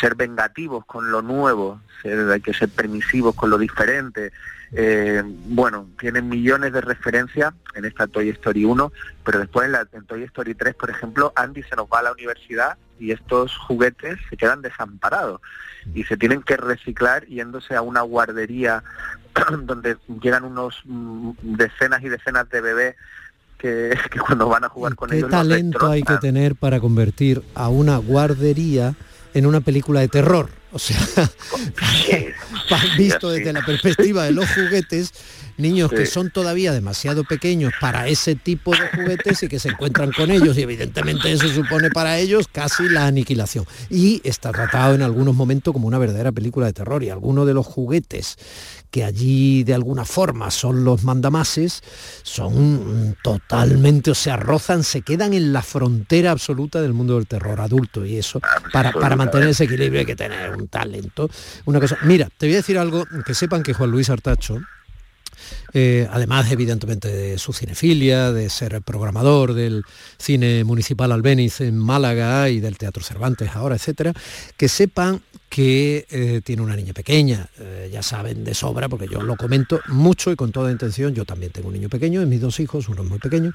ser 0.00 0.14
vengativos 0.14 0.84
con 0.84 1.10
lo 1.10 1.22
nuevo, 1.22 1.80
ser- 2.02 2.30
hay 2.30 2.40
que 2.40 2.54
ser 2.54 2.68
permisivos 2.68 3.34
con 3.34 3.50
lo 3.50 3.58
diferente. 3.58 4.32
Eh, 4.72 5.22
bueno, 5.24 5.88
tienen 6.00 6.28
millones 6.28 6.72
de 6.72 6.80
referencias 6.80 7.54
en 7.74 7.84
esta 7.84 8.06
Toy 8.08 8.28
Story 8.30 8.64
1, 8.64 8.92
pero 9.24 9.38
después 9.38 9.66
en, 9.66 9.72
la, 9.72 9.86
en 9.92 10.04
Toy 10.04 10.22
Story 10.24 10.54
3, 10.54 10.74
por 10.74 10.90
ejemplo, 10.90 11.32
Andy 11.36 11.62
se 11.62 11.76
nos 11.76 11.86
va 11.86 12.00
a 12.00 12.02
la 12.02 12.12
universidad 12.12 12.76
y 12.98 13.12
estos 13.12 13.56
juguetes 13.56 14.18
se 14.30 14.36
quedan 14.36 14.62
desamparados 14.62 15.40
y 15.94 16.04
se 16.04 16.16
tienen 16.16 16.42
que 16.42 16.56
reciclar 16.56 17.26
yéndose 17.26 17.74
a 17.74 17.82
una 17.82 18.02
guardería 18.02 18.82
donde 19.62 19.96
llegan 20.22 20.44
unos 20.44 20.80
mm, 20.84 21.30
decenas 21.42 22.02
y 22.02 22.08
decenas 22.08 22.48
de 22.50 22.60
bebés 22.60 22.96
que, 23.64 23.96
que 24.10 24.18
cuando 24.18 24.48
van 24.48 24.64
a 24.64 24.68
jugar 24.68 24.94
con 24.94 25.08
qué 25.08 25.16
ellos 25.16 25.30
talento 25.30 25.90
hay 25.90 26.02
que 26.02 26.18
tener 26.18 26.54
para 26.54 26.80
convertir 26.80 27.42
a 27.54 27.68
una 27.68 27.96
guardería 27.96 28.94
en 29.32 29.46
una 29.46 29.62
película 29.62 30.00
de 30.00 30.08
terror 30.08 30.50
o 30.72 30.78
sea 30.78 30.98
visto 32.98 33.30
desde 33.30 33.52
la 33.52 33.64
perspectiva 33.64 34.24
de 34.24 34.32
los 34.32 34.46
juguetes 34.50 35.12
niños 35.56 35.90
que 35.90 36.06
son 36.06 36.30
todavía 36.30 36.72
demasiado 36.72 37.24
pequeños 37.24 37.72
para 37.80 38.08
ese 38.08 38.34
tipo 38.34 38.72
de 38.72 38.88
juguetes 38.88 39.42
y 39.42 39.48
que 39.48 39.58
se 39.58 39.68
encuentran 39.68 40.12
con 40.12 40.30
ellos 40.30 40.56
y 40.58 40.62
evidentemente 40.62 41.32
eso 41.32 41.48
supone 41.48 41.90
para 41.90 42.18
ellos 42.18 42.48
casi 42.50 42.88
la 42.88 43.06
aniquilación. 43.06 43.66
Y 43.90 44.20
está 44.24 44.52
tratado 44.52 44.94
en 44.94 45.02
algunos 45.02 45.34
momentos 45.34 45.72
como 45.72 45.86
una 45.86 45.98
verdadera 45.98 46.32
película 46.32 46.66
de 46.66 46.72
terror 46.72 47.02
y 47.02 47.10
algunos 47.10 47.46
de 47.46 47.54
los 47.54 47.66
juguetes 47.66 48.36
que 48.94 49.02
allí 49.02 49.64
de 49.64 49.74
alguna 49.74 50.04
forma 50.04 50.52
son 50.52 50.84
los 50.84 51.02
mandamases, 51.02 51.82
son 52.22 53.16
totalmente, 53.24 54.12
o 54.12 54.14
sea, 54.14 54.36
rozan, 54.36 54.84
se 54.84 55.02
quedan 55.02 55.34
en 55.34 55.52
la 55.52 55.62
frontera 55.62 56.30
absoluta 56.30 56.80
del 56.80 56.92
mundo 56.92 57.16
del 57.16 57.26
terror 57.26 57.60
adulto 57.60 58.06
y 58.06 58.18
eso, 58.18 58.40
para, 58.72 58.92
para 58.92 59.16
mantener 59.16 59.48
ese 59.48 59.64
equilibrio 59.64 59.98
hay 59.98 60.06
que 60.06 60.14
tener 60.14 60.52
un 60.52 60.68
talento. 60.68 61.28
Una 61.64 61.80
cosa, 61.80 61.98
mira, 62.04 62.28
te 62.38 62.46
voy 62.46 62.54
a 62.54 62.58
decir 62.58 62.78
algo, 62.78 63.04
que 63.26 63.34
sepan 63.34 63.64
que 63.64 63.74
Juan 63.74 63.90
Luis 63.90 64.10
Artacho, 64.10 64.60
eh, 65.72 66.08
además 66.10 66.50
evidentemente 66.50 67.08
de 67.08 67.38
su 67.38 67.52
cinefilia, 67.52 68.32
de 68.32 68.50
ser 68.50 68.80
programador 68.82 69.54
del 69.54 69.82
cine 70.18 70.64
municipal 70.64 71.12
Albéniz 71.12 71.60
en 71.60 71.76
Málaga 71.78 72.48
y 72.50 72.60
del 72.60 72.78
Teatro 72.78 73.02
Cervantes 73.02 73.50
ahora, 73.54 73.76
etcétera, 73.76 74.12
que 74.56 74.68
sepan 74.68 75.22
que 75.48 76.06
eh, 76.10 76.40
tiene 76.42 76.62
una 76.62 76.74
niña 76.74 76.92
pequeña, 76.92 77.48
eh, 77.58 77.88
ya 77.92 78.02
saben 78.02 78.42
de 78.42 78.54
sobra, 78.54 78.88
porque 78.88 79.06
yo 79.06 79.22
lo 79.22 79.36
comento 79.36 79.80
mucho 79.86 80.32
y 80.32 80.36
con 80.36 80.50
toda 80.50 80.72
intención, 80.72 81.14
yo 81.14 81.24
también 81.24 81.52
tengo 81.52 81.68
un 81.68 81.74
niño 81.74 81.88
pequeño, 81.88 82.26
mis 82.26 82.40
dos 82.40 82.58
hijos, 82.58 82.88
uno 82.88 83.02
es 83.04 83.08
muy 83.08 83.20
pequeño, 83.20 83.52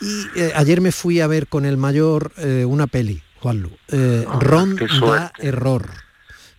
y 0.00 0.40
ayer 0.54 0.80
me 0.80 0.90
fui 0.90 1.20
a 1.20 1.28
ver 1.28 1.46
con 1.46 1.64
el 1.64 1.76
mayor 1.76 2.32
una 2.66 2.88
peli, 2.88 3.22
Juanlu, 3.40 3.70
eh, 3.88 4.24
Ron 4.40 4.76
qué 4.76 4.86
da 5.00 5.32
error. 5.38 6.07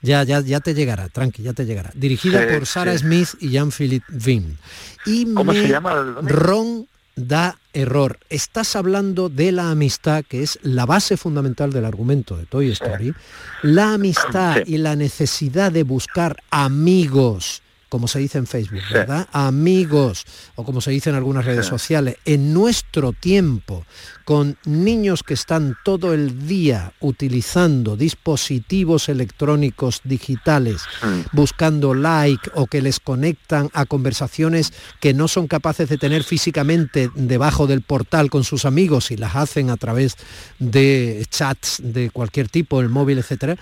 Ya, 0.02 0.24
ya, 0.24 0.39
ya 0.41 0.60
te 0.62 0.74
llegará, 0.74 1.10
tranqui, 1.10 1.43
ya 1.43 1.54
te 1.54 1.66
llegará. 1.66 1.91
Dirigida 1.93 2.41
Sí, 2.47 2.54
por 2.54 2.66
Sarah 2.66 2.93
sí. 2.93 3.00
Smith 3.00 3.30
y 3.41 3.50
Jean-Philippe 3.50 4.06
Vin. 4.10 4.58
Y 5.06 5.34
¿Cómo 5.34 5.52
me- 5.52 5.62
se 5.62 5.68
llama? 5.68 5.93
Ron 6.22 6.88
da 7.16 7.58
error. 7.74 8.18
Estás 8.30 8.78
hablando 8.78 9.28
de 9.28 9.52
la 9.52 9.72
amistad, 9.72 10.24
que 10.28 10.41
es 10.41 10.58
la 10.62 10.86
base 10.86 11.18
fundamental 11.18 11.72
del 11.74 11.84
argumento 11.84 12.38
de 12.38 12.45
Toy 12.45 12.72
Story. 12.72 13.14
La 13.62 13.93
amistad 13.95 14.58
y 14.66 14.78
la 14.78 14.95
necesidad 14.95 15.70
de 15.72 15.84
buscar 15.84 16.38
amigos 16.50 17.62
como 17.90 18.08
se 18.08 18.20
dice 18.20 18.38
en 18.38 18.48
Facebook, 18.48 18.82
¿verdad? 18.92 19.28
Amigos, 19.32 20.26
o 20.56 20.64
como 20.64 20.80
se 20.80 20.92
dice 20.92 21.10
en 21.10 21.16
algunas 21.16 21.46
redes 21.46 21.66
sociales, 21.66 22.18
en 22.24 22.54
nuestro 22.54 23.14
tiempo, 23.14 23.86
con 24.26 24.58
niños 24.66 25.24
que 25.24 25.34
están 25.34 25.76
todo 25.84 26.14
el 26.14 26.48
día 26.48 26.94
utilizando 27.00 27.98
dispositivos 27.98 29.10
electrónicos 29.10 30.02
digitales, 30.04 30.84
buscando 31.32 31.96
like 31.96 32.52
o 32.54 32.68
que 32.68 32.82
les 32.82 33.00
conectan 33.00 33.70
a 33.74 33.86
conversaciones 33.86 34.72
que 35.00 35.14
no 35.16 35.28
son 35.28 35.48
capaces 35.48 35.90
de 35.90 35.98
tener 35.98 36.24
físicamente 36.24 37.10
debajo 37.16 37.66
del 37.66 37.82
portal 37.82 38.30
con 38.30 38.44
sus 38.44 38.66
amigos 38.66 39.10
y 39.10 39.18
las 39.18 39.36
hacen 39.36 39.72
a 39.72 39.78
través 39.78 40.16
de 40.60 41.26
chats 41.30 41.82
de 41.84 42.12
cualquier 42.12 42.50
tipo, 42.50 42.82
el 42.82 42.90
móvil, 42.90 43.18
etcétera 43.18 43.58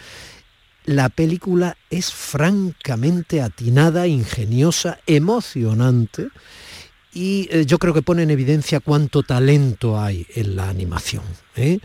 la 0.88 1.10
película 1.10 1.78
es 1.90 2.12
francamente 2.12 3.42
atinada, 3.42 4.08
ingeniosa, 4.08 5.00
emocionante 5.06 6.30
y 7.14 7.50
eh, 7.52 7.66
yo 7.66 7.78
creo 7.78 7.94
que 7.94 8.02
pone 8.02 8.24
en 8.24 8.32
evidencia 8.32 8.80
cuánto 8.80 9.22
talento 9.22 10.00
hay 10.00 10.26
en 10.34 10.56
la 10.56 10.70
animación. 10.70 11.24
¿eh? 11.58 11.80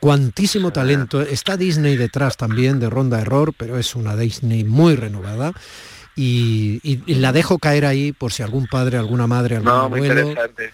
Cuantísimo 0.00 0.72
talento. 0.72 1.22
Está 1.22 1.56
Disney 1.56 1.96
detrás 1.96 2.36
también 2.36 2.80
de 2.80 2.90
Ronda 2.90 3.20
Error, 3.20 3.54
pero 3.56 3.78
es 3.78 3.94
una 3.94 4.16
Disney 4.16 4.64
muy 4.64 4.96
renovada. 4.96 5.52
Y, 6.20 7.00
la 7.06 7.32
dejo 7.32 7.58
caer 7.58 7.86
ahí 7.86 8.10
por 8.12 8.32
si 8.32 8.42
algún 8.42 8.66
padre, 8.66 8.98
alguna 8.98 9.28
madre, 9.28 9.56
algún 9.56 9.72
no, 9.72 9.88
Muy 9.88 10.00
interesante. 10.00 10.72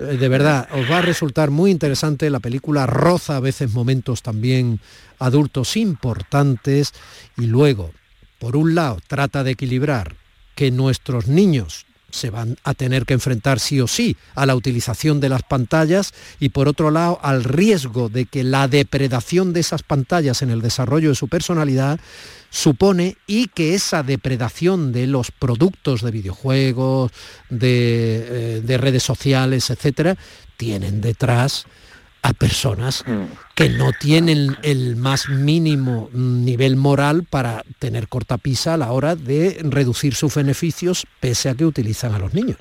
Eh, 0.00 0.04
de 0.18 0.28
verdad, 0.28 0.68
os 0.70 0.90
va 0.90 0.98
a 0.98 1.02
resultar 1.02 1.50
muy 1.50 1.70
interesante. 1.70 2.28
La 2.28 2.40
película 2.40 2.84
roza 2.84 3.36
a 3.36 3.40
veces 3.40 3.72
momentos 3.72 4.20
también 4.20 4.80
adultos 5.18 5.78
importantes 5.78 6.92
y 7.38 7.46
luego, 7.46 7.92
por 8.38 8.54
un 8.54 8.74
lado, 8.74 8.98
trata 9.06 9.42
de 9.44 9.52
equilibrar 9.52 10.14
que 10.54 10.70
nuestros 10.70 11.26
niños 11.26 11.86
se 12.10 12.28
van 12.28 12.56
a 12.62 12.74
tener 12.74 13.06
que 13.06 13.14
enfrentar 13.14 13.60
sí 13.60 13.80
o 13.80 13.86
sí 13.86 14.16
a 14.34 14.46
la 14.46 14.54
utilización 14.54 15.20
de 15.20 15.28
las 15.28 15.42
pantallas 15.42 16.12
y 16.38 16.50
por 16.50 16.68
otro 16.68 16.90
lado 16.90 17.18
al 17.22 17.44
riesgo 17.44 18.08
de 18.08 18.26
que 18.26 18.44
la 18.44 18.68
depredación 18.68 19.52
de 19.52 19.60
esas 19.60 19.82
pantallas 19.82 20.42
en 20.42 20.50
el 20.50 20.62
desarrollo 20.62 21.10
de 21.10 21.14
su 21.14 21.28
personalidad 21.28 21.98
supone 22.50 23.16
y 23.26 23.48
que 23.48 23.74
esa 23.74 24.02
depredación 24.02 24.92
de 24.92 25.06
los 25.06 25.30
productos 25.30 26.02
de 26.02 26.10
videojuegos, 26.10 27.12
de, 27.50 28.60
eh, 28.66 28.78
redes 28.78 29.02
sociales, 29.02 29.70
etcétera, 29.70 30.16
tienen 30.56 31.00
detrás 31.00 31.66
a 32.22 32.32
personas 32.32 33.04
que 33.54 33.68
no 33.68 33.92
tienen 33.92 34.56
el 34.62 34.96
más 34.96 35.28
mínimo 35.28 36.10
nivel 36.12 36.74
moral 36.74 37.22
para 37.22 37.62
tener 37.78 38.08
cortapisa 38.08 38.74
a 38.74 38.76
la 38.76 38.90
hora 38.90 39.14
de 39.14 39.60
reducir 39.62 40.16
sus 40.16 40.34
beneficios 40.34 41.06
pese 41.20 41.50
a 41.50 41.54
que 41.54 41.64
utilizan 41.64 42.14
a 42.14 42.18
los 42.18 42.34
niños. 42.34 42.58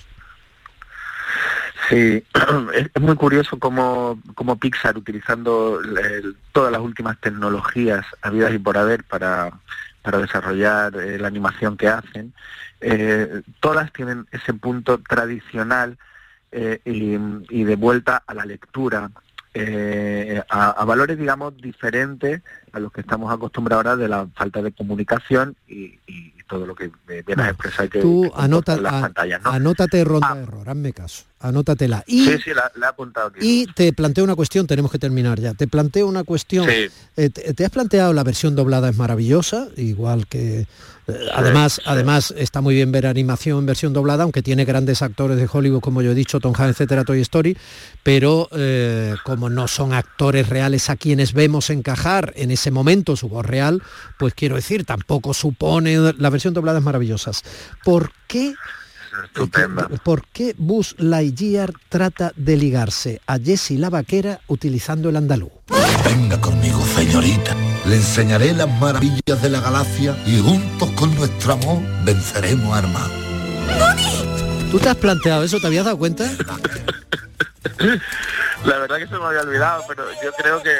Sí, 1.89 2.23
es 2.73 3.01
muy 3.01 3.15
curioso 3.15 3.59
cómo, 3.59 4.19
cómo 4.33 4.57
Pixar, 4.57 4.97
utilizando 4.97 5.79
todas 6.51 6.71
las 6.71 6.81
últimas 6.81 7.19
tecnologías 7.19 8.05
habidas 8.21 8.53
y 8.53 8.59
por 8.59 8.77
haber 8.77 9.03
para, 9.03 9.51
para 10.01 10.19
desarrollar 10.19 10.95
eh, 10.95 11.19
la 11.19 11.27
animación 11.27 11.77
que 11.77 11.87
hacen, 11.87 12.33
eh, 12.81 13.41
todas 13.59 13.91
tienen 13.93 14.27
ese 14.31 14.53
punto 14.53 14.99
tradicional 14.99 15.97
eh, 16.51 16.79
y, 16.85 17.63
de 17.63 17.75
vuelta 17.75 18.23
a 18.25 18.33
la 18.33 18.45
lectura, 18.45 19.11
eh, 19.53 20.41
a, 20.49 20.85
valores, 20.85 21.17
digamos, 21.17 21.57
diferentes 21.57 22.41
a 22.71 22.79
los 22.79 22.91
que 22.91 23.01
estamos 23.01 23.33
acostumbrados 23.33 23.85
ahora 23.85 23.97
de 23.97 24.07
la 24.07 24.27
falta 24.35 24.61
de 24.61 24.71
comunicación 24.71 25.55
y, 25.67 25.99
todo 26.47 26.65
lo 26.65 26.75
que 26.75 26.91
viene 27.07 27.43
a 27.43 27.49
expresar 27.49 27.89
que, 27.89 27.99
Tú 27.99 28.31
anota, 28.35 28.77
las 28.77 29.01
pantallas. 29.01 29.41
Anótate 29.43 30.03
ronda 30.03 30.31
ah. 30.31 30.35
de 30.35 30.43
error, 30.43 30.69
hazme 30.69 30.93
caso, 30.93 31.23
anótatela. 31.39 32.03
Y, 32.07 32.25
sí, 32.25 32.37
sí, 32.43 32.51
la, 32.53 32.71
he 32.79 32.85
apuntado 32.85 33.27
aquí. 33.27 33.39
Y 33.41 33.67
te 33.67 33.91
planteo 33.93 34.23
una 34.23 34.35
cuestión, 34.35 34.67
tenemos 34.67 34.91
que 34.91 34.99
terminar 34.99 35.39
ya. 35.39 35.53
Te 35.53 35.67
planteo 35.67 36.07
una 36.07 36.23
cuestión. 36.23 36.69
Eh, 36.69 37.29
te 37.29 37.65
has 37.65 37.71
planteado 37.71 38.13
la 38.13 38.23
versión 38.23 38.55
doblada 38.55 38.89
es 38.89 38.97
maravillosa, 38.97 39.67
igual 39.75 40.27
que 40.27 40.67
Además, 41.33 41.81
además 41.85 42.33
está 42.35 42.61
muy 42.61 42.75
bien 42.75 42.91
ver 42.91 43.05
animación 43.05 43.59
en 43.59 43.65
versión 43.67 43.93
doblada, 43.93 44.23
aunque 44.23 44.41
tiene 44.41 44.65
grandes 44.65 45.01
actores 45.01 45.37
de 45.37 45.47
Hollywood, 45.51 45.81
como 45.81 46.01
yo 46.01 46.11
he 46.11 46.15
dicho, 46.15 46.39
Tom 46.39 46.53
Hanks, 46.57 46.71
etcétera, 46.71 47.03
Toy 47.03 47.21
Story, 47.21 47.57
pero 48.01 48.49
eh, 48.51 49.15
como 49.23 49.49
no 49.49 49.67
son 49.67 49.93
actores 49.93 50.49
reales 50.49 50.89
a 50.89 50.95
quienes 50.95 51.33
vemos 51.33 51.69
encajar 51.69 52.33
en 52.35 52.51
ese 52.51 52.71
momento 52.71 53.15
su 53.15 53.29
voz 53.29 53.45
real, 53.45 53.83
pues 54.17 54.33
quiero 54.33 54.55
decir, 54.55 54.85
tampoco 54.85 55.33
supone, 55.33 56.13
la 56.17 56.29
versión 56.29 56.53
doblada 56.53 56.79
es 56.79 56.83
maravillosa. 56.83 57.31
¿Por 57.83 58.11
qué 58.27 58.55
¿Por 60.03 60.27
qué 60.27 60.55
Buzz 60.57 60.95
Lightyear 60.97 61.71
trata 61.89 62.33
de 62.35 62.57
ligarse 62.57 63.21
a 63.27 63.39
Jessie 63.39 63.77
la 63.77 63.89
vaquera 63.89 64.41
utilizando 64.47 65.09
el 65.09 65.15
andaluz? 65.15 65.51
Venga 66.03 66.39
conmigo, 66.41 66.85
señorita. 66.85 67.55
Le 67.87 67.95
enseñaré 67.95 68.53
las 68.53 68.69
maravillas 68.79 69.41
de 69.41 69.49
la 69.49 69.61
galaxia 69.61 70.15
y 70.25 70.39
juntos 70.39 70.89
con 70.91 71.13
nuestro 71.15 71.53
amor 71.53 71.81
venceremos 72.03 72.73
a 72.73 72.79
Armand. 72.79 73.11
¿Tú 74.71 74.79
te 74.79 74.89
has 74.89 74.95
planteado 74.95 75.43
eso? 75.43 75.59
¿Te 75.59 75.67
habías 75.67 75.85
dado 75.85 75.97
cuenta? 75.97 76.25
La 78.65 78.79
verdad 78.79 78.97
que 78.97 79.07
se 79.07 79.17
me 79.17 79.25
había 79.25 79.41
olvidado, 79.41 79.83
pero 79.87 80.03
yo 80.23 80.31
creo 80.33 80.63
que 80.63 80.75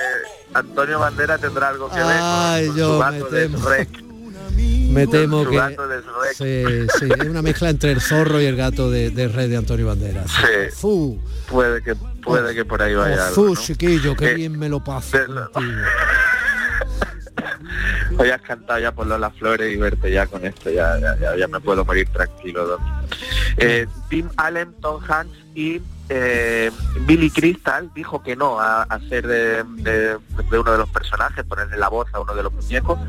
Antonio 0.54 0.98
Bandera 1.00 1.38
tendrá 1.38 1.70
algo 1.70 1.90
que 1.90 1.98
ver 1.98 2.68
con, 2.68 2.76
yo 2.76 3.04
su 3.20 3.30
de 3.30 3.50
me 4.96 5.08
temo 5.08 5.44
que 5.50 5.60
sí, 6.34 6.64
sí, 7.00 7.10
es 7.20 7.28
una 7.28 7.42
mezcla 7.42 7.70
entre 7.70 7.92
el 7.92 8.00
zorro 8.00 8.40
y 8.40 8.46
el 8.46 8.56
gato 8.56 8.90
de, 8.90 9.10
de 9.10 9.28
Red 9.28 9.50
de 9.50 9.58
Antonio 9.58 9.88
Banderas. 9.88 10.32
Sí. 10.32 11.20
Puede 11.50 11.82
que 11.82 11.96
puede 12.24 12.56
que 12.56 12.64
por 12.64 12.82
ahí 12.82 12.96
vaya. 12.96 13.26
Fu, 13.26 13.56
chiquillo, 13.56 14.16
qué 14.16 14.32
eh, 14.32 14.36
bien 14.36 14.58
me 14.58 14.70
lo 14.70 14.82
paso. 14.82 15.18
Hoy 18.18 18.30
has 18.30 18.42
cantado 18.42 18.80
ya 18.80 18.92
por 18.92 19.08
las 19.08 19.34
flores 19.34 19.74
y 19.74 19.78
verte 19.78 20.12
ya 20.12 20.28
con 20.28 20.46
esto, 20.46 20.70
ya, 20.70 20.98
ya, 21.38 21.48
me 21.48 21.60
puedo 21.60 21.84
morir 21.84 22.08
tranquilo. 22.10 22.80
Eh, 23.58 23.88
Tim 24.10 24.30
Allen, 24.38 24.74
Tom 24.82 25.02
Hanks 25.08 25.38
y 25.54 25.82
eh, 26.10 26.72
Billy 27.02 27.30
Crystal 27.30 27.90
dijo 27.96 28.22
que 28.22 28.36
no 28.36 28.60
a, 28.60 28.84
a 28.84 29.00
ser 29.02 29.26
de, 29.28 30.18
uno 30.52 30.72
de 30.72 30.78
los 30.78 30.90
personajes, 30.90 31.44
ponerle 31.46 31.78
la 31.78 31.90
voz 31.90 32.08
a 32.14 32.20
uno 32.20 32.36
de 32.36 32.44
los 32.44 32.54
muñecos 32.54 33.00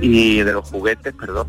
y 0.00 0.42
de 0.42 0.52
los 0.52 0.68
juguetes, 0.68 1.12
perdón. 1.14 1.48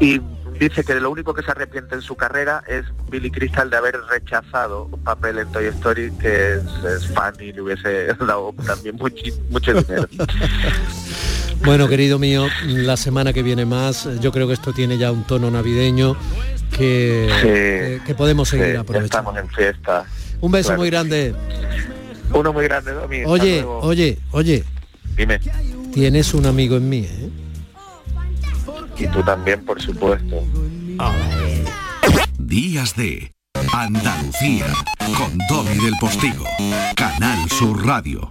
Y 0.00 0.20
dice 0.58 0.84
que 0.84 0.94
lo 1.00 1.10
único 1.10 1.34
que 1.34 1.42
se 1.42 1.50
arrepiente 1.50 1.94
en 1.94 2.02
su 2.02 2.16
carrera 2.16 2.62
es 2.66 2.84
Billy 3.10 3.30
Crystal 3.30 3.68
de 3.70 3.76
haber 3.76 4.00
rechazado 4.08 4.84
un 4.84 5.02
papel 5.02 5.38
en 5.38 5.52
Toy 5.52 5.66
Story 5.66 6.10
que 6.12 6.54
es, 6.54 7.06
fan 7.14 7.34
y 7.40 7.52
le 7.52 7.62
hubiese 7.62 8.06
dado 8.20 8.54
también 8.66 8.96
mucho, 8.96 9.24
mucho 9.50 9.74
dinero. 9.74 10.08
Bueno, 11.64 11.88
querido 11.88 12.18
mío, 12.18 12.46
la 12.64 12.96
semana 12.96 13.32
que 13.32 13.42
viene 13.42 13.64
más, 13.66 14.08
yo 14.20 14.32
creo 14.32 14.46
que 14.46 14.54
esto 14.54 14.72
tiene 14.72 14.98
ya 14.98 15.12
un 15.12 15.24
tono 15.24 15.50
navideño 15.50 16.16
que, 16.76 18.00
que 18.06 18.14
podemos 18.14 18.48
seguir 18.48 18.78
aprovechando. 18.78 19.30
Estamos 19.30 19.36
en 19.36 19.48
fiesta. 19.48 20.04
Un 20.40 20.52
beso 20.52 20.74
muy 20.76 20.88
grande. 20.90 21.34
Uno 22.32 22.52
muy 22.52 22.64
grande, 22.64 22.92
Domi. 22.92 23.24
Oye, 23.24 23.62
oye, 23.64 24.18
oye. 24.30 24.64
Dime. 25.16 25.40
Tienes 25.92 26.32
un 26.34 26.46
amigo 26.46 26.76
en 26.76 26.88
mí, 26.88 27.06
¿eh? 27.08 27.30
Y 28.96 29.06
tú 29.08 29.22
también, 29.22 29.64
por 29.64 29.80
supuesto. 29.80 30.42
Días 32.38 32.94
de 32.96 33.32
Andalucía 33.72 34.66
con 35.16 35.36
Domi 35.48 35.84
del 35.84 35.94
Postigo. 36.00 36.44
Canal 36.94 37.48
Sur 37.50 37.84
Radio. 37.86 38.30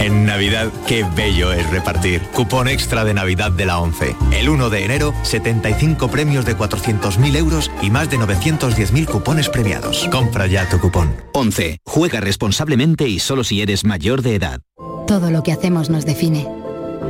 En 0.00 0.24
Navidad, 0.24 0.72
qué 0.86 1.04
bello 1.14 1.52
es 1.52 1.68
repartir. 1.68 2.22
Cupón 2.32 2.68
extra 2.68 3.04
de 3.04 3.12
Navidad 3.12 3.52
de 3.52 3.66
la 3.66 3.78
11. 3.80 4.16
El 4.32 4.48
1 4.48 4.70
de 4.70 4.84
enero, 4.86 5.12
75 5.24 6.08
premios 6.08 6.46
de 6.46 6.56
400.000 6.56 7.36
euros 7.36 7.70
y 7.82 7.90
más 7.90 8.08
de 8.08 8.16
910.000 8.16 9.04
cupones 9.04 9.50
premiados. 9.50 10.08
Compra 10.10 10.46
ya 10.46 10.66
tu 10.70 10.80
cupón. 10.80 11.14
11. 11.34 11.80
Juega 11.84 12.18
responsablemente 12.20 13.08
y 13.08 13.18
solo 13.18 13.44
si 13.44 13.60
eres 13.60 13.84
mayor 13.84 14.22
de 14.22 14.36
edad. 14.36 14.62
Todo 15.06 15.30
lo 15.30 15.42
que 15.42 15.52
hacemos 15.52 15.90
nos 15.90 16.06
define. 16.06 16.48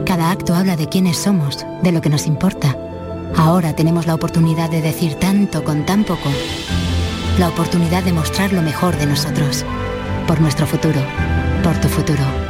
Cada 0.04 0.32
acto 0.32 0.56
habla 0.56 0.74
de 0.74 0.88
quiénes 0.88 1.16
somos, 1.16 1.64
de 1.84 1.92
lo 1.92 2.00
que 2.00 2.10
nos 2.10 2.26
importa. 2.26 2.76
Ahora 3.36 3.76
tenemos 3.76 4.08
la 4.08 4.16
oportunidad 4.16 4.68
de 4.68 4.82
decir 4.82 5.14
tanto 5.14 5.62
con 5.62 5.86
tan 5.86 6.02
poco. 6.02 6.28
La 7.38 7.50
oportunidad 7.50 8.02
de 8.02 8.12
mostrar 8.12 8.52
lo 8.52 8.62
mejor 8.62 8.96
de 8.96 9.06
nosotros. 9.06 9.64
Por 10.26 10.40
nuestro 10.40 10.66
futuro. 10.66 11.00
Por 11.62 11.80
tu 11.80 11.88
futuro. 11.88 12.49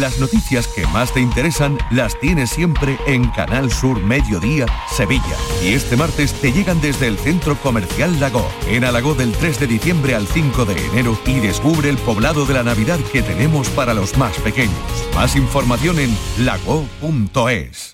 Las 0.00 0.18
noticias 0.18 0.66
que 0.66 0.84
más 0.88 1.14
te 1.14 1.20
interesan 1.20 1.78
las 1.92 2.18
tienes 2.18 2.50
siempre 2.50 2.98
en 3.06 3.30
Canal 3.30 3.70
Sur 3.70 4.02
Mediodía, 4.02 4.66
Sevilla. 4.90 5.36
Y 5.62 5.68
este 5.68 5.96
martes 5.96 6.32
te 6.32 6.50
llegan 6.50 6.80
desde 6.80 7.06
el 7.06 7.16
Centro 7.16 7.54
Comercial 7.56 8.18
Lago, 8.18 8.44
en 8.66 8.82
Alagó 8.82 9.14
del 9.14 9.30
3 9.30 9.60
de 9.60 9.66
diciembre 9.68 10.16
al 10.16 10.26
5 10.26 10.64
de 10.64 10.86
enero 10.86 11.16
y 11.26 11.38
descubre 11.38 11.90
el 11.90 11.98
poblado 11.98 12.44
de 12.44 12.54
la 12.54 12.64
Navidad 12.64 12.98
que 13.12 13.22
tenemos 13.22 13.68
para 13.68 13.94
los 13.94 14.18
más 14.18 14.36
pequeños. 14.38 14.74
Más 15.14 15.36
información 15.36 16.00
en 16.00 16.18
lago.es. 16.38 17.93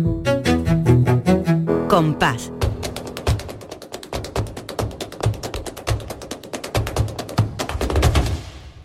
Compás. 2.01 2.51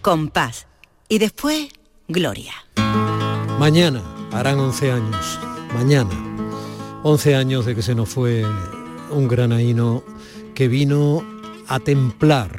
Compás. 0.03 0.67
Y 1.09 1.17
después, 1.17 1.69
Gloria. 2.09 2.53
Mañana 3.59 4.03
harán 4.33 4.61
11 4.61 4.93
años. 4.93 5.41
Mañana. 5.73 6.11
11 7.05 7.37
años 7.37 7.65
de 7.65 7.75
que 7.75 7.81
se 7.81 7.95
nos 7.95 8.11
fue 8.11 8.45
un 9.11 9.29
granaíno 9.29 10.05
que 10.55 10.69
vino 10.69 11.25
a 11.69 11.81
templar 11.81 12.55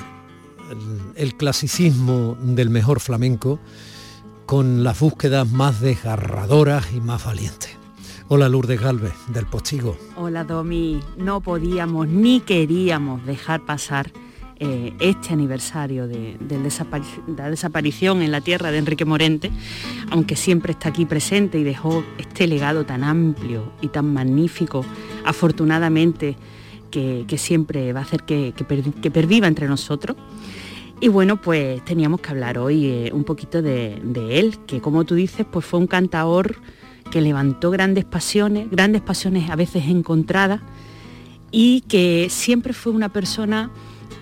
el, 0.72 1.24
el 1.24 1.38
clasicismo 1.38 2.36
del 2.41 2.72
mejor 2.72 2.99
flamenco 2.99 3.60
con 4.47 4.84
las 4.84 4.99
búsquedas 4.99 5.47
más 5.47 5.82
desgarradoras 5.82 6.93
y 6.95 6.99
más 6.99 7.24
valientes. 7.26 7.76
Hola 8.30 8.49
Lourdes 8.49 8.82
Galvez, 8.82 9.13
del 9.30 9.45
Postigo. 9.45 9.95
Hola 10.17 10.43
Domi, 10.43 10.99
no 11.15 11.39
podíamos 11.39 12.09
ni 12.09 12.41
queríamos 12.41 13.25
dejar 13.25 13.65
pasar 13.65 14.11
eh, 14.59 14.93
este 14.99 15.32
aniversario 15.32 16.09
de, 16.09 16.38
la 17.38 17.49
desaparición 17.49 18.21
en 18.21 18.34
la 18.34 18.41
tierra 18.41 18.69
de 18.69 18.80
Enrique 18.80 19.05
Morente, 19.05 19.49
aunque 20.11 20.36
siempre 20.36 20.73
está 20.73 20.89
aquí 20.89 21.05
presente 21.05 21.57
y 21.57 21.63
dejó 21.63 22.03
este 22.17 22.47
legado 22.47 22.86
tan 22.86 23.05
amplio 23.05 23.71
y 23.80 23.88
tan 23.88 24.11
magnífico, 24.11 24.84
afortunadamente, 25.23 26.36
que, 26.91 27.25
siempre 27.38 27.93
va 27.93 28.01
a 28.01 28.03
hacer 28.03 28.23
que 28.23 28.51
perviva 29.09 29.47
entre 29.47 29.69
nosotros. 29.69 30.17
Y 30.99 31.07
bueno, 31.07 31.39
pues 31.39 31.86
teníamos 31.86 32.19
que 32.19 32.32
hablar 32.32 32.57
hoy 32.57 32.88
eh, 32.88 33.11
un 33.13 33.23
poquito 33.23 33.61
de, 33.61 34.01
de 34.03 34.39
él, 34.39 34.57
que 34.65 34.82
como 34.82 35.05
tú 35.05 35.15
dices, 35.15 35.45
pues 35.49 35.63
fue 35.63 35.80
un 35.80 35.88
cantaor 35.88 36.57
que 37.10 37.22
levantó 37.22 37.72
grandes 37.72 38.05
pasiones, 38.05 38.70
grandes 38.70 39.01
pasiones 39.01 39.49
a 39.49 39.55
veces 39.55 39.86
encontradas, 39.88 40.62
y 41.51 41.82
que 41.82 42.28
siempre 42.30 42.74
fue 42.74 42.91
una 42.91 43.10
persona 43.10 43.72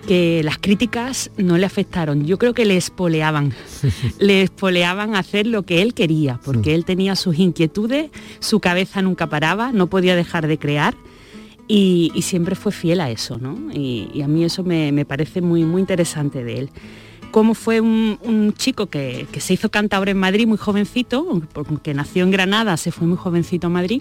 que 0.06 0.42
las 0.44 0.58
críticas 0.58 1.30
no 1.36 1.58
le 1.58 1.66
afectaron. 1.66 2.24
Yo 2.24 2.38
creo 2.38 2.54
que 2.54 2.64
le 2.64 2.76
espoleaban, 2.76 3.52
le 4.18 4.42
espoleaban 4.42 5.16
hacer 5.16 5.46
lo 5.46 5.64
que 5.64 5.82
él 5.82 5.94
quería, 5.94 6.40
porque 6.44 6.74
él 6.74 6.84
tenía 6.84 7.16
sus 7.16 7.38
inquietudes, 7.38 8.10
su 8.38 8.60
cabeza 8.60 9.02
nunca 9.02 9.26
paraba, 9.26 9.72
no 9.72 9.88
podía 9.88 10.14
dejar 10.14 10.46
de 10.46 10.58
crear 10.58 10.94
y, 11.68 12.12
y 12.14 12.22
siempre 12.22 12.54
fue 12.54 12.72
fiel 12.72 13.00
a 13.00 13.10
eso, 13.10 13.38
¿no? 13.38 13.72
Y, 13.72 14.08
y 14.14 14.22
a 14.22 14.28
mí 14.28 14.44
eso 14.44 14.62
me, 14.62 14.92
me 14.92 15.04
parece 15.04 15.40
muy, 15.40 15.64
muy 15.64 15.80
interesante 15.80 16.44
de 16.44 16.60
él. 16.60 16.70
Cómo 17.36 17.52
fue 17.52 17.82
un, 17.82 18.54
chico 18.56 18.86
que, 18.86 19.26
se 19.40 19.52
hizo 19.52 19.68
cantador 19.68 20.08
en 20.08 20.16
Madrid 20.16 20.46
muy 20.46 20.56
jovencito, 20.56 21.42
porque 21.52 21.92
nació 21.92 22.24
en 22.24 22.30
Granada, 22.30 22.78
se 22.78 22.92
fue 22.92 23.06
muy 23.06 23.18
jovencito 23.18 23.66
a 23.66 23.68
Madrid. 23.68 24.00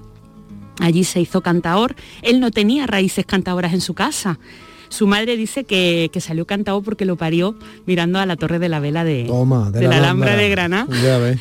Allí 0.80 1.04
se 1.04 1.20
hizo 1.20 1.42
cantador. 1.42 1.98
Él 2.22 2.40
no 2.40 2.50
tenía 2.50 2.88
raíces 2.88 3.26
cantadoras 3.26 3.74
en 3.74 3.82
su 3.82 3.94
casa. 3.94 4.40
Su 4.88 5.06
madre 5.06 5.36
dice 5.36 5.66
que, 5.66 6.10
salió 6.22 6.48
cantado 6.48 6.82
porque 6.82 7.04
lo 7.04 7.18
parió 7.18 7.58
mirando 7.86 8.20
a 8.20 8.26
la 8.26 8.38
Torre 8.38 8.58
de 8.58 8.70
la 8.70 8.80
Vela 8.80 9.04
de, 9.04 9.26
la, 9.26 9.98
Alhambra 9.98 10.38
de 10.38 10.50
Granada. 10.50 10.88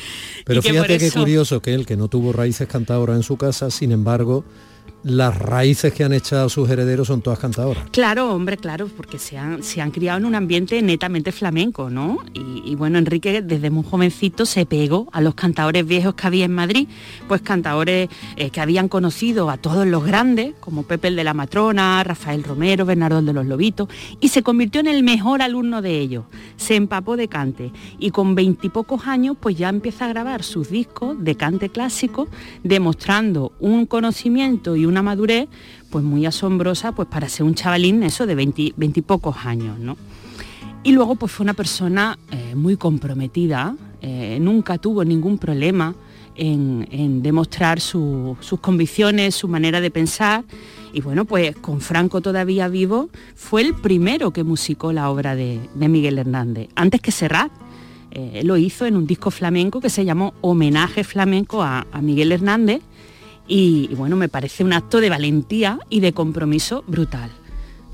Pero 0.45 0.61
fíjate 0.61 0.97
qué 0.97 1.11
curioso 1.11 1.61
que 1.61 1.73
él, 1.73 1.85
que 1.85 1.95
no 1.95 2.09
tuvo 2.09 2.33
raíces 2.33 2.67
cantadoras 2.67 3.15
en 3.15 3.23
su 3.23 3.37
casa, 3.37 3.71
sin 3.71 3.93
embargo, 3.93 4.43
las 5.05 5.37
raíces 5.37 5.93
que 5.93 6.03
han 6.03 6.13
echado 6.13 6.49
sus 6.49 6.67
herederos 6.67 7.07
son 7.07 7.21
todas 7.21 7.37
cantadoras. 7.37 7.83
Claro, 7.91 8.33
hombre, 8.33 8.57
claro, 8.57 8.87
porque 8.87 9.19
se 9.19 9.37
han, 9.37 9.61
se 9.61 9.79
han 9.79 9.91
criado 9.91 10.17
en 10.17 10.25
un 10.25 10.33
ambiente 10.33 10.81
netamente 10.81 11.31
flamenco, 11.31 11.91
¿no? 11.91 12.17
Y, 12.33 12.73
bueno, 12.73 12.97
Enrique 12.97 13.43
desde 13.43 13.69
muy 13.69 13.83
jovencito 13.83 14.47
se 14.47 14.65
pegó 14.65 15.07
a 15.11 15.21
los 15.21 15.35
cantadores 15.35 15.85
viejos 15.85 16.15
que 16.15 16.25
había 16.25 16.45
en 16.45 16.53
Madrid, 16.53 16.87
pues 17.27 17.41
cantadores 17.41 18.09
eh, 18.35 18.49
que 18.49 18.61
habían 18.61 18.87
conocido 18.87 19.51
a 19.51 19.57
todos 19.57 19.85
los 19.85 20.03
grandes, 20.03 20.55
como 20.59 20.81
Pepe 20.83 21.09
el 21.09 21.15
de 21.15 21.23
la 21.23 21.35
Matrona, 21.35 22.03
Rafael 22.03 22.43
Romero, 22.43 22.85
Bernardo 22.85 23.21
de 23.21 23.33
los 23.33 23.45
Lobitos, 23.45 23.87
y 24.19 24.29
se 24.29 24.41
convirtió 24.41 24.81
en 24.81 24.87
el 24.87 25.03
mejor 25.03 25.43
alumno 25.43 25.83
de 25.83 25.99
ellos. 25.99 26.25
Se 26.57 26.75
empapó 26.75 27.15
de 27.15 27.27
cante 27.27 27.71
y 27.99 28.09
con 28.09 28.33
veintipocos 28.33 29.05
años 29.05 29.37
pues 29.39 29.55
ya 29.55 29.69
empieza 29.69 30.05
a 30.05 30.07
grabar 30.07 30.41
sus 30.41 30.71
discos 30.71 31.23
de 31.23 31.35
cante 31.35 31.69
clásico, 31.69 32.27
demostrando 32.63 33.51
un 33.59 33.85
conocimiento 33.85 34.75
y 34.75 34.87
un 34.87 34.94
una 34.95 35.03
madurez 35.03 35.49
pues 35.89 36.05
muy 36.05 36.25
asombrosa 36.25 36.93
pues 36.93 37.09
para 37.09 37.27
ser 37.27 37.45
un 37.45 37.53
chavalín 37.53 38.01
eso 38.03 38.25
de 38.25 38.33
20, 38.33 38.61
y 38.61 39.01
pocos 39.01 39.35
años, 39.45 39.77
¿no? 39.77 39.97
Y 40.83 40.93
luego 40.93 41.15
pues 41.15 41.33
fue 41.33 41.43
una 41.43 41.53
persona 41.53 42.17
eh, 42.31 42.55
muy 42.55 42.77
comprometida, 42.77 43.75
eh, 44.01 44.37
nunca 44.39 44.77
tuvo 44.77 45.03
ningún 45.03 45.37
problema 45.37 45.93
en, 46.37 47.21
demostrar 47.21 47.81
sus 47.81 48.37
convicciones, 48.61 49.35
su 49.35 49.49
manera 49.49 49.81
de 49.81 49.91
pensar. 49.91 50.45
Y 50.93 51.01
bueno, 51.01 51.25
pues 51.25 51.55
con 51.57 51.81
Franco 51.81 52.21
todavía 52.21 52.69
vivo, 52.69 53.09
fue 53.35 53.61
el 53.61 53.73
primero 53.73 54.31
que 54.31 54.43
musicó 54.43 54.93
la 54.93 55.09
obra 55.09 55.35
de, 55.35 55.59
Miguel 55.75 56.19
Hernández, 56.19 56.69
antes 56.75 57.01
que 57.01 57.11
Serrat. 57.11 57.51
Eh, 58.11 58.43
lo 58.45 58.55
hizo 58.55 58.85
en 58.85 58.95
un 58.95 59.07
disco 59.07 59.29
flamenco 59.29 59.81
que 59.81 59.89
se 59.89 60.05
llamó 60.05 60.35
Homenaje 60.39 61.03
Flamenco 61.03 61.63
a 61.63 61.85
Miguel 62.01 62.31
Hernández 62.31 62.81
y, 63.47 63.93
bueno, 63.95 64.15
me 64.15 64.29
parece 64.29 64.63
un 64.63 64.73
acto 64.73 64.99
de 64.99 65.09
valentía 65.09 65.79
y 65.89 65.99
de 65.99 66.13
compromiso 66.13 66.83
brutal. 66.87 67.29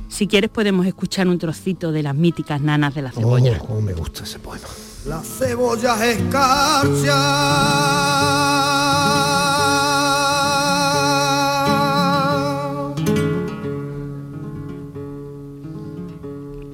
Si 0.08 0.28
quieres 0.28 0.49
podemos 0.49 0.86
escuchar 0.86 1.28
un 1.28 1.38
trocito 1.38 1.91
de 1.91 2.04
las 2.04 2.16
míticas 2.16 2.62
nanas 2.62 2.93
de 2.93 3.02
la 3.02 3.12
cebolla. 3.12 3.58
Oh, 3.62 3.66
cómo 3.66 3.82
me 3.82 3.93
gusta 3.93 4.24
ese 4.24 4.39
poema. 4.39 4.68
La 5.06 5.22
cebolla 5.22 6.06
escarcha. 6.06 7.18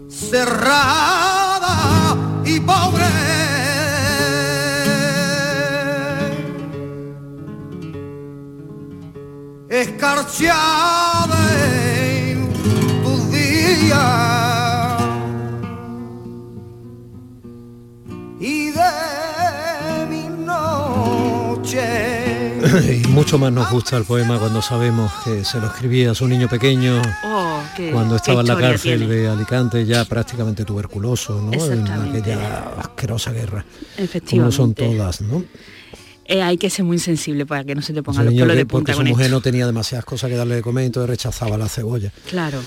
Cerrada 0.10 1.17
escarciada 9.82 11.38
en 11.62 12.52
tus 13.04 13.32
días 13.32 15.02
y 18.40 18.72
de 18.72 20.08
mi 20.10 20.24
noche. 20.46 21.82
y 23.04 23.08
mucho 23.10 23.38
más 23.38 23.52
nos 23.52 23.70
gusta 23.70 23.98
el 23.98 24.04
poema 24.06 24.40
cuando 24.40 24.62
sabemos 24.62 25.12
que 25.24 25.46
se 25.46 25.60
lo 25.60 25.68
escribía 25.68 26.12
a 26.12 26.16
su 26.16 26.28
niño 26.28 26.48
pequeño 26.48 27.02
oh, 27.26 27.62
cuando 27.92 28.16
estaba 28.16 28.42
en 28.42 28.48
la 28.48 28.58
cárcel 28.58 29.08
de 29.08 29.28
Alicante 29.28 29.86
ya 29.86 30.06
prácticamente 30.06 30.66
tuberculoso, 30.66 31.40
¿no? 31.40 31.54
En 31.66 31.88
aquella 31.88 32.74
asquerosa 32.80 33.32
guerra. 33.32 33.64
Como 34.30 34.52
son 34.52 34.74
todas, 34.74 35.22
¿no? 35.22 35.44
Eh, 36.30 36.42
hay 36.42 36.58
que 36.58 36.70
ser 36.70 36.84
muy 36.84 37.00
sensible 37.00 37.46
para 37.46 37.64
que 37.64 37.74
no 37.74 37.82
se 37.82 37.94
te 37.94 38.04
pongan 38.04 38.26
los 38.26 38.34
pelos 38.34 38.56
de 38.56 38.66
punta 38.66 38.92
porque 38.92 38.94
su 38.94 39.10
mujer 39.10 39.32
no 39.32 39.40
tenía 39.40 39.66
demasiadas 39.66 40.04
cosas 40.04 40.30
que 40.30 40.36
darle 40.36 40.56
de 40.56 40.62
comer, 40.62 40.84
entonces 40.84 41.10
rechazaba 41.10 41.58
la 41.58 41.70
cebolla. 41.70 42.12
Claro. 42.30 42.60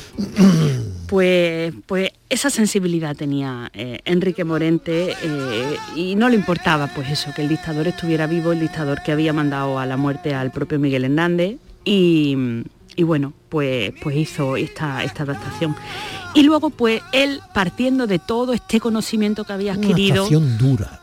pues, 1.06 1.74
pues 1.84 2.10
esa 2.30 2.48
sensibilidad 2.48 3.14
tenía 3.14 3.70
eh, 3.74 3.98
Enrique 4.06 4.44
Morente 4.44 5.14
eh, 5.22 5.76
y 5.94 6.14
no 6.14 6.30
le 6.30 6.36
importaba 6.36 6.86
pues 6.94 7.10
eso, 7.10 7.32
que 7.36 7.42
el 7.42 7.50
dictador 7.50 7.86
estuviera 7.86 8.26
vivo, 8.26 8.52
el 8.52 8.60
dictador 8.60 9.02
que 9.02 9.12
había 9.12 9.34
mandado 9.34 9.78
a 9.78 9.84
la 9.84 9.98
muerte 9.98 10.32
al 10.32 10.50
propio 10.52 10.78
Miguel 10.78 11.04
Hernández 11.04 11.56
y, 11.84 12.36
bueno, 13.02 13.34
pues, 13.50 13.92
pues 14.02 14.16
hizo 14.16 14.56
esta, 14.56 15.04
esta 15.04 15.24
adaptación. 15.24 15.76
Y 16.34 16.44
luego 16.44 16.70
pues 16.70 17.02
él 17.12 17.40
partiendo 17.52 18.06
de 18.06 18.18
todo 18.18 18.54
este 18.54 18.80
conocimiento 18.80 19.44
que 19.44 19.52
había 19.52 19.74
adquirido... 19.74 20.28
Una 20.28 20.56
dura. 20.56 21.00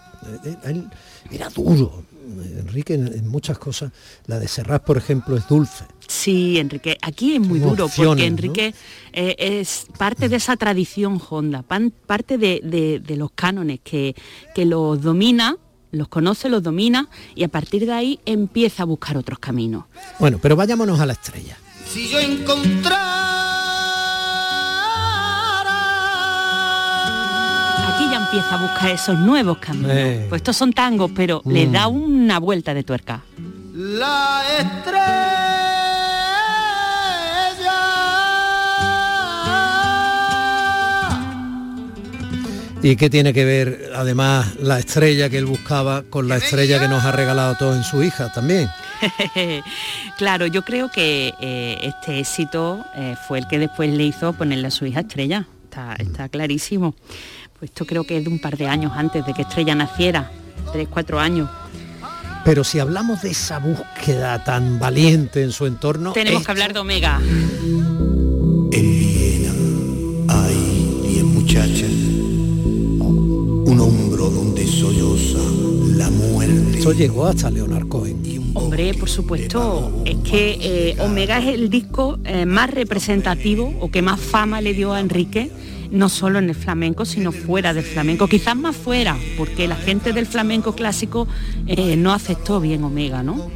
Él 0.64 0.88
era 1.32 1.50
duro, 1.50 2.04
Enrique 2.42 2.94
en, 2.94 3.28
muchas 3.28 3.58
cosas. 3.58 3.92
La 4.26 4.40
de 4.40 4.48
Serrat, 4.48 4.84
por 4.84 4.98
ejemplo, 4.98 5.38
es 5.38 5.48
dulce. 5.48 5.86
Sí, 6.08 6.58
Enrique, 6.58 6.98
aquí 7.02 7.36
es 7.36 7.42
muy 7.42 7.60
duro 7.60 7.90
porque 7.96 8.26
Enrique 8.26 8.74
eh, 9.14 9.36
es 9.38 9.88
parte 9.98 10.30
de 10.30 10.38
esa 10.38 10.56
tradición 10.56 11.22
honda, 11.30 11.64
parte 11.64 12.38
de, 12.38 13.02
los 13.18 13.32
cánones 13.32 13.80
que, 13.84 14.16
que 14.56 14.66
los 14.66 15.02
domina, 15.02 15.58
los 15.92 16.08
conoce, 16.08 16.50
los 16.50 16.64
domina 16.64 17.10
y 17.36 17.44
a 17.44 17.48
partir 17.48 17.86
de 17.86 17.94
ahí 17.94 18.20
empieza 18.26 18.84
a 18.84 18.86
buscar 18.86 19.18
otros 19.18 19.40
caminos. 19.40 19.86
Bueno, 20.20 20.40
pero 20.42 20.56
vayámonos 20.56 21.00
a 21.00 21.06
la 21.06 21.14
estrella. 21.14 21.58
Si 21.86 22.10
yo 22.10 22.20
encontrara 22.20 23.27
empieza 28.28 28.56
a 28.56 28.58
buscar 28.58 28.90
esos 28.92 29.18
nuevos 29.18 29.58
caminos. 29.58 29.92
Eh. 29.94 30.26
Pues 30.28 30.40
estos 30.40 30.58
son 30.58 30.74
tangos, 30.74 31.12
pero 31.16 31.42
le 31.46 31.66
mm. 31.66 31.72
da 31.72 31.88
una 31.88 32.40
vuelta 32.40 32.74
de 32.74 32.84
tuerca. 32.84 33.22
La 33.74 34.42
estrella. 34.60 35.38
¿Y 42.84 42.96
qué 42.96 43.10
tiene 43.10 43.34
que 43.34 43.44
ver 43.44 43.92
además 43.96 44.56
la 44.58 44.80
estrella 44.80 45.30
que 45.30 45.38
él 45.38 45.46
buscaba 45.46 46.04
con 46.04 46.28
la 46.28 46.38
estrella 46.38 46.80
que 46.80 46.88
nos 46.88 47.04
ha 47.04 47.12
regalado 47.12 47.56
todo 47.56 47.76
en 47.76 47.84
su 47.84 48.04
hija 48.04 48.32
también? 48.32 48.70
claro, 50.18 50.48
yo 50.48 50.64
creo 50.64 50.90
que 50.90 51.34
eh, 51.42 51.78
este 51.82 52.20
éxito 52.20 52.86
eh, 52.96 53.16
fue 53.28 53.40
el 53.40 53.48
que 53.48 53.58
después 53.58 53.90
le 53.90 54.04
hizo 54.04 54.34
ponerle 54.34 54.68
a 54.68 54.72
su 54.72 54.86
hija 54.86 55.02
estrella. 55.02 55.48
Está, 55.64 55.96
está 55.96 56.30
clarísimo. 56.30 56.96
Pues 57.60 57.72
esto 57.72 57.86
creo 57.86 58.04
que 58.04 58.18
es 58.18 58.24
de 58.24 58.30
un 58.30 58.38
par 58.38 58.56
de 58.56 58.68
años 58.68 58.92
antes 58.96 59.26
de 59.26 59.34
que 59.34 59.42
Estrella 59.42 59.74
naciera, 59.74 60.30
tres, 60.72 60.88
cuatro 60.92 61.20
años. 61.20 61.50
Pero 62.46 62.64
si 62.64 62.78
hablamos 62.78 63.24
de 63.24 63.32
esa 63.32 63.58
búsqueda 63.58 64.44
tan 64.44 64.78
valiente 64.78 65.42
en 65.42 65.52
su 65.52 65.66
entorno... 65.66 66.14
Tenemos 66.14 66.46
que 66.46 66.52
hablar 66.52 66.72
de 66.72 66.80
Omega. 66.80 67.20
En 67.20 68.70
Viena 68.72 69.54
hay 70.30 71.02
diez 71.10 71.24
muchachas, 71.24 71.90
un 71.90 73.80
hombro 73.80 74.30
donde 74.30 74.68
solloza 74.68 75.40
la 75.98 76.12
muerte. 76.12 76.78
Eso 76.78 76.94
llegó 76.94 77.26
hasta 77.26 77.50
Leonard 77.50 77.88
Cohen. 77.88 78.22
Hombre, 78.54 78.94
por 78.94 79.10
supuesto, 79.10 80.04
es 80.06 80.18
que 80.18 80.60
eh, 80.62 80.98
Omega 81.00 81.40
es 81.40 81.48
el 81.48 81.72
disco 81.72 82.20
eh, 82.24 82.46
más 82.46 82.70
representativo 82.70 83.74
o 83.80 83.90
que 83.90 84.04
más 84.04 84.20
fama 84.20 84.62
le 84.62 84.74
dio 84.74 84.94
a 84.94 85.00
Enrique 85.00 85.50
no 85.92 86.10
solo 86.10 86.40
en 86.40 86.50
el 86.50 86.56
flamenco, 86.56 87.06
sino 87.06 87.32
fuera 87.32 87.74
del 87.74 87.84
flamenco, 87.84 88.28
quizás 88.28 88.56
más 88.56 88.76
fuera, 88.76 89.18
porque 89.38 89.68
la 89.68 89.76
gente 89.76 90.14
del 90.14 90.26
flamenco 90.26 90.74
clásico 90.74 91.28
eh, 91.66 91.96
no 91.96 92.14
aceptó 92.14 92.60
bien 92.60 92.84
Omega, 92.84 93.24
¿no? 93.24 93.50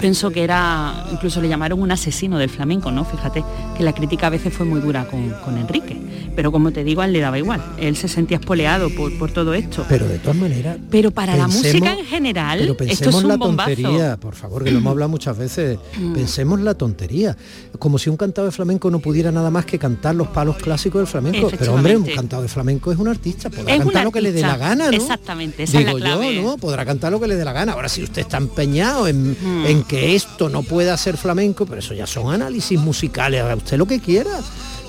Pienso 0.00 0.30
que 0.30 0.42
era, 0.42 1.06
incluso 1.12 1.40
le 1.40 1.48
llamaron 1.48 1.80
un 1.80 1.92
asesino 1.92 2.38
del 2.38 2.48
flamenco, 2.48 2.90
¿no? 2.90 3.04
Fíjate 3.04 3.44
que 3.76 3.82
la 3.82 3.92
crítica 3.92 4.28
a 4.28 4.30
veces 4.30 4.52
fue 4.52 4.66
muy 4.66 4.80
dura 4.80 5.06
con, 5.06 5.58
Enrique. 5.58 5.96
Pero 6.34 6.52
como 6.52 6.70
te 6.70 6.84
digo, 6.84 7.02
a 7.02 7.06
él 7.06 7.12
le 7.12 7.20
daba 7.20 7.38
igual. 7.38 7.62
Él 7.78 7.96
se 7.96 8.08
sentía 8.08 8.38
espoleado 8.38 8.88
por, 8.90 9.30
todo 9.32 9.52
esto. 9.54 9.84
Pero 9.88 10.08
de 10.08 10.18
todas 10.18 10.36
maneras. 10.36 10.78
Pero 10.90 11.10
para 11.10 11.36
la 11.36 11.46
música 11.46 11.92
en 11.92 12.04
general, 12.04 12.60
pero 12.60 12.76
pensemos 12.76 13.00
esto 13.00 13.10
es 13.10 13.24
un 13.24 13.28
la 13.28 13.38
tontería, 13.38 14.16
por 14.16 14.34
favor, 14.34 14.64
que 14.64 14.70
lo 14.70 14.78
hemos 14.78 14.92
hablado 14.92 15.08
muchas 15.08 15.36
veces. 15.36 15.78
Mm. 15.98 16.14
pensemos 16.14 16.60
la 16.60 16.74
tontería. 16.74 17.36
Como 17.78 17.98
si 17.98 18.10
un 18.10 18.16
cantado 18.16 18.46
de 18.46 18.52
flamenco 18.52 18.90
no 18.90 19.00
pudiera 19.00 19.30
nada 19.30 19.50
más 19.50 19.66
que 19.66 19.78
cantar 19.78 20.14
los 20.14 20.28
palos 20.28 20.56
clásicos 20.56 21.00
del 21.00 21.06
flamenco. 21.06 21.50
Pero 21.58 21.74
hombre, 21.74 21.96
un 21.96 22.04
cantado 22.04 22.42
de 22.42 22.48
flamenco 22.48 22.92
es 22.92 22.98
un 22.98 23.08
artista, 23.08 23.50
podrá 23.50 23.78
cantar 23.78 24.04
lo 24.04 24.12
que 24.12 24.20
le 24.20 24.32
dé 24.32 24.42
la 24.42 24.56
gana, 24.56 24.86
¿no? 24.90 24.96
Exactamente, 24.96 25.64
esa 25.64 25.78
Digo 25.78 25.98
es 25.98 26.04
la 26.04 26.10
yo, 26.10 26.42
¿no? 26.42 26.56
Podrá 26.56 26.84
cantar 26.84 27.12
lo 27.12 27.20
que 27.20 27.28
le 27.28 27.36
dé 27.36 27.44
la 27.44 27.52
gana. 27.52 27.72
Ahora 27.72 27.88
si 27.88 28.02
usted 28.02 28.22
está 28.22 28.38
empeñado 28.38 29.06
en, 29.08 29.32
mm. 29.32 29.66
en 29.66 29.82
que 29.90 30.14
esto 30.14 30.48
no 30.48 30.62
pueda 30.62 30.96
ser 30.96 31.16
flamenco, 31.16 31.66
pero 31.66 31.80
eso 31.80 31.94
ya 31.94 32.06
son 32.06 32.32
análisis 32.32 32.78
musicales, 32.78 33.42
haga 33.42 33.56
usted 33.56 33.76
lo 33.76 33.86
que 33.86 33.98
quiera. 33.98 34.30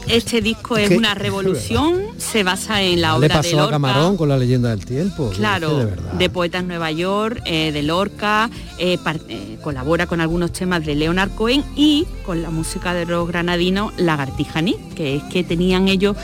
Este 0.08 0.42
disco 0.42 0.78
es 0.78 0.90
¿Qué? 0.90 0.98
una 0.98 1.16
revolución, 1.16 2.02
se 2.18 2.44
basa 2.44 2.82
en 2.82 3.02
la 3.02 3.10
Le 3.10 3.18
obra 3.18 3.28
de 3.28 3.34
pasó 3.36 3.56
a 3.56 3.62
Lorca. 3.62 3.72
Camarón 3.72 4.18
con 4.18 4.30
la 4.30 4.38
leyenda 4.38 4.70
del 4.70 4.86
tiempo. 4.86 5.32
Claro, 5.36 5.86
de, 5.86 5.96
de. 6.18 6.30
Poetas 6.30 6.64
Nueva 6.64 6.92
York, 6.92 7.42
eh, 7.46 7.72
de 7.72 7.84
Lorca, 7.84 8.50
eh, 8.78 8.98
eh, 9.30 9.58
colabora 9.64 10.06
con 10.08 10.22
algunos 10.22 10.54
temas 10.54 10.86
de 10.86 10.96
Leonard 10.96 11.32
Cohen 11.32 11.64
y 11.76 12.06
con 12.26 12.42
la 12.42 12.50
música 12.50 12.94
de 12.94 13.06
rock 13.06 13.30
granadino 13.30 13.92
Lagartijaní, 13.98 14.76
que 14.96 15.18
es 15.18 15.24
que 15.24 15.44
tenían 15.44 15.88
ellos, 15.88 16.16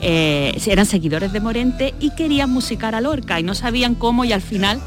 eh, 0.00 0.58
eran 0.66 0.86
seguidores 0.86 1.32
de 1.32 1.40
Morente 1.40 1.94
y 2.00 2.10
querían 2.10 2.50
musicar 2.50 2.94
a 2.94 3.00
Lorca 3.00 3.40
y 3.40 3.42
no 3.42 3.54
sabían 3.54 3.94
cómo 3.94 4.24
y 4.24 4.32
al 4.32 4.42
final 4.42 4.80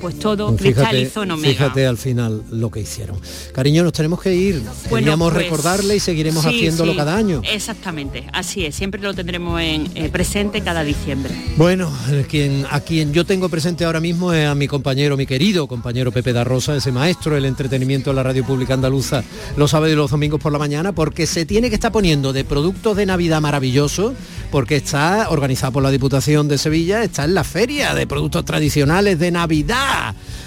pues 0.00 0.18
todo 0.18 0.48
Fíjate, 0.56 0.62
cristalizó 0.62 1.22
en 1.22 1.38
fíjate 1.38 1.86
al 1.86 1.98
final 1.98 2.42
lo 2.50 2.70
que 2.70 2.80
hicieron. 2.80 3.18
Cariño, 3.52 3.84
nos 3.84 3.92
tenemos 3.92 4.20
que 4.20 4.34
ir. 4.34 4.62
Bueno, 4.88 5.04
Queríamos 5.04 5.32
pues, 5.32 5.44
recordarle 5.44 5.96
y 5.96 6.00
seguiremos 6.00 6.42
sí, 6.42 6.48
haciéndolo 6.48 6.92
sí, 6.92 6.98
cada 6.98 7.16
año. 7.16 7.42
Exactamente, 7.50 8.26
así 8.32 8.64
es, 8.64 8.74
siempre 8.74 9.00
lo 9.00 9.14
tendremos 9.14 9.60
en, 9.60 9.90
eh, 9.94 10.08
presente 10.08 10.60
cada 10.62 10.84
diciembre. 10.84 11.34
Bueno, 11.56 11.92
quien, 12.28 12.66
a 12.70 12.80
quien 12.80 13.12
yo 13.12 13.24
tengo 13.24 13.48
presente 13.48 13.84
ahora 13.84 14.00
mismo 14.00 14.32
es 14.32 14.46
a 14.46 14.54
mi 14.54 14.66
compañero, 14.66 15.16
mi 15.16 15.26
querido 15.26 15.66
compañero 15.66 16.12
Pepe 16.12 16.32
da 16.32 16.44
Rosa, 16.44 16.76
ese 16.76 16.92
maestro 16.92 17.34
del 17.34 17.44
entretenimiento 17.44 18.10
de 18.10 18.16
la 18.16 18.22
radio 18.22 18.44
pública 18.44 18.74
andaluza, 18.74 19.22
los 19.56 19.70
sábados 19.70 19.92
y 19.92 19.96
los 19.96 20.10
domingos 20.10 20.40
por 20.40 20.52
la 20.52 20.58
mañana, 20.58 20.92
porque 20.92 21.26
se 21.26 21.44
tiene 21.44 21.68
que 21.68 21.74
estar 21.74 21.92
poniendo 21.92 22.32
de 22.32 22.44
productos 22.44 22.96
de 22.96 23.06
Navidad 23.06 23.40
maravillosos, 23.40 24.14
porque 24.50 24.76
está 24.76 25.28
organizado 25.30 25.72
por 25.72 25.82
la 25.82 25.90
Diputación 25.90 26.48
de 26.48 26.58
Sevilla, 26.58 27.02
está 27.02 27.24
en 27.24 27.34
la 27.34 27.44
feria 27.44 27.94
de 27.94 28.06
productos 28.06 28.44
tradicionales 28.44 29.18
de 29.18 29.30
Navidad. 29.30 29.89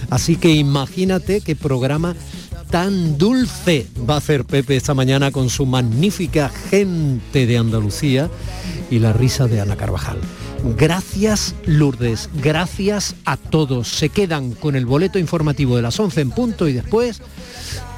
Así 0.10 0.36
que 0.36 0.50
imagínate 0.50 1.42
qué 1.42 1.56
programa 1.56 2.16
tan 2.70 3.18
dulce 3.18 3.88
va 4.10 4.16
a 4.16 4.18
hacer 4.18 4.46
Pepe 4.46 4.76
esta 4.76 4.94
mañana 4.94 5.32
con 5.32 5.50
su 5.50 5.66
magnífica 5.66 6.50
gente 6.50 7.46
de 7.46 7.58
Andalucía 7.58 8.32
y 8.90 9.00
la 9.00 9.14
risa 9.14 9.48
de 9.48 9.62
Ana 9.62 9.76
Carvajal. 9.76 10.18
Gracias 10.78 11.56
Lourdes, 11.66 12.30
gracias 12.42 13.16
a 13.26 13.38
todos. 13.38 13.90
Se 13.90 14.10
quedan 14.10 14.54
con 14.54 14.76
el 14.76 14.86
boleto 14.86 15.20
informativo 15.20 15.76
de 15.76 15.82
las 15.82 16.00
11 16.00 16.22
en 16.22 16.32
punto 16.32 16.68
y 16.68 16.74
después 16.74 17.22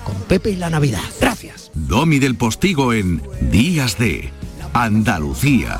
con 0.04 0.16
Pepe 0.28 0.52
y 0.52 0.56
la 0.56 0.70
Navidad. 0.70 1.04
Gracias. 1.22 1.72
Domi 1.74 2.20
del 2.20 2.36
Postigo 2.36 2.92
en 2.92 3.22
Días 3.50 3.98
de 3.98 4.30
Andalucía. 4.74 5.80